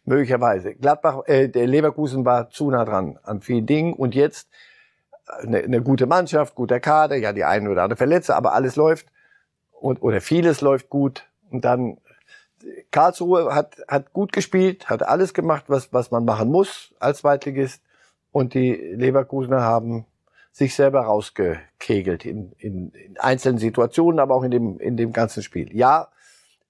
möglicherweise. 0.05 0.75
Gladbach, 0.75 1.23
äh, 1.27 1.49
der 1.49 1.67
Leverkusen 1.67 2.25
war 2.25 2.51
zu 2.51 2.71
nah 2.71 2.85
dran 2.85 3.19
an 3.23 3.41
vielen 3.41 3.67
Dingen 3.67 3.93
und 3.93 4.15
jetzt 4.15 4.49
eine, 5.27 5.59
eine 5.59 5.83
gute 5.83 6.07
Mannschaft, 6.07 6.55
guter 6.55 6.81
Kader, 6.81 7.17
ja 7.17 7.33
die 7.33 7.45
eine 7.45 7.71
oder 7.71 7.83
andere 7.83 7.97
Verletze, 7.97 8.37
aber 8.37 8.53
alles 8.53 8.77
läuft 8.77 9.07
und 9.73 10.03
oder 10.03 10.21
vieles 10.21 10.61
läuft 10.61 10.91
gut 10.91 11.27
und 11.51 11.65
dann 11.65 11.99
Karlsruhe 12.91 13.55
hat 13.55 13.77
hat 13.89 14.13
gut 14.13 14.33
gespielt, 14.33 14.89
hat 14.89 15.03
alles 15.03 15.35
gemacht, 15.35 15.65
was 15.69 15.93
was 15.93 16.11
man 16.11 16.25
machen 16.25 16.51
muss 16.51 16.95
als 16.99 17.19
Zweitligist 17.19 17.83
und 18.33 18.55
die 18.55 18.73
Leverkusener 18.73 19.63
haben 19.63 20.07
sich 20.55 20.77
selber 20.77 21.01
rausgekegelt 21.01 22.25
in, 22.25 22.53
in, 22.59 22.93
in 22.93 23.19
einzelnen 23.19 23.59
Situationen, 23.59 24.21
aber 24.21 24.37
auch 24.37 24.45
in 24.45 24.53
dem, 24.53 24.79
in 24.79 24.97
dem 24.97 25.13
ganzen 25.13 25.43
Spiel. 25.43 25.77
Ja, 25.77 26.09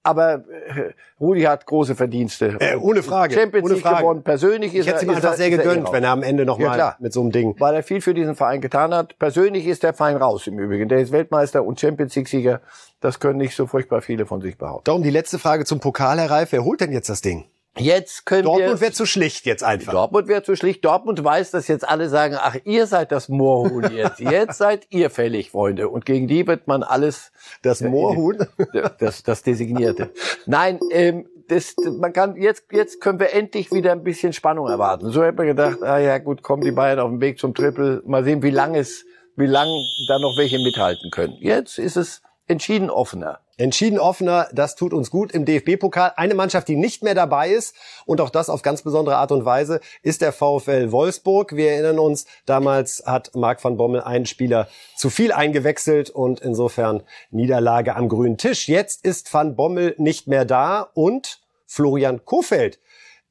aber 0.01 0.33
äh, 0.33 0.93
Rudi 1.19 1.43
hat 1.43 1.67
große 1.67 1.93
Verdienste. 1.93 2.57
Äh, 2.59 2.77
ohne 2.77 3.03
Frage. 3.03 3.35
Champions 3.35 3.65
ohne 3.65 3.75
League 3.75 3.83
Frage. 3.83 4.01
gewonnen. 4.01 4.23
Persönlich 4.23 4.73
ist 4.73 4.87
ich 4.87 4.91
hätte 4.91 5.05
er, 5.05 5.11
ihm 5.11 5.15
einfach 5.15 5.31
er, 5.31 5.37
sehr 5.37 5.51
gegönnt, 5.51 5.91
wenn 5.91 6.03
er 6.03 6.09
am 6.09 6.23
Ende 6.23 6.45
noch 6.45 6.59
ja, 6.59 6.95
mit 6.99 7.13
so 7.13 7.21
einem 7.21 7.31
Ding. 7.31 7.55
Weil 7.59 7.75
er 7.75 7.83
viel 7.83 8.01
für 8.01 8.15
diesen 8.15 8.35
Verein 8.35 8.59
getan 8.59 8.91
hat. 8.91 9.19
Persönlich 9.19 9.67
ist 9.67 9.83
der 9.83 9.93
fein 9.93 10.17
raus 10.17 10.47
im 10.47 10.57
Übrigen. 10.57 10.89
Der 10.89 10.99
ist 10.99 11.11
Weltmeister 11.11 11.63
und 11.63 11.79
Champions 11.79 12.15
League 12.15 12.27
Sieger. 12.27 12.61
Das 13.01 13.19
können 13.19 13.37
nicht 13.37 13.55
so 13.55 13.67
furchtbar 13.67 14.01
viele 14.01 14.25
von 14.25 14.41
sich 14.41 14.57
behaupten. 14.57 14.85
Darum 14.85 15.03
die 15.03 15.11
letzte 15.11 15.37
Frage 15.37 15.63
zum 15.65 15.79
Pokal, 15.79 16.19
Herr 16.19 16.31
Reif. 16.31 16.51
Wer 16.51 16.63
holt 16.63 16.81
denn 16.81 16.91
jetzt 16.91 17.09
das 17.09 17.21
Ding? 17.21 17.45
Jetzt 17.77 18.25
können 18.25 18.43
Dortmund 18.43 18.61
wir. 18.61 18.65
Dortmund 18.67 18.81
wird 18.81 18.95
zu 18.95 19.05
schlicht 19.05 19.45
jetzt 19.45 19.63
einfach. 19.63 19.91
Dortmund 19.91 20.27
wird 20.27 20.45
zu 20.45 20.55
schlicht. 20.55 20.85
Dortmund 20.85 21.23
weiß, 21.23 21.51
dass 21.51 21.67
jetzt 21.67 21.87
alle 21.87 22.09
sagen, 22.09 22.37
ach, 22.39 22.55
ihr 22.63 22.87
seid 22.87 23.11
das 23.11 23.29
Moorhuhn 23.29 23.91
jetzt. 23.93 24.19
Jetzt 24.35 24.57
seid 24.57 24.87
ihr 24.89 25.09
fällig, 25.09 25.51
Freunde. 25.51 25.89
Und 25.89 26.05
gegen 26.05 26.27
die 26.27 26.47
wird 26.47 26.67
man 26.67 26.83
alles. 26.83 27.31
Das 27.61 27.81
Moorhuhn? 27.81 28.47
Das, 28.99 29.23
das 29.23 29.43
Designierte. 29.43 30.11
Nein, 30.45 30.79
ähm, 30.91 31.27
das, 31.47 31.75
man 31.99 32.13
kann, 32.13 32.35
jetzt, 32.37 32.65
jetzt 32.71 33.01
können 33.01 33.19
wir 33.19 33.33
endlich 33.33 33.71
wieder 33.71 33.91
ein 33.91 34.03
bisschen 34.03 34.33
Spannung 34.33 34.67
erwarten. 34.67 35.11
So 35.11 35.23
hätte 35.23 35.37
man 35.37 35.47
gedacht, 35.47 35.83
ah 35.83 35.99
ja, 35.99 36.17
gut, 36.17 36.41
kommen 36.41 36.63
die 36.63 36.71
Bayern 36.71 36.99
auf 36.99 37.09
dem 37.09 37.21
Weg 37.21 37.39
zum 37.39 37.53
Triple. 37.53 38.01
Mal 38.05 38.23
sehen, 38.23 38.41
wie 38.41 38.49
lang 38.49 38.75
es, 38.75 39.05
wie 39.35 39.45
lang 39.45 39.67
da 40.07 40.19
noch 40.19 40.35
welche 40.37 40.59
mithalten 40.59 41.11
können. 41.11 41.37
Jetzt 41.39 41.77
ist 41.77 41.97
es 41.97 42.21
entschieden 42.47 42.89
offener. 42.89 43.39
Entschieden 43.57 43.99
offener, 43.99 44.49
das 44.51 44.75
tut 44.75 44.93
uns 44.93 45.09
gut 45.09 45.31
im 45.31 45.45
DFB-Pokal. 45.45 46.13
Eine 46.17 46.35
Mannschaft, 46.35 46.67
die 46.67 46.75
nicht 46.75 47.03
mehr 47.03 47.15
dabei 47.15 47.51
ist 47.51 47.73
und 48.05 48.19
auch 48.19 48.29
das 48.29 48.49
auf 48.49 48.63
ganz 48.63 48.81
besondere 48.81 49.15
Art 49.15 49.31
und 49.31 49.45
Weise, 49.45 49.79
ist 50.03 50.21
der 50.21 50.33
VfL 50.33 50.91
Wolfsburg. 50.91 51.55
Wir 51.55 51.71
erinnern 51.71 51.99
uns, 51.99 52.25
damals 52.45 53.03
hat 53.05 53.33
Marc 53.33 53.63
van 53.63 53.77
Bommel 53.77 54.01
einen 54.01 54.25
Spieler 54.25 54.67
zu 54.97 55.09
viel 55.09 55.31
eingewechselt 55.31 56.09
und 56.09 56.41
insofern 56.41 57.03
Niederlage 57.31 57.95
am 57.95 58.09
grünen 58.09 58.37
Tisch. 58.37 58.67
Jetzt 58.67 59.05
ist 59.05 59.33
van 59.33 59.55
Bommel 59.55 59.95
nicht 59.97 60.27
mehr 60.27 60.43
da 60.43 60.89
und 60.93 61.39
Florian 61.65 62.25
Kofeld 62.25 62.79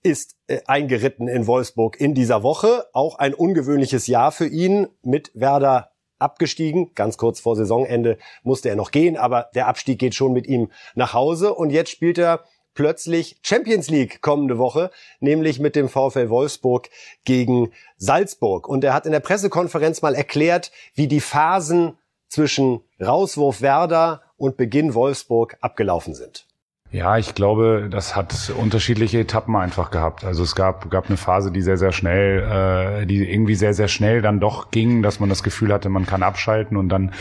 ist 0.02 0.36
äh, 0.46 0.60
eingeritten 0.66 1.28
in 1.28 1.46
Wolfsburg 1.46 2.00
in 2.00 2.14
dieser 2.14 2.42
Woche. 2.42 2.86
Auch 2.92 3.18
ein 3.18 3.34
ungewöhnliches 3.34 4.06
Jahr 4.06 4.32
für 4.32 4.46
ihn 4.46 4.88
mit 5.02 5.30
Werder 5.34 5.93
abgestiegen. 6.18 6.94
Ganz 6.94 7.16
kurz 7.16 7.40
vor 7.40 7.56
Saisonende 7.56 8.18
musste 8.42 8.68
er 8.68 8.76
noch 8.76 8.90
gehen, 8.90 9.16
aber 9.16 9.50
der 9.54 9.68
Abstieg 9.68 9.98
geht 9.98 10.14
schon 10.14 10.32
mit 10.32 10.46
ihm 10.46 10.70
nach 10.94 11.14
Hause. 11.14 11.54
Und 11.54 11.70
jetzt 11.70 11.90
spielt 11.90 12.18
er 12.18 12.44
plötzlich 12.74 13.38
Champions 13.42 13.88
League 13.88 14.20
kommende 14.20 14.58
Woche, 14.58 14.90
nämlich 15.20 15.60
mit 15.60 15.76
dem 15.76 15.88
VfL 15.88 16.28
Wolfsburg 16.28 16.90
gegen 17.24 17.72
Salzburg. 17.96 18.68
Und 18.68 18.84
er 18.84 18.94
hat 18.94 19.06
in 19.06 19.12
der 19.12 19.20
Pressekonferenz 19.20 20.02
mal 20.02 20.14
erklärt, 20.14 20.72
wie 20.94 21.08
die 21.08 21.20
Phasen 21.20 21.96
zwischen 22.28 22.80
Rauswurf 23.00 23.60
Werder 23.60 24.22
und 24.36 24.56
Beginn 24.56 24.94
Wolfsburg 24.94 25.56
abgelaufen 25.60 26.14
sind. 26.14 26.46
Ja, 26.94 27.18
ich 27.18 27.34
glaube, 27.34 27.88
das 27.90 28.14
hat 28.14 28.52
unterschiedliche 28.56 29.18
Etappen 29.18 29.56
einfach 29.56 29.90
gehabt. 29.90 30.24
Also 30.24 30.44
es 30.44 30.54
gab, 30.54 30.88
gab 30.92 31.08
eine 31.08 31.16
Phase, 31.16 31.50
die 31.50 31.60
sehr, 31.60 31.76
sehr 31.76 31.90
schnell, 31.90 33.00
äh, 33.02 33.04
die 33.04 33.28
irgendwie 33.28 33.56
sehr, 33.56 33.74
sehr 33.74 33.88
schnell 33.88 34.22
dann 34.22 34.38
doch 34.38 34.70
ging, 34.70 35.02
dass 35.02 35.18
man 35.18 35.28
das 35.28 35.42
Gefühl 35.42 35.72
hatte, 35.72 35.88
man 35.88 36.06
kann 36.06 36.22
abschalten 36.22 36.76
und 36.76 36.88
dann 36.90 37.12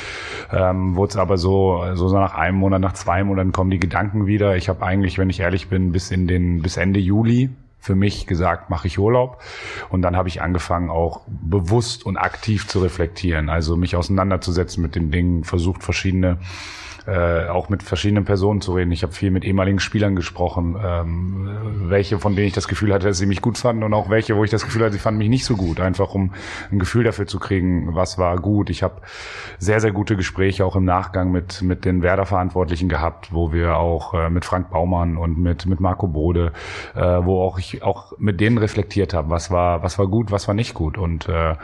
ähm, 0.51 0.95
wurde 0.95 1.13
es 1.13 1.17
aber 1.17 1.39
so, 1.39 1.83
so 1.95 2.13
nach 2.13 2.35
einem 2.35 2.59
Monat, 2.59 2.81
nach 2.81 2.93
zwei 2.93 3.23
Monaten 3.23 3.51
kommen 3.51 3.71
die 3.71 3.79
Gedanken 3.79 4.27
wieder. 4.27 4.55
Ich 4.57 4.69
habe 4.69 4.85
eigentlich, 4.85 5.17
wenn 5.17 5.31
ich 5.31 5.39
ehrlich 5.39 5.69
bin, 5.69 5.91
bis 5.91 6.11
in 6.11 6.27
den, 6.27 6.61
bis 6.61 6.77
Ende 6.77 6.99
Juli 6.99 7.49
für 7.79 7.95
mich 7.95 8.27
gesagt, 8.27 8.69
mache 8.69 8.85
ich 8.85 8.99
Urlaub. 8.99 9.41
Und 9.89 10.03
dann 10.03 10.15
habe 10.15 10.29
ich 10.29 10.43
angefangen, 10.43 10.91
auch 10.91 11.21
bewusst 11.27 12.05
und 12.05 12.17
aktiv 12.17 12.67
zu 12.67 12.79
reflektieren, 12.79 13.49
also 13.49 13.75
mich 13.75 13.95
auseinanderzusetzen 13.95 14.83
mit 14.83 14.93
den 14.93 15.09
Dingen, 15.09 15.43
versucht 15.43 15.83
verschiedene 15.83 16.37
äh, 17.05 17.47
auch 17.47 17.69
mit 17.69 17.83
verschiedenen 17.83 18.25
Personen 18.25 18.61
zu 18.61 18.73
reden. 18.73 18.91
Ich 18.91 19.03
habe 19.03 19.13
viel 19.13 19.31
mit 19.31 19.43
ehemaligen 19.43 19.79
Spielern 19.79 20.15
gesprochen, 20.15 20.77
ähm, 20.83 21.49
welche 21.89 22.19
von 22.19 22.35
denen 22.35 22.47
ich 22.47 22.53
das 22.53 22.67
Gefühl 22.67 22.93
hatte, 22.93 23.07
dass 23.07 23.17
sie 23.17 23.25
mich 23.25 23.41
gut 23.41 23.57
fanden 23.57 23.83
und 23.83 23.93
auch 23.93 24.09
welche, 24.09 24.35
wo 24.35 24.43
ich 24.43 24.51
das 24.51 24.63
Gefühl 24.63 24.83
hatte, 24.83 24.93
sie 24.93 24.99
fanden 24.99 25.17
mich 25.17 25.29
nicht 25.29 25.45
so 25.45 25.55
gut, 25.55 25.79
einfach 25.79 26.13
um 26.13 26.31
ein 26.71 26.79
Gefühl 26.79 27.03
dafür 27.03 27.27
zu 27.27 27.39
kriegen, 27.39 27.93
was 27.95 28.17
war 28.17 28.37
gut. 28.37 28.69
Ich 28.69 28.83
habe 28.83 29.01
sehr, 29.59 29.81
sehr 29.81 29.91
gute 29.91 30.15
Gespräche 30.15 30.65
auch 30.65 30.75
im 30.75 30.85
Nachgang 30.85 31.31
mit, 31.31 31.61
mit 31.61 31.85
den 31.85 32.01
Werder-Verantwortlichen 32.03 32.89
gehabt, 32.89 33.33
wo 33.33 33.51
wir 33.51 33.77
auch 33.77 34.13
äh, 34.13 34.29
mit 34.29 34.45
Frank 34.45 34.69
Baumann 34.69 35.17
und 35.17 35.37
mit, 35.37 35.65
mit 35.65 35.79
Marco 35.79 36.07
Bode, 36.07 36.53
äh, 36.95 37.01
wo 37.01 37.41
auch 37.41 37.59
ich 37.59 37.83
auch 37.83 38.13
mit 38.17 38.39
denen 38.39 38.57
reflektiert 38.57 39.13
habe, 39.13 39.29
was 39.29 39.51
war, 39.51 39.83
was 39.83 39.99
war 39.99 40.07
gut, 40.07 40.31
was 40.31 40.47
war 40.47 40.55
nicht 40.55 40.73
gut. 40.73 40.97
Und 40.97 41.27
äh, 41.27 41.55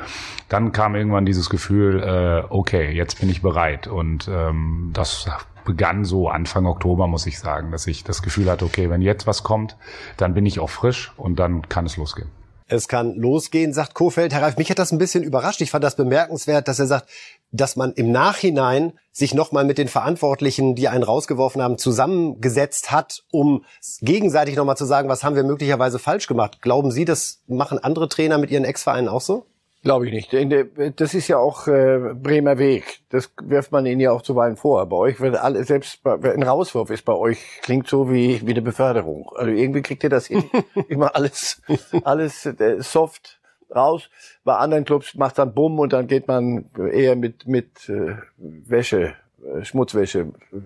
dann 0.49 0.71
kam 0.71 0.95
irgendwann 0.95 1.25
dieses 1.25 1.49
Gefühl, 1.49 2.01
äh, 2.03 2.43
okay, 2.49 2.91
jetzt 2.91 3.19
bin 3.19 3.29
ich 3.29 3.41
bereit. 3.41 3.87
Und 3.87 4.29
ähm, 4.31 4.89
das 4.93 5.28
begann 5.65 6.03
so 6.03 6.29
Anfang 6.29 6.65
Oktober, 6.65 7.07
muss 7.07 7.25
ich 7.27 7.39
sagen, 7.39 7.71
dass 7.71 7.85
ich 7.87 8.03
das 8.03 8.21
Gefühl 8.21 8.49
hatte, 8.49 8.65
okay, 8.65 8.89
wenn 8.89 9.01
jetzt 9.01 9.27
was 9.27 9.43
kommt, 9.43 9.77
dann 10.17 10.33
bin 10.33 10.45
ich 10.45 10.59
auch 10.59 10.69
frisch 10.69 11.11
und 11.17 11.37
dann 11.37 11.67
kann 11.69 11.85
es 11.85 11.97
losgehen. 11.97 12.29
Es 12.71 12.87
kann 12.87 13.15
losgehen, 13.15 13.73
sagt 13.73 13.95
Kofeld. 13.95 14.31
Herr 14.31 14.43
Reif, 14.43 14.57
mich 14.57 14.69
hat 14.69 14.77
das 14.77 14.91
ein 14.91 14.99
bisschen 14.99 15.23
überrascht. 15.23 15.59
Ich 15.61 15.71
fand 15.71 15.83
das 15.83 15.95
bemerkenswert, 15.95 16.67
dass 16.67 16.77
er 16.77 16.85
sagt, 16.85 17.09
dass 17.51 17.75
man 17.75 17.93
im 17.93 18.11
Nachhinein 18.11 18.93
sich 19.11 19.33
nochmal 19.33 19.65
mit 19.65 19.79
den 19.79 19.87
Verantwortlichen, 19.87 20.75
die 20.75 20.87
einen 20.87 21.03
rausgeworfen 21.03 21.63
haben, 21.63 21.79
zusammengesetzt 21.79 22.91
hat, 22.91 23.23
um 23.31 23.65
gegenseitig 24.01 24.55
nochmal 24.55 24.77
zu 24.77 24.85
sagen, 24.85 25.09
was 25.09 25.23
haben 25.23 25.35
wir 25.35 25.43
möglicherweise 25.43 25.97
falsch 25.97 26.27
gemacht. 26.27 26.61
Glauben 26.61 26.91
Sie, 26.91 27.05
das 27.05 27.41
machen 27.47 27.79
andere 27.79 28.07
Trainer 28.07 28.37
mit 28.37 28.51
ihren 28.51 28.65
Ex-Vereinen 28.65 29.09
auch 29.09 29.21
so? 29.21 29.47
Glaube 29.81 30.07
ich 30.09 30.13
nicht. 30.13 30.99
Das 30.99 31.13
ist 31.13 31.29
ja 31.29 31.37
auch 31.37 31.67
äh, 31.67 32.13
Bremer 32.13 32.57
Weg. 32.57 32.99
Das 33.09 33.31
wirft 33.41 33.71
man 33.71 33.85
ihnen 33.85 34.01
ja 34.01 34.11
auch 34.11 34.21
zuweilen 34.21 34.57
vor. 34.57 34.85
Bei 34.87 34.97
euch 34.97 35.21
wird 35.21 35.37
alles, 35.37 35.67
selbst 35.67 36.03
bei, 36.03 36.15
ein 36.33 36.43
Rauswurf 36.43 36.89
ist 36.89 37.05
bei 37.05 37.13
euch, 37.13 37.39
klingt 37.61 37.87
so 37.87 38.11
wie, 38.11 38.45
wie 38.45 38.51
eine 38.51 38.61
Beförderung. 38.61 39.31
Also 39.35 39.51
irgendwie 39.51 39.81
kriegt 39.81 40.03
ihr 40.03 40.09
das 40.09 40.27
hin. 40.27 40.43
Immer 40.89 41.15
alles, 41.15 41.61
alles 42.03 42.45
äh, 42.45 42.81
soft 42.81 43.39
raus. 43.73 44.09
Bei 44.43 44.57
anderen 44.57 44.83
Clubs 44.83 45.15
macht 45.15 45.37
dann 45.37 45.53
Bumm 45.53 45.79
und 45.79 45.93
dann 45.93 46.07
geht 46.07 46.27
man 46.27 46.69
eher 46.75 47.15
mit, 47.15 47.47
mit 47.47 47.87
äh, 47.87 48.17
Wäsche, 48.37 49.15
äh, 49.45 49.63
Schmutzwäsche 49.63 50.33
äh, 50.51 50.57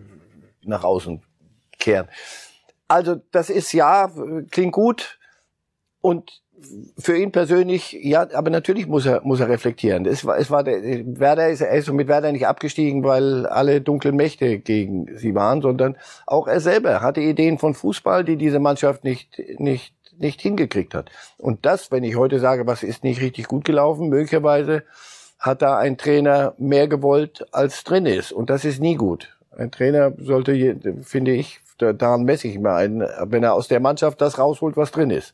nach 0.64 0.84
außen 0.84 1.22
kehren. 1.78 2.08
Also 2.88 3.18
das 3.32 3.52
ist 3.52 3.74
ja, 3.74 4.12
klingt 4.50 4.74
gut. 4.74 5.20
Und 6.02 6.43
für 6.98 7.18
ihn 7.18 7.32
persönlich, 7.32 7.94
ja, 8.02 8.28
aber 8.34 8.50
natürlich 8.50 8.88
muss 8.88 9.06
er, 9.06 9.22
muss 9.24 9.40
er 9.40 9.50
reflektieren. 9.50 10.06
Es 10.06 10.26
war, 10.26 10.38
es 10.38 10.52
war 10.52 10.64
der, 10.64 10.82
Werder 11.20 11.50
ist, 11.50 11.62
er 11.62 11.72
ist 11.72 11.92
mit 11.92 12.08
Werder 12.08 12.32
nicht 12.32 12.48
abgestiegen, 12.48 13.04
weil 13.04 13.46
alle 13.46 13.82
dunklen 13.82 14.16
Mächte 14.16 14.60
gegen 14.60 15.08
sie 15.18 15.36
waren, 15.36 15.62
sondern 15.62 15.98
auch 16.26 16.48
er 16.48 16.60
selber 16.60 17.02
hatte 17.02 17.22
Ideen 17.22 17.58
von 17.58 17.74
Fußball, 17.74 18.24
die 18.24 18.38
diese 18.38 18.60
Mannschaft 18.60 19.04
nicht, 19.04 19.42
nicht, 19.60 19.94
nicht 20.18 20.42
hingekriegt 20.42 20.94
hat. 20.94 21.10
Und 21.38 21.66
das, 21.66 21.92
wenn 21.92 22.04
ich 22.04 22.16
heute 22.16 22.40
sage, 22.40 22.68
was 22.68 22.84
ist 22.84 23.04
nicht 23.04 23.22
richtig 23.22 23.48
gut 23.48 23.66
gelaufen, 23.66 24.10
möglicherweise 24.10 24.84
hat 25.40 25.62
da 25.62 25.78
ein 25.78 25.98
Trainer 25.98 26.54
mehr 26.58 26.88
gewollt, 26.88 27.46
als 27.52 27.84
drin 27.84 28.06
ist. 28.06 28.32
Und 28.32 28.50
das 28.50 28.64
ist 28.64 28.80
nie 28.80 28.96
gut. 28.96 29.38
Ein 29.56 29.72
Trainer 29.72 30.14
sollte, 30.18 30.80
finde 31.02 31.34
ich, 31.34 31.60
daran 31.78 32.24
messe 32.24 32.48
ich 32.48 32.56
immer 32.56 32.76
ein, 32.76 33.02
wenn 33.26 33.44
er 33.44 33.54
aus 33.54 33.68
der 33.68 33.80
Mannschaft 33.80 34.22
das 34.22 34.40
rausholt, 34.40 34.78
was 34.78 34.92
drin 34.92 35.10
ist 35.10 35.34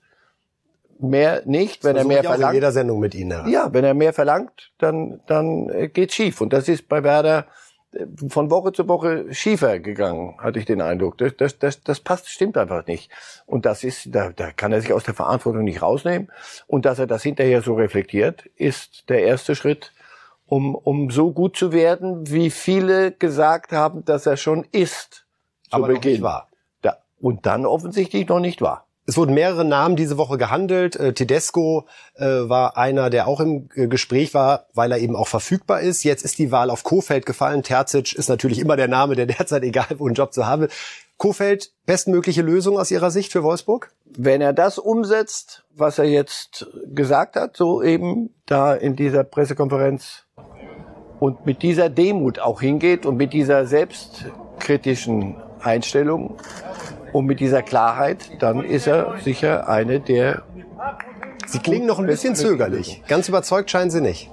mehr 0.99 1.41
nicht. 1.45 1.83
Wenn 1.83 1.95
er 1.95 2.05
mehr 2.05 2.23
verlangt, 2.23 2.51
in 2.51 2.55
jeder 2.55 2.71
Sendung 2.71 2.99
mit 2.99 3.15
Ihnen. 3.15 3.47
Ja, 3.49 3.73
wenn 3.73 3.83
er 3.83 3.93
mehr 3.93 4.13
verlangt, 4.13 4.71
dann 4.77 5.21
dann 5.27 5.69
äh, 5.69 5.87
geht's 5.87 6.15
schief. 6.15 6.41
Und 6.41 6.53
das 6.53 6.67
ist 6.67 6.87
bei 6.87 7.03
Werder 7.03 7.47
äh, 7.93 8.05
von 8.27 8.51
Woche 8.51 8.71
zu 8.71 8.87
Woche 8.87 9.33
schiefer 9.33 9.79
gegangen, 9.79 10.35
hatte 10.39 10.59
ich 10.59 10.65
den 10.65 10.81
Eindruck. 10.81 11.17
Das, 11.17 11.35
das, 11.37 11.57
das, 11.59 11.83
das 11.83 11.99
passt, 11.99 12.29
stimmt 12.29 12.57
einfach 12.57 12.85
nicht. 12.85 13.09
Und 13.45 13.65
das 13.65 13.83
ist, 13.83 14.13
da, 14.13 14.31
da 14.31 14.51
kann 14.51 14.71
er 14.71 14.81
sich 14.81 14.93
aus 14.93 15.03
der 15.03 15.13
Verantwortung 15.13 15.63
nicht 15.63 15.81
rausnehmen. 15.81 16.29
Und 16.67 16.85
dass 16.85 16.99
er 16.99 17.07
das 17.07 17.23
hinterher 17.23 17.61
so 17.61 17.75
reflektiert, 17.75 18.45
ist 18.55 19.09
der 19.09 19.23
erste 19.23 19.55
Schritt, 19.55 19.93
um, 20.45 20.75
um 20.75 21.11
so 21.11 21.31
gut 21.31 21.55
zu 21.55 21.71
werden, 21.71 22.29
wie 22.29 22.49
viele 22.49 23.11
gesagt 23.11 23.71
haben, 23.71 24.03
dass 24.03 24.25
er 24.25 24.37
schon 24.37 24.65
ist. 24.71 25.25
Zu 25.69 25.75
Aber 25.75 25.87
Beginn. 25.87 25.99
Noch 25.99 26.05
nicht 26.05 26.21
war. 26.21 26.47
Da, 26.81 26.97
und 27.19 27.45
dann 27.45 27.65
offensichtlich 27.65 28.27
noch 28.27 28.39
nicht 28.39 28.61
war. 28.61 28.88
Es 29.09 29.17
wurden 29.17 29.33
mehrere 29.33 29.65
Namen 29.65 29.95
diese 29.95 30.19
Woche 30.19 30.37
gehandelt. 30.37 30.95
Äh, 30.95 31.13
Tedesco 31.13 31.87
äh, 32.13 32.27
war 32.27 32.77
einer, 32.77 33.09
der 33.09 33.27
auch 33.27 33.39
im 33.39 33.67
äh, 33.73 33.87
Gespräch 33.87 34.35
war, 34.35 34.67
weil 34.75 34.91
er 34.91 34.99
eben 34.99 35.15
auch 35.15 35.27
verfügbar 35.27 35.81
ist. 35.81 36.03
Jetzt 36.03 36.23
ist 36.23 36.37
die 36.37 36.51
Wahl 36.51 36.69
auf 36.69 36.83
Kofeld 36.83 37.25
gefallen. 37.25 37.63
Terzic 37.63 38.13
ist 38.13 38.29
natürlich 38.29 38.59
immer 38.59 38.75
der 38.75 38.87
Name, 38.87 39.15
der 39.15 39.25
derzeit 39.25 39.63
egal 39.63 39.87
wo 39.97 40.05
einen 40.05 40.13
Job 40.13 40.31
zu 40.31 40.45
haben. 40.45 40.67
Kofeld, 41.17 41.71
bestmögliche 41.87 42.43
Lösung 42.43 42.77
aus 42.77 42.91
Ihrer 42.91 43.09
Sicht 43.09 43.31
für 43.31 43.41
Wolfsburg? 43.41 43.89
Wenn 44.15 44.41
er 44.41 44.53
das 44.53 44.77
umsetzt, 44.77 45.63
was 45.75 45.97
er 45.97 46.05
jetzt 46.05 46.67
gesagt 46.93 47.35
hat, 47.35 47.57
so 47.57 47.81
eben 47.81 48.29
da 48.45 48.75
in 48.75 48.95
dieser 48.95 49.23
Pressekonferenz 49.23 50.25
und 51.19 51.47
mit 51.47 51.63
dieser 51.63 51.89
Demut 51.89 52.37
auch 52.37 52.61
hingeht 52.61 53.07
und 53.07 53.17
mit 53.17 53.33
dieser 53.33 53.65
selbstkritischen 53.65 55.37
Einstellung, 55.61 56.37
und 57.13 57.25
mit 57.25 57.39
dieser 57.39 57.61
Klarheit, 57.61 58.31
dann 58.39 58.63
ist 58.63 58.87
er 58.87 59.15
sicher 59.23 59.67
eine 59.67 59.99
der. 59.99 60.43
Sie 61.47 61.59
klingen 61.59 61.87
noch 61.87 61.99
ein 61.99 62.05
bisschen 62.05 62.35
zögerlich. 62.35 63.01
Ganz 63.07 63.27
überzeugt 63.27 63.71
scheinen 63.71 63.89
Sie 63.89 64.01
nicht. 64.01 64.29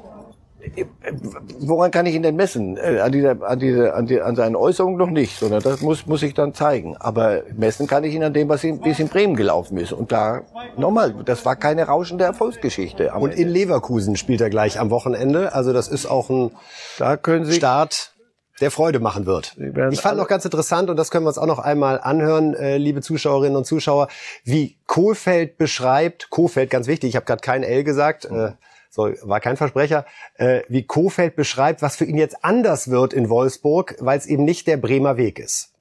Woran 1.61 1.91
kann 1.91 2.07
ich 2.07 2.15
ihn 2.15 2.23
denn 2.23 2.37
messen? 2.37 2.77
Äh, 2.77 3.01
an, 3.01 3.13
dieser, 3.13 3.43
an, 3.43 3.59
dieser, 3.59 3.95
an, 3.95 4.07
die, 4.07 4.21
an 4.21 4.35
seinen 4.35 4.57
Äußerungen 4.57 4.99
noch 4.99 5.11
nicht, 5.11 5.39
sondern 5.39 5.63
das 5.63 5.81
muss, 5.81 6.07
muss 6.07 6.23
ich 6.23 6.35
dann 6.35 6.55
zeigen. 6.55 6.97
Aber 6.97 7.43
messen 7.57 7.87
kann 7.87 8.05
ich 8.05 8.15
ihn 8.15 8.25
an 8.25 8.35
dem, 8.35 8.49
was 8.49 8.65
in, 8.65 8.85
wie 8.85 8.91
es 8.91 8.99
in 8.99 9.09
Bremen 9.09 9.37
gelaufen 9.37 9.79
ist. 9.79 9.93
Und 9.93 10.13
da, 10.13 10.43
nochmal, 10.77 11.15
das 11.25 11.45
war 11.45 11.57
keine 11.57 11.85
rauschende 11.85 12.25
Erfolgsgeschichte. 12.25 13.13
Und 13.13 13.35
in 13.35 13.49
Leverkusen 13.49 14.17
spielt 14.17 14.41
er 14.41 14.51
gleich 14.51 14.81
am 14.81 14.91
Wochenende. 14.91 15.55
Also 15.55 15.73
das 15.73 15.89
ist 15.89 16.07
auch 16.07 16.31
ein 16.31 16.51
da 16.99 17.17
können 17.17 17.45
Sie 17.45 17.55
Start 17.55 18.16
der 18.61 18.71
Freude 18.71 19.01
machen 19.01 19.27
wird. 19.27 19.57
Ich 19.91 20.01
fand 20.01 20.19
noch 20.19 20.29
ganz 20.29 20.45
interessant, 20.45 20.89
und 20.91 20.97
das 20.97 21.11
können 21.11 21.25
wir 21.25 21.29
uns 21.29 21.39
auch 21.39 21.47
noch 21.47 21.59
einmal 21.59 22.01
anhören, 22.01 22.55
äh, 22.55 22.79
liebe 22.79 23.03
Zuschauerinnen 23.03 23.57
und 23.57 23.65
Zuschauer, 23.65 24.09
wie 24.45 24.79
Kohlfeld 24.87 25.59
beschreibt, 25.59 26.31
Kohlfeld, 26.31 26.71
ganz 26.71 26.87
wichtig, 26.87 27.11
ich 27.11 27.17
habe 27.17 27.27
gerade 27.27 27.43
kein 27.43 27.63
L 27.63 27.85
gesagt, 27.85 28.25
äh, 28.25 28.53
so, 28.89 29.11
war 29.23 29.41
kein 29.41 29.59
Versprecher, 29.59 30.07
äh, 30.37 30.63
wie 30.69 30.85
Kohlfeld 30.85 31.37
beschreibt, 31.37 31.83
was 31.83 31.97
für 31.97 32.07
ihn 32.07 32.17
jetzt 32.17 32.45
anders 32.45 32.91
wird 32.91 33.13
in 33.13 33.29
Wolfsburg, 33.29 33.97
weil 34.01 34.19
es 34.19 34.27
eben 34.27 34.45
nicht 34.45 34.67
der 34.67 34.79
Bremer 34.79 35.19
Weg 35.19 35.39
ist. 35.39 35.76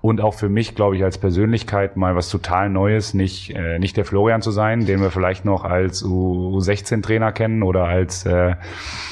Und 0.00 0.22
auch 0.22 0.32
für 0.32 0.48
mich, 0.48 0.74
glaube 0.74 0.96
ich, 0.96 1.04
als 1.04 1.18
Persönlichkeit 1.18 1.96
mal 1.96 2.16
was 2.16 2.30
total 2.30 2.70
Neues, 2.70 3.12
nicht, 3.12 3.54
äh, 3.54 3.78
nicht 3.78 3.96
der 3.98 4.06
Florian 4.06 4.40
zu 4.40 4.50
sein, 4.50 4.86
den 4.86 5.02
wir 5.02 5.10
vielleicht 5.10 5.44
noch 5.44 5.64
als 5.64 6.02
U16-Trainer 6.02 7.32
kennen 7.32 7.62
oder 7.62 7.84
als, 7.84 8.24
äh, 8.24 8.54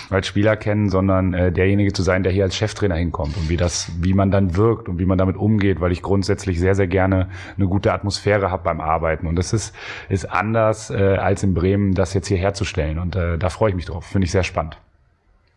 als 0.08 0.26
Spieler 0.26 0.56
kennen, 0.56 0.88
sondern 0.88 1.34
äh, 1.34 1.52
derjenige 1.52 1.92
zu 1.92 2.02
sein, 2.02 2.22
der 2.22 2.32
hier 2.32 2.44
als 2.44 2.56
Cheftrainer 2.56 2.94
hinkommt 2.94 3.36
und 3.36 3.50
wie 3.50 3.58
das, 3.58 3.90
wie 4.00 4.14
man 4.14 4.30
dann 4.30 4.56
wirkt 4.56 4.88
und 4.88 4.98
wie 4.98 5.04
man 5.04 5.18
damit 5.18 5.36
umgeht, 5.36 5.82
weil 5.82 5.92
ich 5.92 6.00
grundsätzlich 6.00 6.58
sehr, 6.58 6.74
sehr 6.74 6.86
gerne 6.86 7.28
eine 7.58 7.66
gute 7.66 7.92
Atmosphäre 7.92 8.50
habe 8.50 8.62
beim 8.62 8.80
Arbeiten. 8.80 9.26
Und 9.26 9.36
das 9.36 9.52
ist, 9.52 9.74
ist 10.08 10.24
anders 10.24 10.88
äh, 10.88 11.16
als 11.16 11.42
in 11.42 11.52
Bremen, 11.52 11.94
das 11.94 12.14
jetzt 12.14 12.28
hier 12.28 12.38
herzustellen. 12.38 12.98
Und 12.98 13.16
äh, 13.16 13.36
da 13.36 13.50
freue 13.50 13.70
ich 13.70 13.76
mich 13.76 13.84
drauf. 13.84 14.06
Finde 14.06 14.24
ich 14.24 14.30
sehr 14.30 14.44
spannend. 14.44 14.78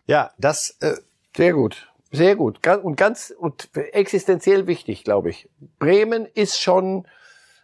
Ja, 0.06 0.32
das 0.36 0.76
äh, 0.80 0.92
sehr 1.34 1.54
gut. 1.54 1.87
Sehr 2.10 2.36
gut. 2.36 2.66
Und 2.66 2.96
ganz 2.96 3.34
und 3.36 3.68
existenziell 3.74 4.66
wichtig, 4.66 5.04
glaube 5.04 5.30
ich. 5.30 5.48
Bremen 5.78 6.26
ist 6.26 6.60
schon 6.60 7.06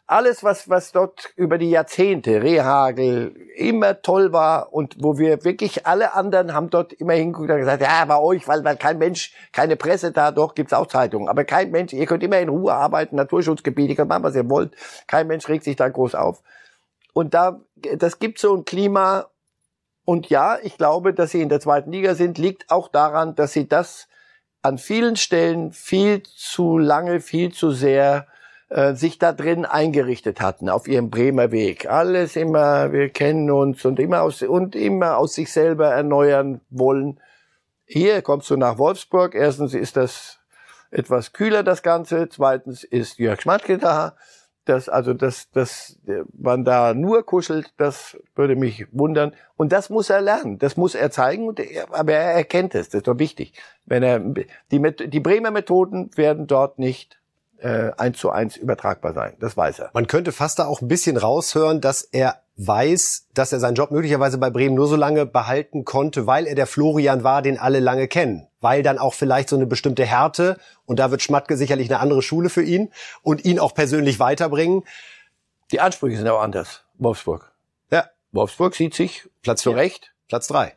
alles, 0.07 0.45
was, 0.45 0.69
was 0.69 0.93
dort 0.93 1.33
über 1.35 1.57
die 1.57 1.71
Jahrzehnte, 1.71 2.43
Rehagel, 2.43 3.35
immer 3.57 4.03
toll 4.03 4.33
war 4.33 4.73
und 4.75 4.97
wo 5.03 5.17
wir 5.17 5.45
wirklich 5.45 5.87
alle 5.87 6.13
anderen 6.13 6.53
haben 6.53 6.69
dort 6.69 6.93
immer 6.93 7.15
hingeguckt 7.15 7.51
und 7.51 7.59
gesagt, 7.59 7.83
ja, 7.83 8.05
bei 8.05 8.19
euch, 8.19 8.47
weil, 8.47 8.63
weil 8.65 8.77
kein 8.77 8.99
Mensch, 8.99 9.33
keine 9.53 9.77
Presse 9.77 10.13
da, 10.13 10.31
doch, 10.31 10.55
gibt's 10.55 10.75
auch 10.75 10.89
Zeitungen, 10.89 11.29
aber 11.29 11.45
kein 11.45 11.71
Mensch, 11.71 11.95
ihr 11.95 12.05
könnt 12.05 12.23
immer 12.23 12.39
in 12.39 12.51
Ruhe 12.51 12.75
arbeiten, 12.75 13.17
Naturschutzgebiete, 13.17 13.93
ihr 13.93 13.97
könnt 13.97 14.11
machen, 14.11 14.25
was 14.25 14.37
ihr 14.37 14.49
wollt, 14.51 14.77
kein 15.07 15.27
Mensch 15.27 15.49
regt 15.49 15.65
sich 15.65 15.77
da 15.77 15.89
groß 15.89 16.15
auf. 16.15 16.43
Und 17.15 17.33
da, 17.33 17.63
das 17.97 18.19
gibt 18.19 18.39
so 18.39 18.55
ein 18.55 18.67
Klima 18.67 19.29
und 20.05 20.29
ja, 20.29 20.59
ich 20.63 20.77
glaube, 20.77 21.15
dass 21.15 21.31
sie 21.31 21.41
in 21.41 21.49
der 21.49 21.61
zweiten 21.61 21.93
Liga 21.93 22.15
sind, 22.15 22.37
liegt 22.37 22.71
auch 22.71 22.89
daran, 22.89 23.35
dass 23.37 23.55
sie 23.55 23.67
das 23.67 24.07
an 24.65 24.79
vielen 24.79 25.17
Stellen 25.17 25.73
viel 25.73 26.23
zu 26.23 26.79
lange, 26.79 27.21
viel 27.21 27.53
zu 27.53 27.71
sehr 27.71 28.27
äh, 28.71 28.95
sich 28.95 29.19
da 29.19 29.33
drin 29.33 29.67
eingerichtet 29.67 30.41
hatten 30.41 30.71
auf 30.71 30.89
ihrem 30.89 31.11
Bremer 31.11 31.53
Weg. 31.53 31.87
Alles 31.87 32.35
immer, 32.35 32.91
wir 32.91 33.11
kennen 33.11 33.51
uns 33.51 33.85
und 33.85 34.01
immer 34.01 34.23
aus 34.23 34.41
und 34.41 34.75
immer 34.75 35.19
aus 35.19 35.35
sich 35.35 35.53
selber 35.53 35.89
erneuern 35.89 36.63
wollen. 36.71 37.21
Hier 37.85 38.23
kommst 38.23 38.49
du 38.49 38.57
nach 38.57 38.79
Wolfsburg. 38.79 39.35
Erstens 39.35 39.75
ist 39.75 39.99
das 39.99 40.41
etwas 40.91 41.35
kühler 41.35 41.63
das 41.63 41.83
Ganze. 41.83 42.31
Zweitens 42.31 42.85
ist 42.85 43.19
Jörg 43.19 43.43
Schmatke 43.43 43.77
da 43.77 44.17
dass 44.65 44.89
also 44.89 45.15
dass 45.15 45.51
dass 45.51 45.99
man 46.33 46.65
da 46.65 46.95
nur 46.95 47.25
kuschelt, 47.25 47.73
das 47.77 48.17
würde 48.35 48.57
mich 48.57 48.87
wundern. 48.93 49.35
Und 49.57 49.73
das 49.73 49.91
muss 49.91 50.11
er 50.11 50.21
lernen, 50.21 50.59
das 50.59 50.77
muss 50.77 50.95
er 50.95 51.11
zeigen. 51.11 51.49
Und 51.49 51.61
er, 51.61 51.93
aber 51.95 52.13
er 52.13 52.33
erkennt 52.33 52.75
es, 52.75 52.89
das 52.89 53.01
ist 53.01 53.09
doch 53.09 53.19
wichtig. 53.19 53.55
Wenn 53.85 54.03
er 54.03 54.21
die 54.71 55.09
die 55.09 55.21
Bremer 55.21 55.51
Methoden 55.51 56.11
werden 56.17 56.47
dort 56.47 56.79
nicht 56.79 57.19
äh, 57.59 57.93
eins 57.97 58.19
zu 58.19 58.31
eins 58.31 58.57
übertragbar 58.57 59.15
sein. 59.15 59.37
Das 59.41 59.57
weiß 59.57 59.79
er. 59.81 59.91
Man 59.95 60.07
könnte 60.07 60.33
fast 60.33 60.59
da 60.59 60.67
auch 60.67 60.83
ein 60.83 60.89
bisschen 60.89 61.17
raushören, 61.17 61.81
dass 61.81 62.03
er 62.03 62.44
weiß, 62.57 63.27
dass 63.35 63.53
er 63.53 63.59
seinen 63.61 63.75
Job 63.75 63.91
möglicherweise 63.91 64.39
bei 64.39 64.49
Bremen 64.51 64.75
nur 64.77 64.87
so 64.87 64.97
lange 64.97 65.27
behalten 65.27 65.85
konnte, 65.85 66.27
weil 66.27 66.47
er 66.47 66.55
der 66.55 66.67
Florian 66.67 67.25
war, 67.25 67.43
den 67.43 67.59
alle 67.59 67.81
lange 67.81 68.07
kennen. 68.09 68.47
Weil 68.61 68.83
dann 68.83 68.99
auch 68.99 69.15
vielleicht 69.15 69.49
so 69.49 69.57
eine 69.57 69.67
bestimmte 69.67 70.05
Härte, 70.05 70.57
und 70.87 70.99
da 70.99 71.11
wird 71.11 71.21
Schmatke 71.23 71.57
sicherlich 71.57 71.91
eine 71.91 72.01
andere 72.01 72.23
Schule 72.23 72.49
für 72.51 72.63
ihn 72.63 72.93
und 73.23 73.45
ihn 73.45 73.59
auch 73.59 73.75
persönlich 73.75 74.21
weiterbringen. 74.21 74.85
Die 75.73 75.81
Ansprüche 75.81 76.17
sind 76.17 76.29
auch 76.29 76.41
anders. 76.43 76.85
Wolfsburg. 76.99 77.51
Ja. 77.91 78.05
Wolfsburg 78.33 78.75
sieht 78.75 78.95
sich 78.95 79.29
Platz 79.43 79.63
zu 79.63 79.71
vier. 79.71 79.79
Recht 79.79 80.15
Platz 80.29 80.47
drei. 80.47 80.75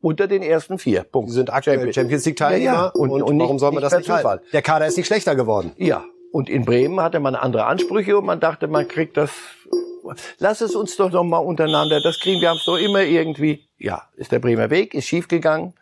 unter 0.00 0.26
den 0.26 0.42
ersten 0.42 0.78
vier. 0.78 1.02
Punkt. 1.02 1.28
Die 1.30 1.34
sind 1.34 1.52
aktuell 1.52 1.92
Champions 1.92 2.24
League 2.24 2.36
Teilnehmer. 2.36 2.64
Ja, 2.64 2.72
ja. 2.84 2.86
Und, 2.88 3.10
Und- 3.10 3.22
und 3.22 3.38
warum 3.38 3.52
nicht- 3.54 3.60
soll 3.60 3.72
man 3.72 3.82
das 3.82 3.94
nicht 3.96 4.08
halten? 4.08 4.42
Der 4.52 4.62
Kader 4.62 4.86
ist 4.86 4.96
nicht 4.96 5.06
schlechter 5.06 5.36
geworden. 5.36 5.72
Ja. 5.76 6.04
Und 6.32 6.48
in 6.48 6.64
Bremen 6.64 7.00
hatte 7.00 7.20
man 7.20 7.34
andere 7.34 7.66
Ansprüche 7.66 8.16
und 8.16 8.24
man 8.24 8.40
dachte, 8.40 8.66
man 8.66 8.88
kriegt 8.88 9.16
das. 9.18 9.30
Lass 10.38 10.60
es 10.60 10.74
uns 10.74 10.96
doch 10.96 11.10
noch 11.10 11.24
mal 11.24 11.38
untereinander. 11.38 12.00
Das 12.02 12.18
kriegen 12.20 12.40
wir 12.40 12.50
haben 12.50 12.56
es 12.56 12.64
doch 12.64 12.76
immer 12.76 13.02
irgendwie. 13.02 13.68
Ja, 13.78 14.08
ist 14.16 14.32
der 14.32 14.38
Bremer 14.38 14.70
Weg, 14.70 14.94
ist 14.94 15.06
schiefgegangen. 15.06 15.74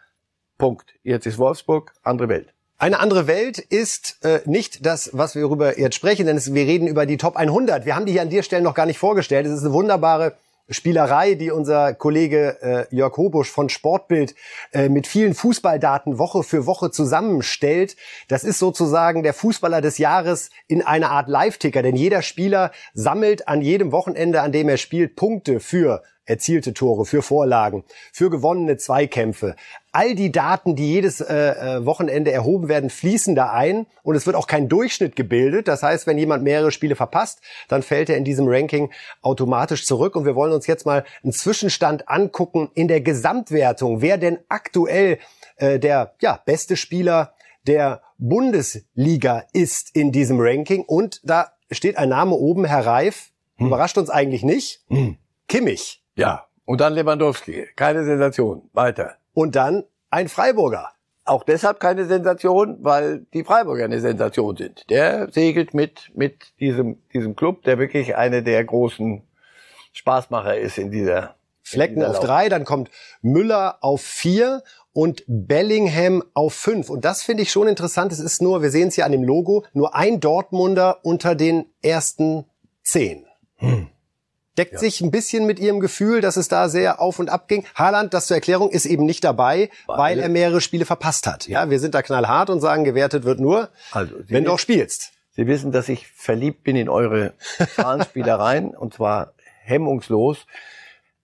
Punkt. 0.58 0.94
Jetzt 1.02 1.26
ist 1.26 1.38
Wolfsburg, 1.38 1.94
andere 2.02 2.28
Welt. 2.28 2.48
Eine 2.80 3.00
andere 3.00 3.26
Welt 3.26 3.58
ist 3.58 4.24
äh, 4.24 4.40
nicht 4.44 4.86
das, 4.86 5.10
was 5.12 5.34
wir 5.34 5.42
darüber 5.42 5.78
jetzt 5.78 5.96
sprechen, 5.96 6.26
denn 6.26 6.36
es, 6.36 6.54
wir 6.54 6.64
reden 6.64 6.86
über 6.86 7.06
die 7.06 7.16
Top 7.16 7.36
100. 7.36 7.86
Wir 7.86 7.96
haben 7.96 8.06
die 8.06 8.12
hier 8.12 8.22
an 8.22 8.30
der 8.30 8.42
Stelle 8.42 8.62
noch 8.62 8.74
gar 8.74 8.86
nicht 8.86 8.98
vorgestellt. 8.98 9.46
Es 9.46 9.52
ist 9.52 9.64
eine 9.64 9.72
wunderbare 9.72 10.36
Spielerei, 10.70 11.34
die 11.34 11.50
unser 11.50 11.94
Kollege 11.94 12.86
äh, 12.90 12.94
Jörg 12.94 13.16
Hobusch 13.16 13.50
von 13.50 13.68
Sportbild 13.68 14.34
äh, 14.72 14.88
mit 14.88 15.06
vielen 15.06 15.34
Fußballdaten 15.34 16.18
Woche 16.18 16.42
für 16.42 16.66
Woche 16.66 16.90
zusammenstellt. 16.90 17.96
Das 18.28 18.44
ist 18.44 18.58
sozusagen 18.58 19.22
der 19.22 19.32
Fußballer 19.32 19.80
des 19.80 19.98
Jahres 19.98 20.50
in 20.66 20.82
einer 20.82 21.10
Art 21.10 21.28
Live-Ticker, 21.28 21.82
denn 21.82 21.96
jeder 21.96 22.22
Spieler 22.22 22.72
sammelt 22.92 23.48
an 23.48 23.62
jedem 23.62 23.92
Wochenende, 23.92 24.42
an 24.42 24.52
dem 24.52 24.68
er 24.68 24.76
spielt, 24.76 25.16
Punkte 25.16 25.60
für 25.60 26.02
erzielte 26.28 26.74
Tore, 26.74 27.04
für 27.04 27.22
Vorlagen, 27.22 27.84
für 28.12 28.30
gewonnene 28.30 28.76
Zweikämpfe. 28.76 29.56
All 29.92 30.14
die 30.14 30.30
Daten, 30.30 30.76
die 30.76 30.92
jedes 30.92 31.20
äh, 31.20 31.34
äh, 31.34 31.86
Wochenende 31.86 32.30
erhoben 32.30 32.68
werden, 32.68 32.90
fließen 32.90 33.34
da 33.34 33.50
ein 33.50 33.86
und 34.02 34.14
es 34.14 34.26
wird 34.26 34.36
auch 34.36 34.46
kein 34.46 34.68
Durchschnitt 34.68 35.16
gebildet. 35.16 35.66
Das 35.66 35.82
heißt, 35.82 36.06
wenn 36.06 36.18
jemand 36.18 36.44
mehrere 36.44 36.70
Spiele 36.70 36.94
verpasst, 36.94 37.40
dann 37.68 37.82
fällt 37.82 38.10
er 38.10 38.18
in 38.18 38.24
diesem 38.24 38.46
Ranking 38.46 38.90
automatisch 39.22 39.86
zurück. 39.86 40.14
Und 40.14 40.26
wir 40.26 40.36
wollen 40.36 40.52
uns 40.52 40.66
jetzt 40.66 40.84
mal 40.84 41.04
einen 41.22 41.32
Zwischenstand 41.32 42.08
angucken 42.08 42.70
in 42.74 42.86
der 42.88 43.00
Gesamtwertung, 43.00 44.02
wer 44.02 44.18
denn 44.18 44.38
aktuell 44.48 45.18
äh, 45.56 45.78
der 45.78 46.14
ja, 46.20 46.40
beste 46.44 46.76
Spieler 46.76 47.32
der 47.66 48.02
Bundesliga 48.18 49.44
ist 49.52 49.96
in 49.96 50.12
diesem 50.12 50.38
Ranking. 50.40 50.84
Und 50.84 51.20
da 51.24 51.52
steht 51.70 51.96
ein 51.96 52.10
Name 52.10 52.34
oben, 52.34 52.66
Herr 52.66 52.84
Reif. 52.84 53.30
Überrascht 53.58 53.98
uns 53.98 54.10
eigentlich 54.10 54.44
nicht. 54.44 54.84
Kimmich. 55.48 56.02
Ja. 56.18 56.44
Und 56.64 56.80
dann 56.80 56.94
Lewandowski. 56.94 57.68
Keine 57.76 58.04
Sensation. 58.04 58.68
Weiter. 58.72 59.16
Und 59.32 59.56
dann 59.56 59.84
ein 60.10 60.28
Freiburger. 60.28 60.90
Auch 61.24 61.44
deshalb 61.44 61.80
keine 61.80 62.06
Sensation, 62.06 62.78
weil 62.80 63.26
die 63.34 63.44
Freiburger 63.44 63.84
eine 63.84 64.00
Sensation 64.00 64.56
sind. 64.56 64.88
Der 64.90 65.30
segelt 65.30 65.74
mit, 65.74 66.10
mit 66.14 66.58
diesem, 66.58 66.98
diesem 67.12 67.36
Club, 67.36 67.62
der 67.64 67.78
wirklich 67.78 68.16
eine 68.16 68.42
der 68.42 68.64
großen 68.64 69.22
Spaßmacher 69.92 70.56
ist 70.56 70.78
in 70.78 70.90
dieser 70.90 71.34
Flecken 71.62 72.02
auf 72.02 72.20
drei, 72.20 72.48
dann 72.48 72.64
kommt 72.64 72.90
Müller 73.20 73.78
auf 73.82 74.00
vier 74.00 74.62
und 74.94 75.22
Bellingham 75.26 76.24
auf 76.32 76.54
fünf. 76.54 76.88
Und 76.88 77.04
das 77.04 77.22
finde 77.22 77.42
ich 77.42 77.50
schon 77.50 77.68
interessant. 77.68 78.10
Es 78.10 78.20
ist 78.20 78.40
nur, 78.40 78.62
wir 78.62 78.70
sehen 78.70 78.88
es 78.88 78.94
hier 78.94 79.04
an 79.04 79.12
dem 79.12 79.22
Logo, 79.22 79.64
nur 79.74 79.94
ein 79.94 80.20
Dortmunder 80.20 81.00
unter 81.04 81.34
den 81.34 81.66
ersten 81.82 82.46
zehn. 82.82 83.26
Deckt 84.58 84.78
sich 84.78 85.00
ein 85.00 85.10
bisschen 85.12 85.46
mit 85.46 85.60
ihrem 85.60 85.78
Gefühl, 85.78 86.20
dass 86.20 86.36
es 86.36 86.48
da 86.48 86.68
sehr 86.68 87.00
auf 87.00 87.18
und 87.18 87.30
ab 87.30 87.46
ging. 87.46 87.64
Haaland, 87.76 88.12
das 88.12 88.26
zur 88.26 88.36
Erklärung, 88.36 88.70
ist 88.70 88.86
eben 88.86 89.06
nicht 89.06 89.22
dabei, 89.22 89.70
weil, 89.86 90.18
er 90.18 90.28
mehrere 90.28 90.60
Spiele 90.60 90.84
verpasst 90.84 91.26
hat. 91.28 91.46
Ja, 91.46 91.70
wir 91.70 91.78
sind 91.78 91.94
da 91.94 92.02
knallhart 92.02 92.50
und 92.50 92.60
sagen, 92.60 92.84
gewertet 92.84 93.24
wird 93.24 93.38
nur, 93.38 93.68
Also, 93.92 94.14
wenn 94.26 94.44
du 94.44 94.52
auch 94.52 94.58
spielst. 94.58 95.12
Sie 95.30 95.46
wissen, 95.46 95.70
dass 95.70 95.88
ich 95.88 96.08
verliebt 96.08 96.64
bin 96.64 96.74
in 96.74 96.88
eure 96.88 97.34
Zahlenspielereien 97.76 98.70
und 98.76 98.94
zwar 98.94 99.34
hemmungslos. 99.62 100.46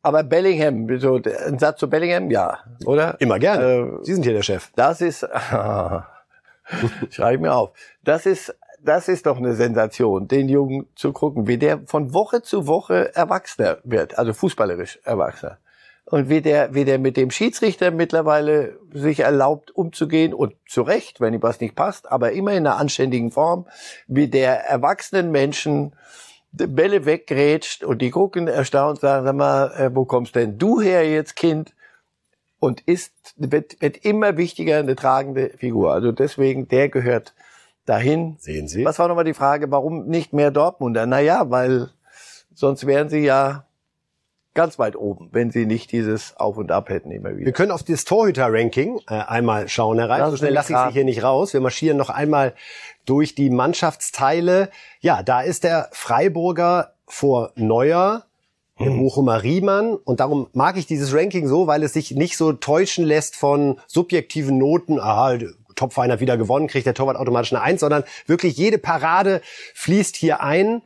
Aber 0.03 0.22
Bellingham, 0.22 0.87
so 1.01 1.20
ein 1.47 1.59
Satz 1.59 1.80
zu 1.80 1.91
Bellingham, 1.91 2.30
ja, 2.30 2.61
oder? 2.85 3.16
Immer 3.20 3.41
gerne. 3.41 3.64
Äh, 3.64 4.05
Sie 4.05 4.14
sind 4.14 4.22
hier 4.22 4.35
der 4.35 4.43
Chef. 4.43 4.70
Das 4.76 5.01
ist, 5.01 5.20
schreibe 7.11 7.35
ich 7.35 7.41
mir 7.41 7.53
auf. 7.53 7.70
Das 8.05 8.26
ist, 8.26 8.55
das 8.85 9.09
ist 9.09 9.26
doch 9.26 9.39
eine 9.39 9.55
Sensation, 9.55 10.28
den 10.28 10.49
Jungen 10.49 10.87
zu 10.95 11.12
gucken, 11.12 11.47
wie 11.47 11.59
der 11.59 11.80
von 11.87 12.12
Woche 12.12 12.43
zu 12.43 12.66
Woche 12.66 13.14
erwachsener 13.14 13.78
wird, 13.85 14.18
also 14.18 14.32
fußballerisch 14.32 15.01
erwachsener. 15.05 15.59
Und 16.07 16.28
wie 16.28 16.43
der, 16.43 16.74
wie 16.74 16.85
der 16.85 16.99
mit 16.99 17.16
dem 17.16 17.30
Schiedsrichter 17.30 17.91
mittlerweile 17.91 18.78
sich 18.93 19.20
erlaubt 19.20 19.70
umzugehen 19.70 20.35
und 20.35 20.55
zu 20.68 20.82
Recht, 20.82 21.20
wenn 21.20 21.32
ihm 21.32 21.43
was 21.43 21.61
nicht 21.61 21.74
passt, 21.74 22.12
aber 22.12 22.32
immer 22.32 22.53
in 22.53 22.66
einer 22.66 22.76
anständigen 22.76 23.30
Form, 23.30 23.66
wie 24.07 24.28
der 24.28 24.66
erwachsenen 24.66 25.30
Menschen 25.30 25.97
Bälle 26.53 27.05
weggrätscht 27.07 27.82
und 27.82 28.03
die 28.03 28.11
gucken 28.11 28.49
erstaunt, 28.49 29.01
sagen, 29.01 29.24
sag 29.24 29.35
mal, 29.35 29.72
äh, 29.72 29.91
wo 29.95 30.05
kommst 30.05 30.37
denn 30.37 30.59
du 30.59 30.80
her 30.80 31.09
jetzt, 31.09 31.37
Kind? 31.37 31.74
und 32.64 32.80
ist, 32.80 33.12
wird, 33.37 33.80
wird 33.82 33.99
immer 33.99 34.39
wichtiger 34.39 34.78
eine 34.78 34.97
tragende 34.97 35.51
Figur. 35.59 35.93
Also 35.93 36.12
deswegen, 36.12 36.66
der 36.66 36.89
gehört 36.89 37.35
dahin. 37.87 38.37
Sehen 38.39 38.68
Sie. 38.68 38.85
Was 38.85 38.99
war 38.99 39.09
nochmal 39.09 39.24
die 39.24 39.35
Frage, 39.35 39.70
warum 39.70 40.07
nicht 40.07 40.32
mehr 40.32 40.51
Dortmunder? 40.51 41.07
Naja, 41.07 41.51
weil 41.51 41.91
sonst 42.55 42.87
wären 42.87 43.09
sie 43.09 43.20
ja 43.20 43.64
ganz 44.55 44.78
weit 44.78 44.95
oben, 44.97 45.28
wenn 45.32 45.51
sie 45.51 45.66
nicht 45.66 45.91
dieses 45.91 46.37
Auf 46.37 46.57
und 46.57 46.70
Ab 46.70 46.89
hätten 46.89 47.11
immer 47.11 47.37
wieder. 47.37 47.47
Wir 47.47 47.53
können 47.53 47.72
auf 47.72 47.82
das 47.82 48.05
Torhüter-Ranking 48.05 49.01
äh, 49.09 49.14
einmal 49.14 49.68
schauen, 49.68 49.99
Herr 49.99 50.09
Reif. 50.09 50.30
So 50.30 50.37
schnell 50.37 50.53
lasse 50.53 50.72
ich 50.72 50.78
Sie 50.78 50.93
hier 50.93 51.05
nicht 51.05 51.22
raus. 51.24 51.53
Wir 51.53 51.61
marschieren 51.61 51.97
noch 51.97 52.09
einmal 52.11 52.55
durch 53.05 53.35
die 53.35 53.51
Mannschaftsteile. 53.51 54.70
Ja, 55.01 55.22
da 55.22 55.41
ist 55.41 55.64
der 55.64 55.89
Freiburger 55.93 56.95
vor 57.07 57.51
Neuer, 57.57 58.24
der 58.78 58.87
Hm. 58.87 58.99
Bochumer 59.01 59.43
Riemann. 59.43 59.97
Und 59.97 60.20
darum 60.20 60.49
mag 60.53 60.76
ich 60.76 60.87
dieses 60.87 61.12
Ranking 61.12 61.49
so, 61.49 61.66
weil 61.66 61.82
es 61.82 61.93
sich 61.93 62.12
nicht 62.12 62.37
so 62.37 62.53
täuschen 62.53 63.05
lässt 63.05 63.35
von 63.37 63.80
subjektiven 63.89 64.57
Noten. 64.57 65.01
Aha, 65.01 65.37
hat 65.81 66.20
wieder 66.20 66.37
gewonnen, 66.37 66.68
kriegt 66.68 66.87
der 66.87 66.95
Torwart 66.95 67.16
automatisch 67.16 67.53
eine 67.53 67.62
Eins, 67.62 67.81
sondern 67.81 68.05
wirklich 68.27 68.57
jede 68.57 68.79
Parade 68.79 69.41
fließt 69.75 70.16
hier 70.16 70.41
ein. 70.41 70.83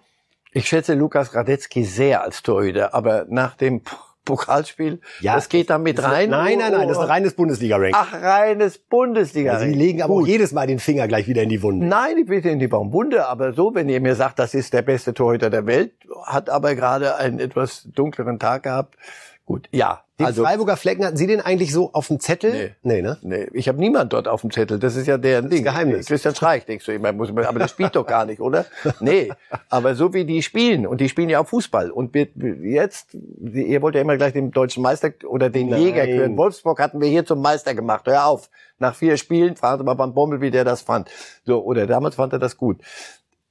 Ich 0.53 0.69
schätze 0.69 0.95
Lukas 0.95 1.35
Radetzky 1.35 1.85
sehr 1.85 2.23
als 2.23 2.43
Torhüter, 2.43 2.95
aber 2.95 3.27
nach 3.29 3.55
dem 3.55 3.83
Pokalspiel, 4.29 5.01
das 5.23 5.49
geht 5.49 5.71
da 5.71 5.79
mit 5.79 6.03
rein. 6.03 6.29
Nein, 6.29 6.59
nein, 6.59 6.73
nein, 6.73 6.87
das 6.87 6.99
ist 6.99 7.03
ein 7.03 7.09
reines 7.09 7.33
Bundesliga-Ranking. 7.33 7.95
Ach, 7.97 8.13
reines 8.13 8.77
Bundesliga. 8.77 9.59
Sie 9.59 9.73
legen 9.73 10.03
aber 10.03 10.13
auch 10.13 10.27
jedes 10.27 10.53
Mal 10.53 10.67
den 10.67 10.81
Finger 10.81 11.09
gleich 11.09 11.27
wieder 11.29 11.43
in 11.43 11.49
die 11.49 11.63
Wunde. 11.63 11.87
Nein, 11.87 12.19
ich 12.19 12.29
will 12.29 12.43
den 12.43 12.59
nicht 12.59 12.71
warum 12.71 12.93
Wunde, 12.93 13.27
aber 13.27 13.55
so, 13.55 13.75
wenn 13.75 13.89
ihr 13.89 14.03
mir 14.03 14.15
sagt, 14.15 14.39
das 14.39 14.53
ist 14.53 14.75
der 14.75 14.83
beste 14.83 15.15
Torhüter 15.15 15.49
der 15.49 15.65
Welt, 15.65 15.93
hat 16.25 16.51
aber 16.51 16.75
gerade 16.75 17.17
einen 17.17 17.41
etwas 17.41 17.89
dunkleren 17.95 18.39
Tag 18.39 18.65
gehabt. 18.65 18.97
Gut, 19.47 19.67
ja. 19.73 20.03
Den 20.19 20.27
also, 20.27 20.43
Freiburger 20.43 20.77
Flecken, 20.77 21.05
hatten 21.05 21.17
Sie 21.17 21.29
den 21.29 21.41
eigentlich 21.41 21.73
so 21.73 21.93
auf 21.93 22.09
dem 22.09 22.19
Zettel? 22.19 22.53
Nee. 22.53 22.71
Nee, 22.83 23.03
ne? 23.03 23.19
nee, 23.23 23.49
ich 23.53 23.69
habe 23.69 23.79
niemand 23.79 24.13
dort 24.13 24.27
auf 24.27 24.41
dem 24.41 24.51
Zettel. 24.51 24.81
Das 24.81 24.97
ist 24.97 25.07
ja 25.07 25.17
deren 25.17 25.49
Ding. 25.49 25.63
Geheimnis. 25.63 26.07
Christian 26.07 26.35
Streich, 26.35 26.65
denkst 26.65 26.87
du 26.87 26.93
immer, 26.93 27.13
muss 27.13 27.33
man, 27.33 27.45
aber 27.45 27.61
der 27.61 27.69
spielt 27.69 27.95
doch 27.95 28.07
gar 28.07 28.25
nicht, 28.25 28.41
oder? 28.41 28.67
Nee, 29.01 29.31
aber 29.69 29.95
so 29.95 30.13
wie 30.15 30.25
die 30.25 30.43
spielen, 30.43 30.87
und 30.87 31.01
die 31.01 31.09
spielen 31.09 31.29
ja 31.29 31.39
auch 31.41 31.47
Fußball. 31.47 31.93
Und 31.93 32.15
wir, 32.15 32.27
jetzt, 32.35 33.15
ihr 33.15 33.81
wollt 33.81 33.95
ja 33.95 34.01
immer 34.01 34.17
gleich 34.17 34.33
den 34.33 34.51
deutschen 34.51 34.83
Meister 34.83 35.13
oder 35.29 35.51
den 35.51 35.69
Nein. 35.69 35.83
Jäger 35.83 36.07
küren. 36.07 36.37
Wolfsburg 36.37 36.81
hatten 36.81 37.01
wir 37.01 37.09
hier 37.09 37.25
zum 37.25 37.41
Meister 37.41 37.75
gemacht. 37.75 38.07
Hör 38.07 38.27
auf. 38.27 38.51
Nach 38.81 38.95
vier 38.95 39.17
Spielen, 39.17 39.57
fragen 39.57 39.79
Sie 39.79 39.85
mal 39.85 39.95
beim 39.95 40.15
Bommel, 40.15 40.41
wie 40.41 40.51
der 40.53 40.65
das 40.65 40.83
fand. 40.83 41.11
So, 41.45 41.63
oder 41.65 41.87
damals 41.87 42.15
fand 42.15 42.33
er 42.33 42.39
das 42.39 42.57
gut. 42.57 42.81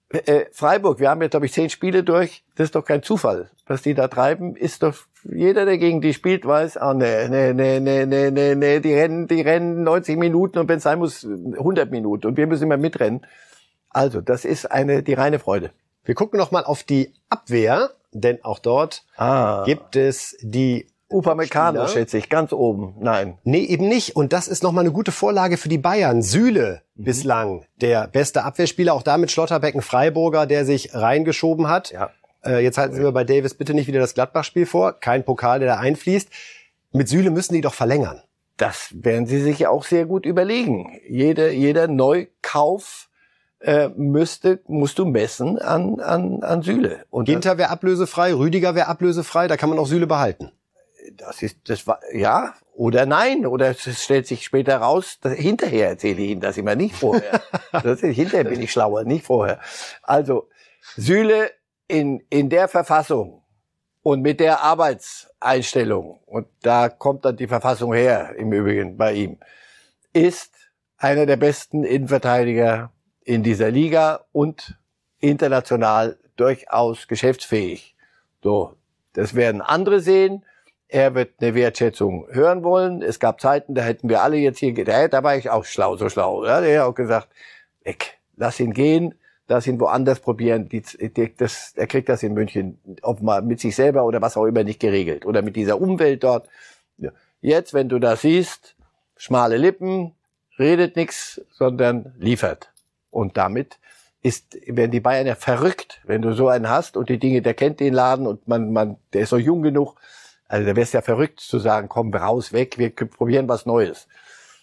Äh, 0.09 0.45
Freiburg, 0.51 0.99
wir 0.99 1.09
haben 1.09 1.21
jetzt, 1.21 1.31
glaube 1.31 1.45
ich, 1.45 1.53
zehn 1.53 1.69
Spiele 1.69 2.03
durch. 2.03 2.43
Das 2.55 2.65
ist 2.65 2.75
doch 2.75 2.85
kein 2.85 3.03
Zufall. 3.03 3.49
Was 3.65 3.81
die 3.81 3.93
da 3.93 4.07
treiben, 4.07 4.55
ist 4.55 4.83
doch, 4.83 4.95
jeder, 5.23 5.65
der 5.65 5.77
gegen 5.77 5.99
die 5.99 6.13
spielt, 6.13 6.45
weiß, 6.45 6.77
ah, 6.77 6.93
nee, 6.93 7.27
nee, 7.27 7.51
nee, 7.53 7.79
nee, 7.81 8.05
nee, 8.05 8.31
nee, 8.31 8.55
nee, 8.55 8.79
die 8.79 8.93
rennen, 8.93 9.27
die 9.27 9.41
rennen 9.41 9.83
90 9.83 10.17
Minuten 10.17 10.59
und 10.59 10.69
wenn 10.69 10.77
es 10.77 10.83
sein 10.83 10.99
muss, 10.99 11.25
100 11.25 11.91
Minuten. 11.91 12.27
Und 12.27 12.37
wir 12.37 12.47
müssen 12.47 12.63
immer 12.63 12.77
mitrennen. 12.77 13.25
Also, 13.89 14.21
das 14.21 14.45
ist 14.45 14.71
eine, 14.71 15.03
die 15.03 15.13
reine 15.13 15.39
Freude. 15.39 15.71
Wir 16.05 16.15
gucken 16.15 16.39
noch 16.39 16.51
mal 16.51 16.63
auf 16.63 16.83
die 16.83 17.13
Abwehr, 17.29 17.89
denn 18.13 18.41
auch 18.43 18.59
dort 18.59 19.03
Ah. 19.17 19.63
gibt 19.65 19.97
es 19.97 20.37
die 20.41 20.87
Upamecano, 21.09 21.79
Spieler. 21.79 21.87
schätze 21.87 22.17
ich, 22.17 22.29
ganz 22.29 22.51
oben. 22.51 22.95
Nein. 22.99 23.37
Nee, 23.43 23.63
eben 23.63 23.87
nicht. 23.87 24.15
Und 24.15 24.33
das 24.33 24.47
ist 24.47 24.63
nochmal 24.63 24.83
eine 24.83 24.91
gute 24.91 25.11
Vorlage 25.11 25.57
für 25.57 25.69
die 25.69 25.77
Bayern. 25.77 26.21
Süle 26.21 26.81
bislang 26.95 27.65
der 27.81 28.07
beste 28.07 28.43
Abwehrspieler, 28.43 28.93
auch 28.93 29.03
damit 29.03 29.31
Schlotterbecken 29.31 29.81
Freiburger, 29.81 30.45
der 30.45 30.65
sich 30.65 30.93
reingeschoben 30.93 31.69
hat. 31.69 31.91
Ja. 31.91 32.09
Äh, 32.45 32.63
jetzt 32.63 32.77
halten 32.77 32.95
Sie 32.95 33.01
mir 33.01 33.11
bei 33.11 33.23
Davis 33.23 33.53
bitte 33.53 33.73
nicht 33.73 33.87
wieder 33.87 33.99
das 33.99 34.13
Gladbach-Spiel 34.13 34.65
vor. 34.65 34.93
Kein 34.93 35.23
Pokal, 35.23 35.59
der 35.59 35.67
da 35.69 35.77
einfließt. 35.77 36.29
Mit 36.91 37.07
Süle 37.07 37.29
müssen 37.29 37.53
die 37.53 37.61
doch 37.61 37.73
verlängern. 37.73 38.21
Das 38.57 38.89
werden 38.91 39.27
Sie 39.27 39.39
sich 39.39 39.59
ja 39.59 39.69
auch 39.69 39.83
sehr 39.83 40.05
gut 40.05 40.25
überlegen. 40.25 40.99
Jeder, 41.07 41.51
jeder 41.51 41.87
Neukauf 41.87 43.07
äh, 43.59 43.89
müsste, 43.89 44.61
musst 44.67 44.99
du 44.99 45.05
messen 45.05 45.59
an, 45.59 45.99
an, 45.99 46.43
an 46.43 46.61
Süle. 46.63 47.05
Und 47.09 47.25
Ginter 47.25 47.57
wäre 47.57 47.69
ablösefrei, 47.69 48.33
Rüdiger 48.33 48.75
wäre 48.75 48.87
ablösefrei, 48.87 49.47
da 49.47 49.57
kann 49.57 49.69
man 49.69 49.79
auch 49.79 49.87
Süle 49.87 50.07
behalten. 50.07 50.51
Das 51.17 51.41
ist, 51.41 51.57
das 51.69 51.87
war, 51.87 51.99
ja, 52.13 52.53
oder 52.73 53.05
nein, 53.05 53.45
oder 53.45 53.69
es 53.69 54.03
stellt 54.03 54.27
sich 54.27 54.43
später 54.43 54.77
raus, 54.77 55.19
dass, 55.21 55.33
hinterher 55.33 55.89
erzähle 55.89 56.21
ich 56.21 56.29
Ihnen 56.31 56.41
das 56.41 56.57
immer, 56.57 56.75
nicht 56.75 56.95
vorher. 56.95 57.41
das 57.71 58.03
ist, 58.03 58.15
hinterher 58.15 58.45
bin 58.45 58.61
ich 58.61 58.71
schlauer, 58.71 59.03
nicht 59.03 59.25
vorher. 59.25 59.59
Also, 60.03 60.49
Süle 60.95 61.51
in, 61.87 62.23
in 62.29 62.49
der 62.49 62.67
Verfassung, 62.67 63.43
Und 64.03 64.21
mit 64.21 64.39
der 64.39 64.61
Arbeitseinstellung, 64.61 66.19
und 66.25 66.47
da 66.61 66.87
kommt 66.89 67.25
dann 67.25 67.35
die 67.35 67.47
Verfassung 67.47 67.93
her, 67.93 68.35
im 68.37 68.53
Übrigen 68.53 68.95
bei 68.95 69.13
ihm, 69.13 69.39
ist 70.13 70.55
einer 70.97 71.25
der 71.25 71.37
besten 71.37 71.83
Innenverteidiger 71.83 72.91
in 73.23 73.43
dieser 73.43 73.69
Liga 73.69 74.25
und 74.31 74.77
international 75.19 76.17
durchaus 76.37 77.07
geschäftsfähig. 77.07 77.95
So, 78.41 78.77
das 79.13 79.35
werden 79.35 79.61
andere 79.61 79.99
sehen. 79.99 80.45
Er 80.89 81.15
wird 81.15 81.33
eine 81.39 81.53
Wertschätzung 81.53 82.27
hören 82.29 82.63
wollen. 82.63 83.01
Es 83.01 83.19
gab 83.19 83.41
Zeiten, 83.41 83.75
da 83.75 83.81
hätten 83.81 84.07
wir 84.07 84.21
alle 84.21 84.37
jetzt 84.37 84.59
hier, 84.59 84.73
da, 84.85 85.23
war 85.23 85.35
ich 85.35 85.49
auch 85.49 85.65
schlau, 85.65 85.97
so 85.97 86.09
schlau. 86.09 86.45
Ja, 86.45 86.61
der 86.61 86.81
hat 86.81 86.87
auch 86.87 86.95
gesagt, 86.95 87.27
weg, 87.83 88.19
lass 88.37 88.59
ihn 88.59 88.73
gehen, 88.73 89.15
lass 89.47 89.67
ihn 89.67 89.79
woanders 89.79 90.21
probieren. 90.21 90.69
Die, 90.69 90.81
die, 90.81 91.35
das, 91.35 91.73
er 91.75 91.87
kriegt 91.87 92.07
das 92.07 92.23
in 92.23 92.33
München, 92.33 92.79
ob 93.01 93.21
mal 93.21 93.41
mit 93.41 93.59
sich 93.59 93.75
selber 93.75 94.05
oder 94.05 94.21
was 94.21 94.37
auch 94.37 94.45
immer 94.45 94.63
nicht 94.63 94.79
geregelt 94.79 95.25
oder 95.25 95.41
mit 95.41 95.55
dieser 95.57 95.79
Umwelt 95.81 96.23
dort. 96.23 96.47
Jetzt, 97.41 97.73
wenn 97.73 97.89
du 97.89 97.99
das 97.99 98.21
siehst, 98.21 98.75
schmale 99.17 99.57
Lippen, 99.57 100.13
redet 100.57 100.95
nichts, 100.95 101.41
sondern 101.51 102.13
liefert. 102.17 102.71
Und 103.11 103.37
damit 103.37 103.77
ist, 104.21 104.57
werden 104.65 104.91
die 104.91 104.99
Bayern 104.99 105.27
ja 105.27 105.35
verrückt, 105.35 106.01
wenn 106.05 106.21
du 106.21 106.33
so 106.33 106.47
einen 106.47 106.69
hast 106.69 106.97
und 106.97 107.09
die 107.09 107.19
Dinge, 107.19 107.41
der 107.41 107.53
kennt 107.53 107.79
den 107.79 107.93
Laden 107.93 108.25
und 108.25 108.47
man, 108.47 108.73
man, 108.73 108.97
der 109.13 109.21
ist 109.21 109.29
so 109.29 109.37
jung 109.37 109.61
genug, 109.61 109.95
also 110.47 110.65
da 110.65 110.75
wär's 110.75 110.93
ja 110.93 111.01
verrückt 111.01 111.39
zu 111.39 111.59
sagen, 111.59 111.89
komm 111.89 112.13
raus, 112.13 112.53
weg, 112.53 112.77
wir 112.77 112.89
probieren 112.89 113.47
was 113.47 113.65
Neues. 113.65 114.07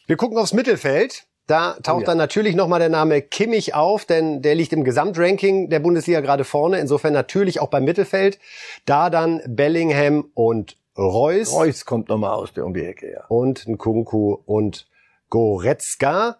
Wir 0.06 0.16
gucken 0.16 0.38
aufs 0.38 0.52
Mittelfeld. 0.52 1.24
Da 1.46 1.74
taucht 1.82 1.96
oh 1.96 2.00
ja. 2.00 2.06
dann 2.06 2.18
natürlich 2.18 2.54
nochmal 2.54 2.78
der 2.78 2.88
Name 2.88 3.20
Kimmich 3.20 3.74
auf, 3.74 4.06
denn 4.06 4.40
der 4.40 4.54
liegt 4.54 4.72
im 4.72 4.82
Gesamtranking 4.82 5.68
der 5.68 5.80
Bundesliga 5.80 6.20
gerade 6.20 6.44
vorne. 6.44 6.78
Insofern 6.78 7.12
natürlich 7.12 7.60
auch 7.60 7.68
beim 7.68 7.84
Mittelfeld. 7.84 8.38
Da 8.86 9.10
dann 9.10 9.42
Bellingham 9.46 10.30
und 10.32 10.78
Reus. 10.96 11.52
Reus 11.52 11.84
kommt 11.84 12.08
nochmal 12.08 12.32
aus 12.32 12.54
der 12.54 12.64
um 12.64 12.72
die 12.72 12.84
Ecke, 12.84 13.12
ja. 13.12 13.24
Und 13.28 13.68
Nkunku 13.68 14.38
und 14.46 14.86
Goretzka. 15.28 16.38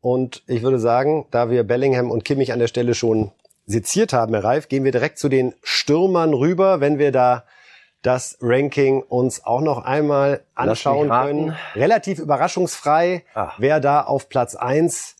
Und 0.00 0.42
ich 0.46 0.62
würde 0.62 0.78
sagen, 0.78 1.26
da 1.30 1.50
wir 1.50 1.64
Bellingham 1.64 2.10
und 2.10 2.24
Kimmich 2.24 2.52
an 2.52 2.58
der 2.58 2.68
Stelle 2.68 2.94
schon 2.94 3.32
seziert 3.66 4.12
haben, 4.12 4.32
Herr 4.32 4.44
Reif, 4.44 4.68
gehen 4.68 4.84
wir 4.84 4.92
direkt 4.92 5.18
zu 5.18 5.28
den 5.28 5.54
Stürmern 5.62 6.32
rüber, 6.32 6.80
wenn 6.80 6.98
wir 6.98 7.12
da 7.12 7.44
das 8.02 8.38
Ranking 8.40 9.02
uns 9.02 9.44
auch 9.44 9.60
noch 9.60 9.84
einmal 9.84 10.44
anschauen 10.54 11.08
können. 11.08 11.56
Relativ 11.74 12.18
überraschungsfrei, 12.18 13.24
Ach. 13.34 13.56
wer 13.58 13.80
da 13.80 14.02
auf 14.02 14.28
Platz 14.28 14.54
eins 14.54 15.16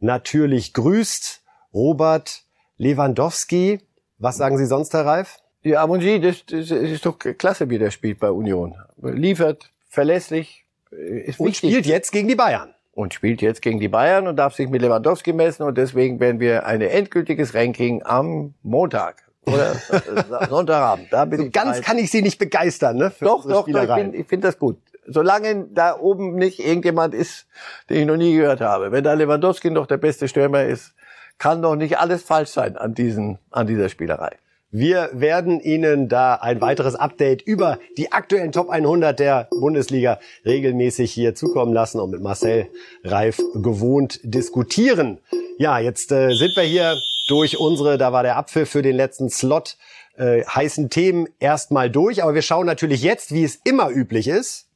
natürlich 0.00 0.72
grüßt. 0.72 1.40
Robert 1.74 2.42
Lewandowski. 2.76 3.80
Was 4.18 4.36
sagen 4.36 4.58
Sie 4.58 4.66
sonst, 4.66 4.92
Herr 4.92 5.06
Reif? 5.06 5.38
Ja, 5.62 5.82
Amonji, 5.82 6.20
das, 6.20 6.44
das 6.46 6.70
ist 6.70 7.06
doch 7.06 7.18
klasse, 7.18 7.70
wie 7.70 7.78
der 7.78 7.90
spielt 7.90 8.18
bei 8.20 8.30
Union. 8.30 8.76
Liefert, 9.00 9.70
verlässlich, 9.88 10.66
ist 10.90 11.40
Und 11.40 11.46
wichtig. 11.48 11.70
spielt 11.70 11.86
jetzt 11.86 12.10
gegen 12.12 12.28
die 12.28 12.34
Bayern 12.34 12.74
und 12.92 13.14
spielt 13.14 13.40
jetzt 13.40 13.62
gegen 13.62 13.80
die 13.80 13.88
Bayern 13.88 14.26
und 14.26 14.36
darf 14.36 14.54
sich 14.54 14.68
mit 14.68 14.82
Lewandowski 14.82 15.32
messen 15.32 15.62
und 15.62 15.78
deswegen 15.78 16.20
werden 16.20 16.40
wir 16.40 16.66
ein 16.66 16.82
endgültiges 16.82 17.54
Ranking 17.54 18.02
am 18.04 18.54
Montag 18.62 19.21
oder 19.46 19.72
äh, 19.72 20.48
Sonntagabend. 20.48 21.08
Da 21.10 21.24
bin 21.24 21.40
so 21.40 21.46
ich 21.46 21.52
ganz 21.52 21.72
bereit. 21.72 21.84
kann 21.84 21.98
ich 21.98 22.10
Sie 22.10 22.22
nicht 22.22 22.38
begeistern, 22.38 22.96
ne? 22.96 23.10
Für 23.10 23.24
doch, 23.24 23.44
doch, 23.44 23.66
doch, 23.66 23.68
ich 23.68 23.90
finde 23.90 24.16
ich 24.16 24.26
find 24.26 24.44
das 24.44 24.58
gut. 24.58 24.78
Solange 25.06 25.66
da 25.72 25.98
oben 25.98 26.36
nicht 26.36 26.60
irgendjemand 26.60 27.14
ist, 27.14 27.46
den 27.90 28.00
ich 28.00 28.06
noch 28.06 28.16
nie 28.16 28.36
gehört 28.36 28.60
habe. 28.60 28.92
Wenn 28.92 29.02
da 29.02 29.14
Lewandowski 29.14 29.70
noch 29.70 29.86
der 29.86 29.96
beste 29.96 30.28
Stürmer 30.28 30.64
ist, 30.64 30.94
kann 31.38 31.60
doch 31.60 31.74
nicht 31.74 31.98
alles 31.98 32.22
falsch 32.22 32.50
sein 32.50 32.76
an 32.76 32.94
diesen, 32.94 33.38
an 33.50 33.66
dieser 33.66 33.88
Spielerei. 33.88 34.36
Wir 34.74 35.10
werden 35.12 35.60
Ihnen 35.60 36.08
da 36.08 36.36
ein 36.36 36.62
weiteres 36.62 36.94
Update 36.94 37.42
über 37.42 37.78
die 37.98 38.10
aktuellen 38.10 38.52
Top 38.52 38.70
100 38.70 39.18
der 39.18 39.48
Bundesliga 39.50 40.18
regelmäßig 40.46 41.12
hier 41.12 41.34
zukommen 41.34 41.74
lassen 41.74 42.00
und 42.00 42.10
mit 42.10 42.22
Marcel 42.22 42.68
Reif 43.04 43.36
gewohnt 43.54 44.20
diskutieren. 44.22 45.18
Ja, 45.58 45.78
jetzt 45.78 46.10
äh, 46.10 46.32
sind 46.32 46.56
wir 46.56 46.62
hier 46.62 46.96
durch 47.32 47.56
unsere, 47.56 47.96
da 47.96 48.12
war 48.12 48.22
der 48.22 48.36
Apfel 48.36 48.66
für 48.66 48.82
den 48.82 48.94
letzten 48.94 49.30
Slot, 49.30 49.78
äh, 50.18 50.44
heißen 50.44 50.90
Themen 50.90 51.28
erstmal 51.40 51.88
durch. 51.88 52.22
Aber 52.22 52.34
wir 52.34 52.42
schauen 52.42 52.66
natürlich 52.66 53.00
jetzt, 53.02 53.32
wie 53.32 53.42
es 53.42 53.56
immer 53.64 53.88
üblich 53.88 54.28
ist, 54.28 54.68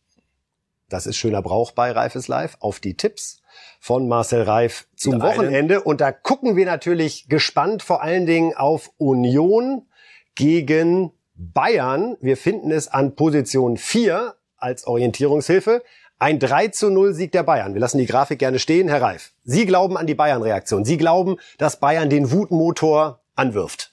das 0.89 1.07
ist 1.07 1.19
schöner 1.19 1.43
Brauch 1.43 1.73
bei 1.73 1.91
Reifes 1.91 2.29
Live, 2.29 2.57
auf 2.61 2.81
die 2.81 2.97
Tipps 2.97 3.43
von 3.79 4.09
Marcel 4.09 4.45
Reif 4.45 4.87
zum 4.97 5.21
Wochenende. 5.21 5.83
Und 5.83 6.01
da 6.01 6.13
gucken 6.13 6.57
wir 6.57 6.65
natürlich 6.65 7.29
gespannt 7.29 7.83
vor 7.83 8.03
allen 8.03 8.25
Dingen 8.25 8.55
auf 8.55 8.91
Union 8.97 9.87
gegen 10.35 11.13
Bayern. 11.35 12.17
Wir 12.23 12.39
finden 12.39 12.71
es 12.71 12.89
an 12.89 13.17
Position 13.17 13.77
4 13.77 14.35
als 14.57 14.87
Orientierungshilfe. 14.87 15.83
Ein 16.19 16.39
3 16.39 16.69
zu 16.69 16.91
0 16.91 17.13
Sieg 17.13 17.33
der 17.33 17.43
Bayern. 17.43 17.75
Wir 17.75 17.81
lassen 17.81 17.99
die 17.99 18.07
Grafik 18.07 18.39
gerne 18.39 18.59
stehen. 18.59 18.89
Herr 18.89 19.03
Reif, 19.03 19.33
Sie 19.45 19.67
glauben 19.67 19.99
an 19.99 20.07
die 20.07 20.15
Bayern-Reaktion. 20.15 20.85
Sie 20.87 20.97
glauben, 20.97 21.37
dass 21.59 21.79
Bayern 21.79 22.09
den 22.09 22.31
Wutmotor 22.31 23.21
anwirft. 23.35 23.93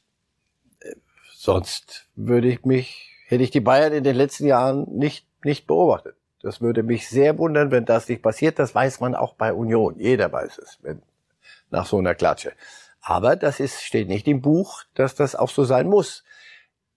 Sonst 1.36 2.08
würde 2.16 2.48
ich 2.48 2.64
mich, 2.64 3.12
hätte 3.28 3.44
ich 3.44 3.52
die 3.52 3.60
Bayern 3.60 3.92
in 3.92 4.06
den 4.06 4.16
letzten 4.16 4.46
Jahren 4.46 4.88
nicht, 4.98 5.28
nicht 5.44 5.68
beobachtet. 5.68 6.16
Das 6.42 6.62
würde 6.62 6.82
mich 6.82 7.10
sehr 7.10 7.38
wundern, 7.38 7.72
wenn 7.72 7.84
das 7.84 8.08
nicht 8.08 8.22
passiert. 8.22 8.58
Das 8.58 8.74
weiß 8.74 9.02
man 9.02 9.16
auch 9.16 9.34
bei 9.34 9.52
Union. 9.52 9.96
Jeder 9.98 10.32
weiß 10.32 10.60
es, 10.60 10.80
wenn, 10.82 11.02
nach 11.72 11.86
so 11.86 11.98
einer 11.98 12.16
Klatsche. 12.16 12.54
Aber 13.02 13.36
das 13.36 13.60
ist, 13.60 13.82
steht 13.82 14.08
nicht 14.08 14.30
im 14.30 14.42
Buch, 14.42 14.84
dass 14.94 15.16
das 15.16 15.36
auch 15.36 15.50
so 15.50 15.66
sein 15.66 15.90
muss. 15.90 16.24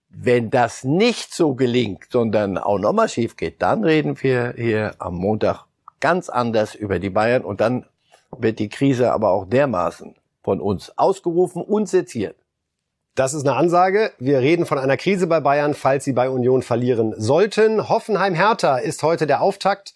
Wenn 0.09 0.49
das 0.49 0.83
nicht 0.83 1.33
so 1.33 1.53
gelingt, 1.53 2.05
sondern 2.09 2.57
auch 2.57 2.79
nochmal 2.79 3.09
schief 3.09 3.35
geht, 3.35 3.61
dann 3.61 3.83
reden 3.83 4.21
wir 4.21 4.53
hier 4.55 4.95
am 4.99 5.15
Montag 5.15 5.65
ganz 5.99 6.29
anders 6.29 6.75
über 6.75 6.99
die 6.99 7.09
Bayern 7.09 7.43
und 7.43 7.61
dann 7.61 7.85
wird 8.31 8.59
die 8.59 8.69
Krise 8.69 9.11
aber 9.11 9.31
auch 9.31 9.45
dermaßen 9.45 10.15
von 10.43 10.61
uns 10.61 10.97
ausgerufen 10.97 11.61
und 11.61 11.89
seziert. 11.89 12.37
Das 13.15 13.33
ist 13.33 13.47
eine 13.47 13.57
Ansage. 13.57 14.11
Wir 14.19 14.39
reden 14.39 14.65
von 14.67 14.77
einer 14.77 14.95
Krise 14.95 15.25
bei 15.25 15.39
Bayern, 15.39 15.73
falls 15.73 16.03
sie 16.03 16.13
bei 16.13 16.29
Union 16.29 16.61
verlieren 16.61 17.15
sollten. 17.17 17.89
Hoffenheim-Hertha 17.89 18.77
ist 18.77 19.01
heute 19.01 19.25
der 19.25 19.41
Auftakt. 19.41 19.95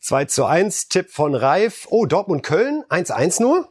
2 0.00 0.24
zu 0.24 0.44
1, 0.44 0.88
Tipp 0.88 1.10
von 1.10 1.34
Reif. 1.34 1.86
Oh, 1.88 2.06
Dortmund-Köln, 2.06 2.84
1-1 2.88 3.40
nur? 3.40 3.68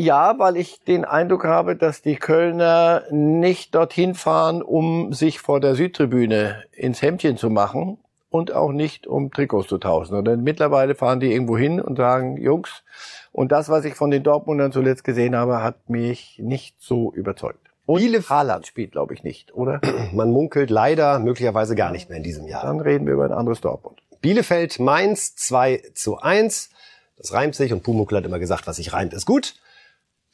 Ja, 0.00 0.38
weil 0.38 0.56
ich 0.56 0.78
den 0.84 1.04
Eindruck 1.04 1.42
habe, 1.44 1.74
dass 1.74 2.02
die 2.02 2.14
Kölner 2.14 3.02
nicht 3.10 3.74
dorthin 3.74 4.14
fahren, 4.14 4.62
um 4.62 5.12
sich 5.12 5.40
vor 5.40 5.58
der 5.58 5.74
Südtribüne 5.74 6.62
ins 6.70 7.02
Hemdchen 7.02 7.36
zu 7.36 7.50
machen 7.50 7.98
und 8.30 8.52
auch 8.52 8.70
nicht 8.70 9.08
um 9.08 9.32
Trikots 9.32 9.66
zu 9.66 9.76
tauschen. 9.76 10.24
Denn 10.24 10.44
mittlerweile 10.44 10.94
fahren 10.94 11.18
die 11.18 11.32
irgendwo 11.32 11.58
hin 11.58 11.80
und 11.80 11.96
sagen, 11.96 12.36
Jungs, 12.36 12.84
und 13.32 13.50
das, 13.50 13.70
was 13.70 13.84
ich 13.84 13.94
von 13.94 14.12
den 14.12 14.22
Dortmundern 14.22 14.70
zuletzt 14.70 15.02
gesehen 15.02 15.34
habe, 15.34 15.64
hat 15.64 15.90
mich 15.90 16.38
nicht 16.40 16.76
so 16.78 17.12
überzeugt. 17.12 17.68
Und 17.84 17.98
Bielef 17.98 18.30
Haaland 18.30 18.68
spielt, 18.68 18.92
glaube 18.92 19.14
ich, 19.14 19.24
nicht, 19.24 19.52
oder? 19.52 19.80
Man 20.12 20.30
munkelt 20.30 20.70
leider 20.70 21.18
möglicherweise 21.18 21.74
gar 21.74 21.90
nicht 21.90 22.08
mehr 22.08 22.18
in 22.18 22.22
diesem 22.22 22.46
Jahr. 22.46 22.62
Dann 22.62 22.78
reden 22.78 23.04
wir 23.04 23.14
über 23.14 23.24
ein 23.24 23.32
anderes 23.32 23.60
Dortmund. 23.60 23.98
Bielefeld 24.20 24.78
Mainz 24.78 25.34
2 25.34 25.82
zu 25.94 26.18
1. 26.18 26.70
Das 27.16 27.32
reimt 27.32 27.56
sich 27.56 27.72
und 27.72 27.82
Pumuckl 27.82 28.16
hat 28.16 28.26
immer 28.26 28.38
gesagt, 28.38 28.68
was 28.68 28.76
sich 28.76 28.92
reimt, 28.92 29.12
ist 29.12 29.26
gut. 29.26 29.56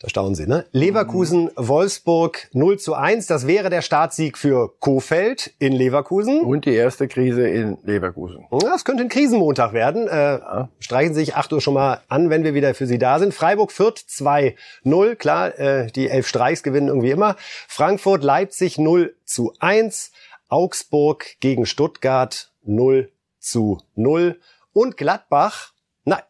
Da 0.05 0.11
staunen 0.11 0.35
Sie, 0.35 0.47
ne? 0.47 0.67
Leverkusen, 0.73 1.51
Wolfsburg 1.57 2.51
0 2.53 2.79
zu 2.79 2.93
1. 2.93 3.27
Das 3.27 3.47
wäre 3.47 3.71
der 3.71 3.81
Startsieg 3.81 4.37
für 4.37 4.71
Kofeld 4.79 5.55
in 5.59 5.73
Leverkusen. 5.73 6.43
Und 6.43 6.67
die 6.67 6.75
erste 6.75 7.09
Krise 7.09 7.49
in 7.49 7.79
Leverkusen. 7.85 8.45
Das 8.51 8.85
könnte 8.85 9.03
ein 9.03 9.09
Krisenmontag 9.09 9.73
werden. 9.73 10.07
Äh, 10.07 10.13
ja. 10.13 10.69
Streichen 10.79 11.15
Sie 11.15 11.21
sich 11.21 11.37
8 11.37 11.55
Uhr 11.55 11.63
schon 11.63 11.73
mal 11.73 12.03
an, 12.09 12.29
wenn 12.29 12.45
wir 12.45 12.53
wieder 12.53 12.75
für 12.75 12.87
Sie 12.87 12.99
da 12.99 13.19
sind. 13.19 13.33
Freiburg 13.33 13.73
Fürth 13.73 14.05
2-0. 14.07 15.15
Klar, 15.17 15.59
äh, 15.59 15.87
die 15.91 16.11
elf 16.11 16.29
Streichs 16.29 16.63
gewinnen 16.63 16.89
irgendwie 16.89 17.11
immer. 17.11 17.37
Frankfurt, 17.67 18.23
Leipzig 18.23 18.77
0 18.77 19.17
zu 19.25 19.55
1. 19.59 20.13
Augsburg 20.51 21.41
gegen 21.41 21.65
Stuttgart 21.65 22.53
0 22.63 23.11
zu 23.39 23.79
0. 23.95 24.39
Und 24.75 24.99
Gladbach, 24.99 25.73
na, 26.05 26.21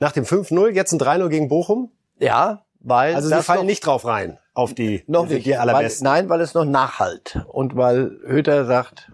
nach 0.00 0.10
dem 0.10 0.24
5-0 0.24 0.70
jetzt 0.70 0.90
ein 0.92 0.98
3-0 0.98 1.28
gegen 1.28 1.46
Bochum. 1.46 1.92
Ja, 2.18 2.64
weil 2.80 3.14
also 3.14 3.28
sie 3.28 3.42
fallen 3.42 3.66
nicht 3.66 3.84
drauf 3.84 4.04
rein 4.04 4.38
auf 4.54 4.74
die 4.74 5.04
noch 5.06 5.26
nicht 5.26 5.46
die 5.46 5.56
allerbesten. 5.56 6.06
Weil, 6.06 6.22
nein, 6.22 6.28
weil 6.28 6.40
es 6.40 6.54
noch 6.54 6.64
nachhalt 6.64 7.40
und 7.48 7.76
weil 7.76 8.18
Hütter 8.26 8.66
sagt, 8.66 9.10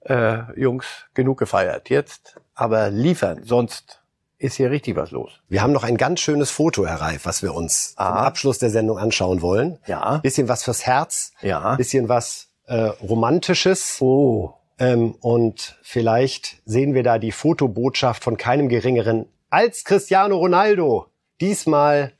äh, 0.00 0.38
Jungs, 0.58 0.86
genug 1.14 1.38
gefeiert 1.38 1.90
jetzt, 1.90 2.36
aber 2.54 2.90
liefern, 2.90 3.42
sonst 3.44 4.00
ist 4.38 4.56
hier 4.56 4.70
richtig 4.70 4.96
was 4.96 5.10
los. 5.10 5.32
Wir 5.48 5.62
haben 5.62 5.72
noch 5.72 5.84
ein 5.84 5.98
ganz 5.98 6.20
schönes 6.20 6.50
Foto, 6.50 6.86
Herr 6.86 7.00
Reif, 7.00 7.26
was 7.26 7.42
wir 7.42 7.54
uns 7.54 7.92
ah. 7.96 8.06
zum 8.06 8.16
Abschluss 8.16 8.58
der 8.58 8.70
Sendung 8.70 8.98
anschauen 8.98 9.42
wollen. 9.42 9.78
Ja. 9.86 10.18
Bisschen 10.18 10.48
was 10.48 10.64
fürs 10.64 10.86
Herz. 10.86 11.32
Ja. 11.42 11.76
Bisschen 11.76 12.08
was 12.08 12.48
äh, 12.66 12.74
Romantisches. 13.02 14.00
Oh. 14.00 14.54
Ähm, 14.78 15.14
und 15.20 15.78
vielleicht 15.82 16.62
sehen 16.64 16.94
wir 16.94 17.02
da 17.02 17.18
die 17.18 17.32
Fotobotschaft 17.32 18.24
von 18.24 18.38
keinem 18.38 18.70
geringeren 18.70 19.26
als 19.50 19.84
Cristiano 19.84 20.38
Ronaldo. 20.38 21.06
Diesmal 21.42 22.12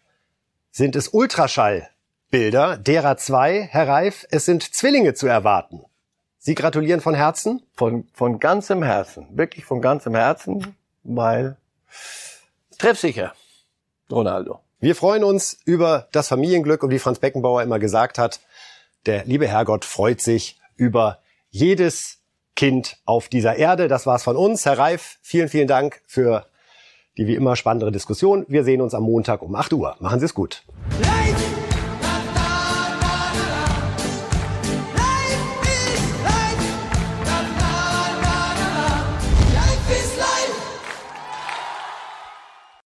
sind 0.70 0.96
es 0.96 1.08
Ultraschall 1.08 1.88
Bilder, 2.30 2.76
derer 2.76 3.16
zwei, 3.16 3.62
Herr 3.62 3.88
Reif, 3.88 4.24
es 4.30 4.44
sind 4.44 4.62
Zwillinge 4.62 5.14
zu 5.14 5.26
erwarten. 5.26 5.84
Sie 6.38 6.54
gratulieren 6.54 7.00
von 7.00 7.14
Herzen? 7.14 7.62
Von, 7.74 8.06
von 8.14 8.38
ganzem 8.38 8.82
Herzen, 8.84 9.26
wirklich 9.36 9.64
von 9.64 9.82
ganzem 9.82 10.14
Herzen, 10.14 10.76
weil 11.02 11.56
treffsicher, 12.78 13.34
Ronaldo. 14.10 14.60
Wir 14.78 14.94
freuen 14.94 15.24
uns 15.24 15.58
über 15.64 16.08
das 16.12 16.28
Familienglück 16.28 16.82
und 16.82 16.90
wie 16.90 16.98
Franz 17.00 17.18
Beckenbauer 17.18 17.62
immer 17.62 17.78
gesagt 17.78 18.16
hat, 18.16 18.40
der 19.06 19.24
liebe 19.24 19.48
Herrgott 19.48 19.84
freut 19.84 20.20
sich 20.20 20.58
über 20.76 21.18
jedes 21.50 22.18
Kind 22.54 22.98
auf 23.04 23.28
dieser 23.28 23.56
Erde. 23.56 23.88
Das 23.88 24.06
war's 24.06 24.22
von 24.22 24.36
uns. 24.36 24.64
Herr 24.66 24.78
Reif, 24.78 25.18
vielen, 25.22 25.48
vielen 25.48 25.66
Dank 25.68 26.00
für 26.06 26.46
die 27.18 27.26
wie 27.26 27.34
immer 27.34 27.56
spannendere 27.56 27.92
Diskussion. 27.92 28.44
Wir 28.48 28.64
sehen 28.64 28.80
uns 28.80 28.94
am 28.94 29.02
Montag 29.02 29.42
um 29.42 29.54
8 29.54 29.72
Uhr. 29.72 29.96
Machen 30.00 30.20
Sie 30.20 30.26
es 30.26 30.34
gut. 30.34 30.64
Life 31.00 31.49